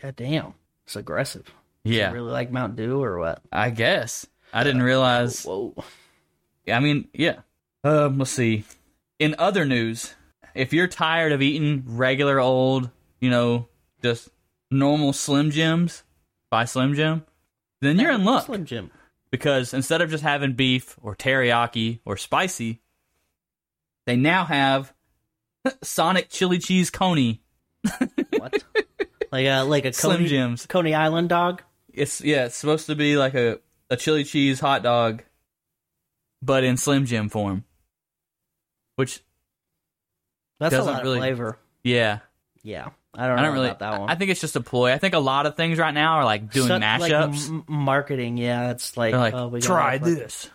God 0.00 0.16
damn, 0.16 0.54
it's 0.84 0.96
aggressive. 0.96 1.52
Yeah, 1.84 2.12
really 2.12 2.30
like 2.32 2.50
Mountain 2.50 2.76
Dew 2.76 3.02
or 3.02 3.18
what? 3.18 3.42
I 3.52 3.70
guess. 3.70 4.26
I 4.52 4.64
didn't 4.64 4.82
realize. 4.82 5.44
Whoa. 5.44 5.74
I 6.68 6.80
mean, 6.80 7.08
yeah. 7.12 7.40
Um, 7.84 8.18
let's 8.18 8.30
see. 8.32 8.64
In 9.18 9.34
other 9.38 9.64
news, 9.64 10.14
if 10.54 10.72
you're 10.72 10.88
tired 10.88 11.32
of 11.32 11.42
eating 11.42 11.84
regular 11.86 12.40
old, 12.40 12.90
you 13.20 13.30
know, 13.30 13.68
just 14.02 14.28
normal 14.70 15.12
Slim 15.12 15.50
Jims, 15.50 16.02
buy 16.50 16.64
Slim 16.64 16.94
Jim, 16.94 17.24
then 17.80 17.98
you're 17.98 18.10
in 18.10 18.24
luck 18.24 18.46
Slim 18.46 18.64
Jim. 18.64 18.90
because 19.30 19.72
instead 19.72 20.00
of 20.00 20.10
just 20.10 20.24
having 20.24 20.54
beef 20.54 20.96
or 21.02 21.14
teriyaki 21.14 22.00
or 22.04 22.16
spicy, 22.16 22.80
they 24.06 24.16
now 24.16 24.44
have 24.44 24.92
Sonic 25.82 26.28
chili 26.30 26.58
cheese 26.58 26.90
coney. 26.90 27.42
What? 28.38 28.64
like 29.32 29.46
a 29.46 29.62
like 29.62 29.84
a 29.84 29.92
Slim 29.92 30.16
Coney, 30.18 30.28
Jims. 30.28 30.66
Coney 30.66 30.94
Island 30.94 31.28
dog. 31.28 31.62
It's 31.92 32.20
yeah, 32.20 32.46
it's 32.46 32.56
supposed 32.56 32.86
to 32.86 32.94
be 32.94 33.16
like 33.16 33.34
a 33.34 33.58
a 33.90 33.96
chili 33.96 34.24
cheese 34.24 34.60
hot 34.60 34.82
dog, 34.82 35.22
but 36.42 36.64
in 36.64 36.76
Slim 36.76 37.06
Jim 37.06 37.28
form. 37.28 37.64
Which 38.96 39.20
That's 40.58 40.74
a 40.74 40.78
Doesn't 40.78 40.92
lot 40.94 41.02
really- 41.02 41.18
of 41.18 41.22
flavor. 41.22 41.58
yeah, 41.84 42.20
Yeah, 42.62 42.88
I 43.14 43.26
don't, 43.26 43.38
I 43.38 43.42
don't 43.42 43.52
really. 43.54 43.66
about 43.66 43.78
that 43.80 44.00
one. 44.00 44.08
I 44.10 44.14
think 44.14 44.30
it's 44.30 44.40
just 44.40 44.56
a 44.56 44.60
ploy. 44.62 44.92
I 44.92 44.98
think 44.98 45.12
a 45.14 45.18
lot 45.18 45.44
of 45.46 45.54
things 45.56 45.78
right 45.78 45.92
now 45.92 46.14
are 46.14 46.24
like 46.24 46.50
doing 46.50 46.68
mashups. 46.68 47.00
like 47.00 47.48
m- 47.50 47.64
marketing. 47.68 48.38
Yeah, 48.38 48.70
it's 48.70 48.96
like, 48.96 49.12
They're 49.12 49.20
like, 49.20 49.34
oh, 49.34 49.58
try 49.60 49.98
this. 49.98 50.48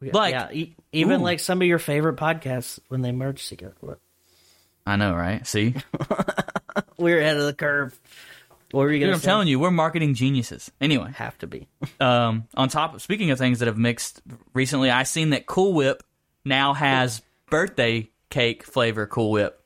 Like, 0.00 0.32
yeah, 0.32 0.48
e- 0.52 0.74
even 0.92 1.20
ooh. 1.20 1.24
like 1.24 1.40
some 1.40 1.60
of 1.60 1.68
your 1.68 1.78
favorite 1.78 2.16
podcasts 2.16 2.78
when 2.88 3.02
they 3.02 3.12
merge 3.12 3.46
together. 3.48 3.98
I 4.86 4.96
know, 4.96 5.14
right? 5.14 5.46
See, 5.46 5.74
We're 6.98 7.20
ahead 7.20 7.36
of 7.36 7.44
the 7.44 7.54
curve. 7.54 7.98
What 8.72 8.82
were 8.82 8.92
you 8.92 8.98
Dude, 8.98 9.06
gonna 9.06 9.14
I'm 9.14 9.20
say? 9.20 9.26
telling 9.26 9.48
you, 9.48 9.58
we're 9.60 9.70
marketing 9.70 10.14
geniuses. 10.14 10.70
Anyway, 10.80 11.12
have 11.16 11.38
to 11.38 11.46
be. 11.46 11.68
um, 12.00 12.48
on 12.54 12.68
top 12.68 12.94
of 12.94 13.02
speaking 13.02 13.30
of 13.30 13.38
things 13.38 13.60
that 13.60 13.66
have 13.66 13.78
mixed 13.78 14.22
recently, 14.54 14.90
I 14.90 15.04
seen 15.04 15.30
that 15.30 15.46
Cool 15.46 15.72
Whip 15.72 16.02
now 16.44 16.74
has 16.74 17.22
birthday 17.48 18.08
cake 18.28 18.64
flavor 18.64 19.06
Cool 19.06 19.30
Whip, 19.30 19.62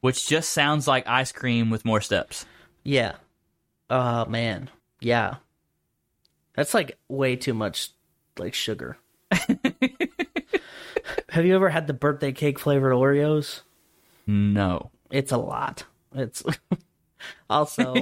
which 0.00 0.26
just 0.26 0.50
sounds 0.50 0.88
like 0.88 1.06
ice 1.06 1.30
cream 1.32 1.70
with 1.70 1.84
more 1.84 2.00
steps. 2.00 2.46
yeah. 2.84 3.12
Oh 3.88 4.24
man. 4.26 4.70
Yeah. 5.00 5.36
That's 6.54 6.74
like 6.74 6.98
way 7.08 7.36
too 7.36 7.54
much 7.54 7.90
like 8.38 8.54
sugar. 8.54 8.98
have 11.30 11.44
you 11.44 11.54
ever 11.54 11.68
had 11.68 11.86
the 11.86 11.92
birthday 11.92 12.32
cake 12.32 12.58
flavored 12.58 12.92
Oreos? 12.92 13.60
No. 14.26 14.90
It's 15.10 15.32
a 15.32 15.36
lot. 15.38 15.84
It's 16.14 16.42
also 17.50 17.94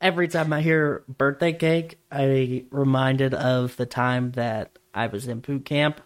every 0.00 0.28
time 0.28 0.52
I 0.52 0.60
hear 0.60 1.04
birthday 1.08 1.52
cake, 1.52 1.98
I 2.10 2.64
reminded 2.70 3.34
of 3.34 3.76
the 3.76 3.86
time 3.86 4.32
that 4.32 4.78
I 4.94 5.06
was 5.08 5.26
in 5.28 5.40
boot 5.40 5.64
camp 5.64 6.00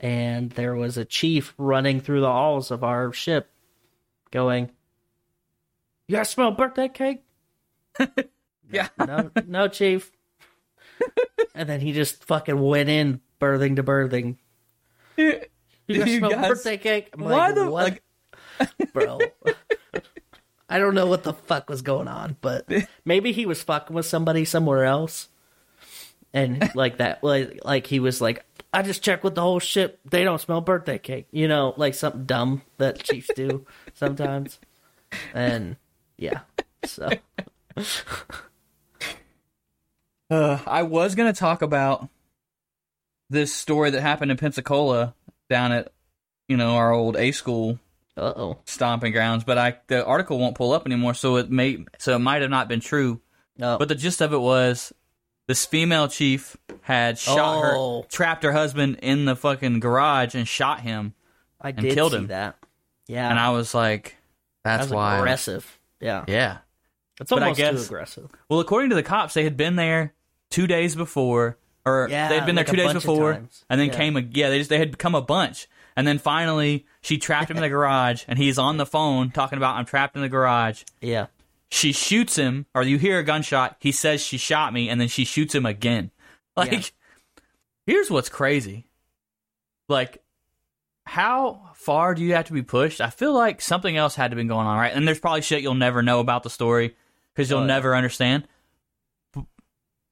and 0.00 0.50
there 0.50 0.74
was 0.74 0.96
a 0.96 1.04
chief 1.04 1.54
running 1.58 2.00
through 2.00 2.20
the 2.20 2.32
halls 2.32 2.70
of 2.70 2.82
our 2.84 3.12
ship 3.12 3.50
going, 4.30 4.70
You 6.08 6.16
guys 6.16 6.30
smell 6.30 6.50
birthday 6.52 6.88
cake? 6.88 7.22
Yeah. 8.70 8.88
No, 8.98 9.30
no, 9.46 9.68
chief. 9.68 10.10
and 11.54 11.68
then 11.68 11.80
he 11.82 11.92
just 11.92 12.24
fucking 12.24 12.58
went 12.58 12.88
in 12.88 13.20
berthing 13.38 13.76
to 13.76 13.82
berthing. 13.82 14.38
You 15.18 15.40
guys 15.86 16.08
You 16.08 16.18
smell 16.18 16.30
guys- 16.30 16.48
birthday 16.48 16.78
cake? 16.78 17.10
I'm 17.12 17.20
Why 17.20 17.48
like, 17.48 17.54
the 17.54 17.70
what? 17.70 17.98
like? 18.60 18.92
bro. 18.94 19.18
I 20.72 20.78
don't 20.78 20.94
know 20.94 21.04
what 21.04 21.22
the 21.22 21.34
fuck 21.34 21.68
was 21.68 21.82
going 21.82 22.08
on, 22.08 22.38
but 22.40 22.66
maybe 23.04 23.32
he 23.32 23.44
was 23.44 23.62
fucking 23.62 23.94
with 23.94 24.06
somebody 24.06 24.46
somewhere 24.46 24.86
else, 24.86 25.28
and 26.32 26.70
like 26.74 26.96
that, 26.96 27.22
like 27.22 27.60
like 27.62 27.86
he 27.86 28.00
was 28.00 28.22
like, 28.22 28.42
I 28.72 28.80
just 28.80 29.02
checked 29.02 29.22
with 29.22 29.34
the 29.34 29.42
whole 29.42 29.60
ship. 29.60 30.00
They 30.08 30.24
don't 30.24 30.40
smell 30.40 30.62
birthday 30.62 30.98
cake, 30.98 31.28
you 31.30 31.46
know, 31.46 31.74
like 31.76 31.92
something 31.92 32.24
dumb 32.24 32.62
that 32.78 33.02
chiefs 33.02 33.28
do 33.36 33.66
sometimes, 33.94 34.58
and 35.34 35.76
yeah, 36.16 36.40
so. 36.86 37.10
Uh, 40.30 40.58
I 40.66 40.84
was 40.84 41.14
gonna 41.14 41.34
talk 41.34 41.60
about 41.60 42.08
this 43.28 43.52
story 43.52 43.90
that 43.90 44.00
happened 44.00 44.30
in 44.30 44.38
Pensacola 44.38 45.14
down 45.50 45.72
at 45.72 45.92
you 46.48 46.56
know 46.56 46.76
our 46.76 46.92
old 46.92 47.18
A 47.18 47.32
school 47.32 47.78
oh, 48.16 48.58
stomping 48.66 49.12
grounds, 49.12 49.44
but 49.44 49.58
I 49.58 49.76
the 49.86 50.04
article 50.04 50.38
won't 50.38 50.54
pull 50.56 50.72
up 50.72 50.86
anymore, 50.86 51.14
so 51.14 51.36
it 51.36 51.50
may 51.50 51.84
so 51.98 52.14
it 52.16 52.18
might 52.20 52.42
have 52.42 52.50
not 52.50 52.68
been 52.68 52.80
true. 52.80 53.20
no, 53.56 53.78
But 53.78 53.88
the 53.88 53.94
gist 53.94 54.20
of 54.20 54.32
it 54.32 54.38
was 54.40 54.92
this 55.48 55.64
female 55.66 56.08
chief 56.08 56.56
had 56.82 57.18
shot 57.18 57.38
Oh. 57.74 58.02
her, 58.02 58.08
trapped 58.08 58.42
her 58.44 58.52
husband 58.52 58.98
in 59.02 59.24
the 59.24 59.34
fucking 59.36 59.80
garage 59.80 60.34
and 60.34 60.46
shot 60.46 60.80
him, 60.80 61.14
I 61.60 61.72
did 61.72 61.94
killed 61.94 62.12
see 62.12 62.18
him. 62.18 62.26
that. 62.28 62.56
Yeah, 63.08 63.28
and 63.28 63.38
I 63.38 63.50
was 63.50 63.74
like, 63.74 64.16
"That's 64.64 64.84
that 64.86 64.90
was 64.90 64.94
why." 64.96 65.18
aggressive. 65.18 65.78
Yeah, 66.00 66.24
Yeah. 66.28 66.58
but 67.18 67.42
I 67.42 67.46
almost 67.50 67.60
too 67.60 67.94
aggressive. 67.94 68.30
Well, 68.48 68.60
according 68.60 68.90
to 68.90 68.96
the 68.96 69.02
cops, 69.02 69.34
they 69.34 69.44
had 69.44 69.56
been 69.56 69.76
there 69.76 70.14
two 70.50 70.66
days 70.66 70.94
before, 70.96 71.58
or 71.84 72.08
Yeah, 72.10 72.28
they'd 72.28 72.46
been 72.46 72.54
there 72.54 72.64
like 72.64 72.68
a 72.68 72.70
two 72.70 72.76
days 72.76 72.92
before, 72.92 73.32
and 73.68 73.80
then 73.80 73.88
Yeah. 73.88 73.94
came 73.96 74.16
a 74.16 74.20
yeah. 74.20 74.48
They 74.50 74.58
just 74.58 74.70
they 74.70 74.78
had 74.78 74.90
become 74.92 75.14
a 75.14 75.22
bunch, 75.22 75.66
and 75.96 76.06
then 76.06 76.18
finally 76.18 76.86
she 77.02 77.18
trapped 77.18 77.50
him 77.50 77.56
in 77.58 77.62
the 77.62 77.68
garage, 77.68 78.24
and 78.28 78.38
he's 78.38 78.58
on 78.58 78.76
the 78.78 78.86
phone 78.86 79.30
talking 79.30 79.58
about 79.58 79.76
I'm 79.76 79.84
trapped 79.84 80.16
in 80.16 80.22
the 80.22 80.28
garage. 80.28 80.84
Yeah, 81.00 81.26
She 81.70 81.92
shoots 81.92 82.36
him, 82.36 82.66
or 82.74 82.82
you 82.82 82.96
hear 82.98 83.18
a 83.18 83.22
gunshot. 83.24 83.76
He 83.80 83.92
says 83.92 84.20
she 84.22 84.38
shot 84.38 84.72
me, 84.72 84.88
and 84.88 85.00
then 85.00 85.08
she 85.08 85.24
shoots 85.24 85.54
him 85.54 85.66
again. 85.66 86.10
Like, 86.56 86.70
Yeah. 86.72 86.80
here's 87.86 88.10
what's 88.10 88.28
crazy. 88.28 88.86
Like, 89.88 90.22
how 91.04 91.70
far 91.74 92.14
do 92.14 92.22
you 92.22 92.34
have 92.34 92.44
to 92.46 92.52
be 92.52 92.62
pushed? 92.62 93.00
I 93.00 93.08
feel 93.10 93.32
like 93.32 93.60
something 93.62 93.96
else 93.96 94.14
had 94.14 94.30
to 94.32 94.36
be 94.36 94.44
going 94.44 94.66
on, 94.66 94.76
right? 94.78 94.92
And 94.94 95.08
there's 95.08 95.18
probably 95.18 95.40
shit 95.42 95.62
you'll 95.62 95.74
never 95.74 96.02
know 96.02 96.20
about 96.20 96.42
the 96.42 96.50
story 96.50 96.94
because 97.34 97.48
you'll 97.50 97.60
Oh, 97.60 97.62
yeah. 97.62 97.68
never 97.68 97.96
understand. 97.96 98.46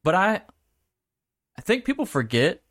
But 0.03 0.15
I, 0.15 0.41
I 1.59 1.61
think 1.61 1.85
people 1.85 2.07
forget, 2.07 2.63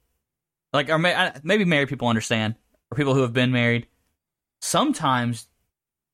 like, 0.73 0.89
or 0.89 0.97
may, 0.97 1.13
I- 1.13 1.39
maybe 1.43 1.63
married 1.63 1.89
people 1.89 2.07
understand, 2.07 2.55
or 2.91 2.95
people 2.97 3.13
who 3.13 3.21
have 3.21 3.33
been 3.33 3.51
married. 3.51 3.85
Sometimes 4.59 5.47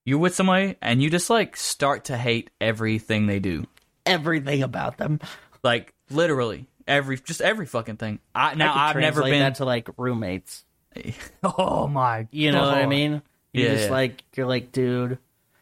you're 0.05 0.19
with 0.19 0.35
somebody 0.35 0.75
and 0.81 1.01
you 1.01 1.09
just 1.09 1.29
like 1.29 1.57
start 1.57 2.05
to 2.05 2.17
hate 2.17 2.49
everything 2.61 3.27
they 3.27 3.39
do. 3.39 3.65
Everything 4.05 4.63
about 4.63 4.97
them. 4.97 5.19
Like 5.63 5.93
literally 6.09 6.67
every 6.87 7.17
just 7.17 7.41
every 7.41 7.65
fucking 7.65 7.97
thing. 7.97 8.19
I 8.33 8.55
now 8.55 8.73
I 8.73 8.89
I've 8.89 8.97
never 8.97 9.23
been 9.23 9.39
that 9.39 9.55
to 9.55 9.65
like 9.65 9.89
roommates. 9.97 10.63
Oh 11.43 11.87
my 11.87 12.27
You 12.31 12.51
know 12.51 12.61
what 12.61 12.77
I 12.77 12.85
mean? 12.85 13.21
You're 13.51 13.67
Yeah, 13.69 13.73
just 13.73 13.85
yeah. 13.85 13.91
like 13.91 14.23
you're 14.35 14.45
like, 14.47 14.71
dude. 14.71 15.17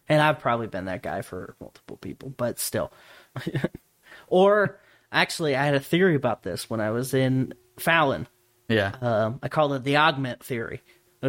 And 0.10 0.22
I've 0.22 0.40
probably 0.40 0.68
been 0.68 0.86
that 0.86 1.02
guy 1.02 1.22
for 1.22 1.56
multiple 1.62 1.98
people, 1.98 2.30
but 2.30 2.60
still. 2.60 2.92
or 4.28 4.80
actually, 5.12 5.56
I 5.56 5.64
had 5.66 5.76
a 5.76 5.80
theory 5.80 6.16
about 6.16 6.44
this 6.44 6.70
when 6.70 6.82
I 6.82 6.92
was 6.92 7.14
in 7.14 7.54
Fallon. 7.80 8.28
Yeah. 8.68 8.92
Um, 9.02 9.40
I 9.42 9.48
called 9.48 9.74
it 9.74 9.84
the 9.84 9.98
augment 9.98 10.44
theory. 10.44 10.82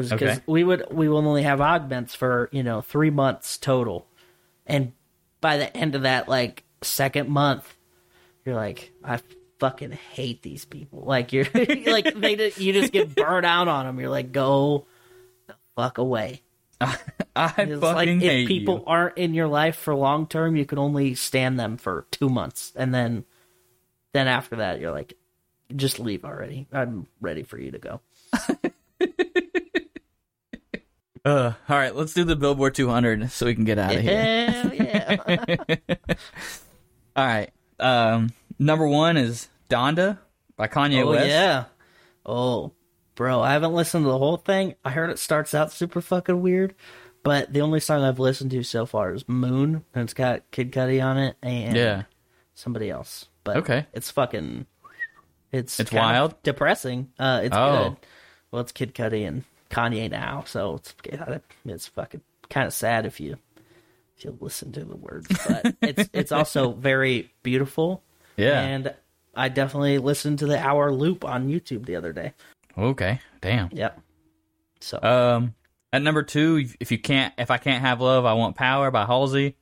Because 0.03 0.12
Okay. 0.12 0.42
we 0.47 0.64
would 0.64 0.86
we 0.90 1.09
will 1.09 1.18
only 1.18 1.45
have 1.45 1.61
augments 1.61 2.14
for 2.14 2.49
you 2.53 2.62
know 2.64 2.80
three 2.80 3.11
months 3.11 3.57
total, 3.59 4.07
and 4.66 4.92
by 5.40 5.57
the 5.57 5.74
end 5.76 5.95
of 5.95 6.03
that 6.03 6.28
like 6.28 6.64
second 6.82 7.28
month, 7.28 7.72
you're 8.45 8.57
like, 8.57 8.92
I 9.05 9.20
fucking 9.61 9.92
hate 9.92 10.42
these 10.42 10.64
people. 10.64 11.03
Like 11.07 11.32
you're 11.32 11.47
like 11.86 12.12
they 12.14 12.36
just, 12.36 12.59
you 12.59 12.72
just 12.72 12.92
get 12.92 13.14
burnt 13.14 13.47
out 13.47 13.68
on 13.68 13.86
them. 13.86 14.01
You're 14.01 14.11
like, 14.11 14.32
go 14.32 14.86
the 15.47 15.55
fuck 15.76 15.99
away. 15.99 16.42
I 16.80 17.53
It's 17.57 17.80
fucking 17.80 17.95
like 17.95 18.09
if 18.22 18.47
people 18.47 18.78
you. 18.78 18.84
aren't 18.86 19.16
in 19.16 19.32
your 19.32 19.47
life 19.49 19.76
for 19.76 19.95
long 19.95 20.26
term, 20.26 20.57
you 20.57 20.66
can 20.66 20.78
only 20.78 21.14
stand 21.14 21.59
them 21.61 21.76
for 21.76 22.07
two 22.11 22.28
months, 22.28 22.72
and 22.74 22.92
then 22.92 23.24
then 24.12 24.26
after 24.28 24.57
that, 24.57 24.80
you're 24.80 24.92
like, 24.92 25.14
just 25.74 25.99
leave 26.01 26.24
already. 26.24 26.66
I'm 26.72 27.07
ready 27.20 27.42
for 27.45 27.59
you 27.59 27.70
to 27.72 27.78
go. 27.78 28.01
Uh, 31.25 31.53
all 31.68 31.77
right, 31.79 31.95
let's 31.95 32.12
do 32.12 32.25
the 32.25 32.37
Billboard 32.37 32.75
200 32.75 33.31
so 33.31 33.47
we 33.47 33.55
can 33.55 33.64
get 33.64 33.79
out 33.79 33.95
of 33.95 34.01
here. 34.03 34.51
Hell 34.51 34.75
yeah. 34.75 35.16
All 37.16 37.27
right. 37.27 37.51
Um, 37.81 38.33
number 38.59 38.87
one 38.87 39.16
is 39.16 39.49
Donda 39.70 40.18
by 40.57 40.68
Kanye 40.68 41.03
oh 41.03 41.11
West. 41.11 41.27
yeah. 41.29 41.64
Oh, 42.27 42.72
bro, 43.14 43.41
I 43.41 43.53
haven't 43.53 43.72
listened 43.72 44.05
to 44.05 44.11
the 44.11 44.18
whole 44.18 44.37
thing. 44.37 44.75
I 44.85 44.91
heard 44.91 45.11
it 45.11 45.18
starts 45.18 45.55
out 45.55 45.72
super 45.72 46.01
fucking 46.03 46.43
weird, 46.43 46.75
but 47.22 47.53
the 47.53 47.61
only 47.62 47.81
song 47.81 48.03
I've 48.03 48.18
listened 48.18 48.51
to 48.51 48.62
so 48.62 48.85
far 48.85 49.14
is 49.14 49.27
Moon, 49.29 49.85
and 49.95 50.05
it's 50.05 50.14
got 50.14 50.51
Kid 50.51 50.72
Cudi 50.72 51.03
on 51.03 51.16
it 51.18 51.37
and 51.43 51.77
Yeah. 51.77 52.03
somebody 52.55 52.91
else. 52.91 53.27
But 53.45 53.57
Okay. 53.59 53.87
it's 53.95 54.11
fucking. 54.11 54.66
It's 55.53 55.79
It's 55.81 55.93
wild? 55.93 56.35
depressing. 56.43 57.12
Uh, 57.18 57.41
it's 57.45 57.57
Oh. 57.57 57.91
good. 57.91 57.97
Well, 58.51 58.61
it's 58.62 58.72
Kid 58.72 58.95
Cudi 58.95 59.27
and 59.27 59.45
Kanye 59.71 60.11
now, 60.11 60.45
so 60.47 60.75
it's 60.77 60.95
it's 61.65 61.89
fucking 61.89 62.21
kind 62.51 62.67
of 62.67 62.73
sad 62.75 63.07
if 63.07 63.19
you 63.21 63.37
if 64.17 64.25
you 64.25 64.37
listen 64.41 64.71
to 64.73 64.85
the 64.85 64.97
words, 64.97 65.27
but 65.49 65.75
it's 65.83 66.09
it's 66.12 66.33
also 66.33 66.73
very 66.73 67.33
beautiful. 67.43 68.03
Yeah. 68.37 68.61
And 68.61 68.95
I 69.35 69.49
definitely 69.49 69.99
listened 69.99 70.39
to 70.41 70.47
the 70.47 70.59
hour 70.59 70.93
loop 70.93 71.25
on 71.25 71.49
YouTube 71.49 71.87
the 71.87 71.97
other 71.97 72.12
day. 72.12 72.33
Okay. 72.79 73.21
Damn. 73.41 73.69
Yep. 73.73 74.01
So 74.81 75.01
Um, 75.03 75.55
at 75.93 76.03
number 76.03 76.23
two, 76.23 76.67
if 76.81 76.93
you 76.93 76.99
can't, 76.99 77.33
if 77.39 77.51
I 77.51 77.57
can't 77.59 77.81
have 77.81 78.01
love, 78.01 78.25
I 78.25 78.35
want 78.35 78.55
power 78.57 78.91
by 78.91 79.07
Halsey. 79.07 79.57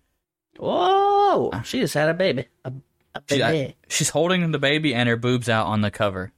whoa, 0.59 1.51
she 1.65 1.81
just 1.81 1.95
had 1.95 2.09
a 2.09 2.15
baby. 2.15 2.47
A, 2.65 2.73
a 3.15 3.23
She- 3.29 3.39
baby. 3.39 3.69
I- 3.71 3.75
she's 3.89 4.09
holding 4.11 4.51
the 4.51 4.59
baby 4.59 4.95
and 4.95 5.09
her 5.09 5.17
boobs 5.17 5.49
out 5.49 5.67
on 5.67 5.81
the 5.81 5.91
cover. 5.91 6.33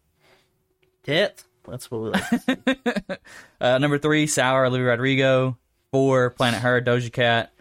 Tit. 1.04 1.42
That's 1.68 1.90
what 1.90 2.00
we 2.02 2.10
like. 2.10 3.20
Uh, 3.60 3.78
number 3.78 3.98
three, 3.98 4.26
Sour, 4.26 4.68
Louis 4.68 4.82
Rodrigo. 4.82 5.56
Four, 5.90 6.30
Planet 6.30 6.60
Her, 6.60 6.80
Doja 6.82 7.10
Cat. 7.12 7.52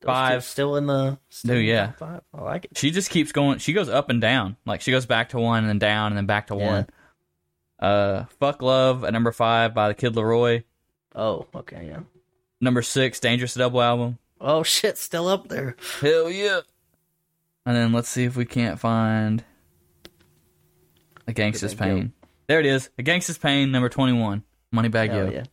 Those 0.00 0.06
Five. 0.08 0.44
still 0.44 0.76
in 0.76 0.86
the. 0.86 1.18
Still 1.30 1.54
No, 1.54 1.60
yeah. 1.60 1.92
Five. 1.92 2.20
I 2.34 2.42
like 2.42 2.64
it. 2.66 2.76
She 2.76 2.90
just 2.90 3.10
keeps 3.10 3.32
going. 3.32 3.58
She 3.58 3.72
goes 3.72 3.88
up 3.88 4.10
and 4.10 4.20
down. 4.20 4.56
Like 4.66 4.80
she 4.80 4.90
goes 4.90 5.06
back 5.06 5.30
to 5.30 5.38
one 5.38 5.60
and 5.60 5.68
then 5.68 5.78
down 5.78 6.08
and 6.12 6.16
then 6.16 6.26
back 6.26 6.48
to 6.48 6.56
Yeah. 6.56 6.66
one. 6.72 6.86
Uh, 7.78 8.24
Fuck 8.38 8.62
Love 8.62 9.02
at 9.04 9.12
number 9.12 9.32
five 9.32 9.74
by 9.74 9.88
the 9.88 9.94
Kid 9.94 10.14
LAROI. 10.14 10.62
Oh, 11.14 11.46
okay, 11.54 11.86
yeah. 11.88 12.00
Number 12.60 12.82
six, 12.82 13.18
Dangerous 13.18 13.54
double 13.54 13.82
album. 13.82 14.18
Oh 14.40 14.62
shit, 14.62 14.98
still 14.98 15.26
up 15.28 15.48
there. 15.48 15.76
Hell 16.00 16.30
yeah. 16.30 16.60
And 17.66 17.76
then 17.76 17.92
let's 17.92 18.08
see 18.08 18.24
if 18.24 18.36
we 18.36 18.44
can't 18.44 18.78
find 18.78 19.42
A 21.26 21.32
Gangsta's. 21.32 21.74
Pain. 21.74 22.12
There 22.52 22.60
it 22.60 22.66
is. 22.66 22.90
A 22.98 23.02
Gangsta's 23.02 23.38
Pain, 23.38 23.72
number 23.72 23.88
21. 23.88 24.42
Moneybagg 24.74 25.08
Hell 25.08 25.24
Yo. 25.24 25.30
yeah. 25.30 25.44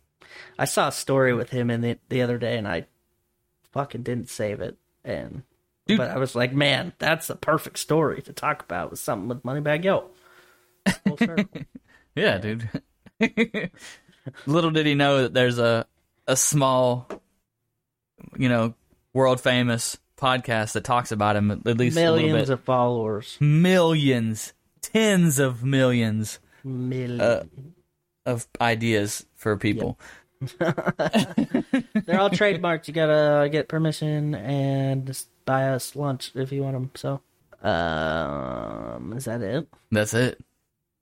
I 0.58 0.66
saw 0.66 0.90
a 0.90 0.92
story 0.92 1.34
with 1.34 1.50
him 1.50 1.70
in 1.72 1.80
the 1.80 1.98
the 2.10 2.24
other 2.24 2.38
day, 2.38 2.58
and 2.58 2.68
I 2.68 2.88
fucking 3.72 4.04
didn't 4.04 4.28
save 4.28 4.60
it. 4.60 4.78
And 5.06 5.44
Dude. 5.88 5.98
but 5.98 6.10
I 6.12 6.18
was 6.18 6.36
like, 6.36 6.52
man, 6.52 6.92
that's 7.00 7.30
a 7.30 7.38
perfect 7.38 7.80
story 7.80 8.22
to 8.24 8.34
talk 8.34 8.64
about 8.64 8.92
with 8.92 9.00
something 9.00 9.30
with 9.30 9.44
Moneybagg 9.44 9.86
Yo. 9.86 10.10
Yeah, 12.16 12.38
dude. 12.38 12.70
Little 14.46 14.72
did 14.72 14.86
he 14.86 14.94
know 14.94 15.22
that 15.22 15.34
there's 15.34 15.58
a 15.58 15.86
a 16.28 16.36
small, 16.36 17.08
you 18.38 18.50
know, 18.50 18.74
world 19.14 19.40
famous 19.40 19.98
podcast 20.18 20.74
that 20.74 20.84
talks 20.84 21.14
about 21.14 21.38
him 21.38 21.50
at 21.50 21.66
least 21.66 21.96
a 21.96 22.12
little 22.12 22.28
Millions 22.28 22.50
of 22.50 22.60
followers. 22.66 23.38
millions, 23.40 24.52
tens 24.82 25.40
of 25.40 25.64
millions 25.64 26.40
Millions. 26.64 27.22
Uh, 27.22 27.44
of 28.26 28.48
ideas 28.62 29.26
for 29.36 29.58
people. 29.58 29.98
They're 30.60 32.20
all 32.20 32.30
trademarked. 32.30 32.88
You 32.88 32.94
gotta 32.94 33.50
get 33.50 33.68
permission 33.68 34.36
and 34.36 35.06
just 35.08 35.28
buy 35.46 35.70
us 35.70 35.96
lunch 35.96 36.32
if 36.36 36.52
you 36.52 36.64
want 36.64 36.76
them. 36.76 36.92
So, 36.96 37.22
um, 37.68 39.14
is 39.14 39.26
that 39.26 39.42
it? 39.42 39.68
That's 39.92 40.14
it. 40.14 40.40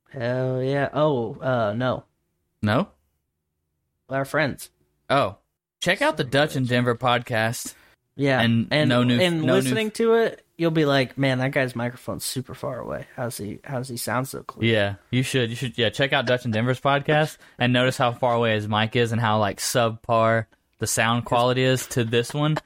Hell 0.09 0.63
yeah. 0.63 0.89
Oh, 0.93 1.35
uh, 1.41 1.73
no, 1.75 2.05
No? 2.61 2.87
our 4.09 4.25
friends. 4.25 4.69
Oh. 5.09 5.37
Check 5.81 6.01
out 6.01 6.17
the 6.17 6.23
Dutch 6.23 6.55
and 6.55 6.67
Denver 6.67 6.95
podcast. 6.95 7.75
Yeah, 8.15 8.41
And 8.41 8.67
and 8.71 8.89
no 8.89 9.03
new- 9.03 9.19
and 9.19 9.41
no 9.43 9.45
new- 9.55 9.61
listening 9.61 9.91
to 9.91 10.13
it, 10.15 10.43
you'll 10.57 10.71
be 10.71 10.85
like, 10.85 11.17
man, 11.17 11.37
that 11.39 11.51
guy's 11.51 11.75
microphone's 11.75 12.25
super 12.25 12.53
far 12.53 12.79
away. 12.79 13.05
How's 13.15 13.37
he? 13.37 13.59
How's 13.63 13.87
he 13.87 13.97
sound 13.97 14.27
so 14.27 14.43
clear? 14.43 14.73
Yeah, 14.73 14.95
you 15.11 15.23
should. 15.23 15.49
You 15.49 15.55
should. 15.55 15.77
Yeah, 15.77 15.89
check 15.89 16.13
out 16.13 16.25
Dutch 16.25 16.45
and 16.45 16.53
Denver's 16.53 16.81
podcast 16.81 17.37
and 17.57 17.71
notice 17.71 17.97
how 17.97 18.11
far 18.11 18.33
away 18.33 18.55
his 18.55 18.67
mic 18.67 18.95
is 18.95 19.11
and 19.11 19.21
how 19.21 19.39
like 19.39 19.59
subpar 19.59 20.47
the 20.79 20.87
sound 20.87 21.25
quality 21.25 21.63
is 21.63 21.85
to 21.87 22.03
this 22.03 22.33
one. 22.33 22.57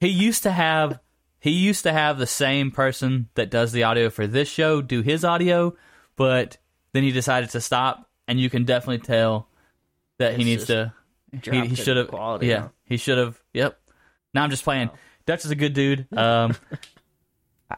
He 0.00 0.08
used 0.08 0.42
to 0.44 0.52
have. 0.52 0.98
He 1.38 1.50
used 1.50 1.82
to 1.84 1.92
have 1.92 2.18
the 2.18 2.26
same 2.26 2.70
person 2.70 3.28
that 3.34 3.50
does 3.50 3.72
the 3.72 3.82
audio 3.82 4.10
for 4.10 4.28
this 4.28 4.48
show 4.48 4.80
do 4.80 5.02
his 5.02 5.24
audio, 5.24 5.74
but 6.14 6.56
then 6.92 7.02
he 7.02 7.10
decided 7.10 7.50
to 7.50 7.60
stop, 7.60 8.08
and 8.28 8.38
you 8.38 8.48
can 8.48 8.64
definitely 8.64 9.04
tell 9.04 9.48
that 10.18 10.36
he 10.36 10.44
needs 10.44 10.66
to. 10.66 10.92
He, 11.42 11.66
he 11.66 11.74
should 11.74 11.96
have. 11.96 12.08
quality, 12.08 12.46
Yeah, 12.46 12.68
he 12.84 12.96
should 12.96 13.18
have. 13.18 13.40
Yep. 13.54 13.76
Now 14.34 14.44
I'm 14.44 14.50
just 14.50 14.62
playing. 14.62 14.90
Dutch 15.26 15.44
is 15.44 15.50
a 15.50 15.56
good 15.56 15.72
dude. 15.72 16.06
Um, 16.16 16.54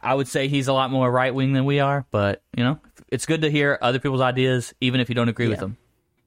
I 0.03 0.13
would 0.13 0.27
say 0.27 0.47
he's 0.47 0.67
a 0.67 0.73
lot 0.73 0.91
more 0.91 1.11
right 1.11 1.33
wing 1.33 1.53
than 1.53 1.65
we 1.65 1.79
are, 1.79 2.05
but 2.11 2.41
you 2.55 2.63
know, 2.63 2.79
it's 3.09 3.25
good 3.25 3.41
to 3.41 3.51
hear 3.51 3.77
other 3.81 3.99
people's 3.99 4.21
ideas, 4.21 4.73
even 4.81 4.99
if 4.99 5.09
you 5.09 5.15
don't 5.15 5.29
agree 5.29 5.47
with 5.47 5.59
them. 5.59 5.77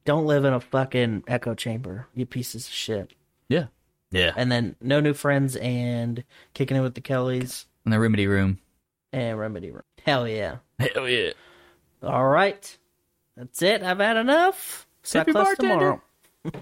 Don't 0.04 0.26
live 0.26 0.44
in 0.44 0.52
a 0.54 0.60
fucking 0.60 1.24
echo 1.28 1.54
chamber, 1.54 2.06
you 2.14 2.24
pieces 2.26 2.66
of 2.66 2.72
shit. 2.72 3.12
Yeah, 3.48 3.66
yeah. 4.10 4.32
And 4.36 4.50
then 4.50 4.76
no 4.80 5.00
new 5.00 5.12
friends 5.14 5.56
and 5.56 6.24
kicking 6.54 6.76
it 6.76 6.80
with 6.80 6.94
the 6.94 7.00
Kellys 7.00 7.66
In 7.84 7.90
the 7.90 7.98
remedy 8.00 8.26
room. 8.26 8.58
and 9.12 9.38
Remedy 9.38 9.70
Room. 9.70 9.82
Hell 10.04 10.26
yeah. 10.28 10.56
Hell 10.78 11.08
yeah. 11.08 11.32
All 12.02 12.26
right. 12.26 12.78
That's 13.36 13.60
it. 13.62 13.82
I've 13.82 13.98
had 13.98 14.16
enough. 14.16 14.86
Suck 15.02 15.26
Tip 15.26 15.34
your 15.34 15.44
less 15.44 15.56
tomorrow. 15.58 16.02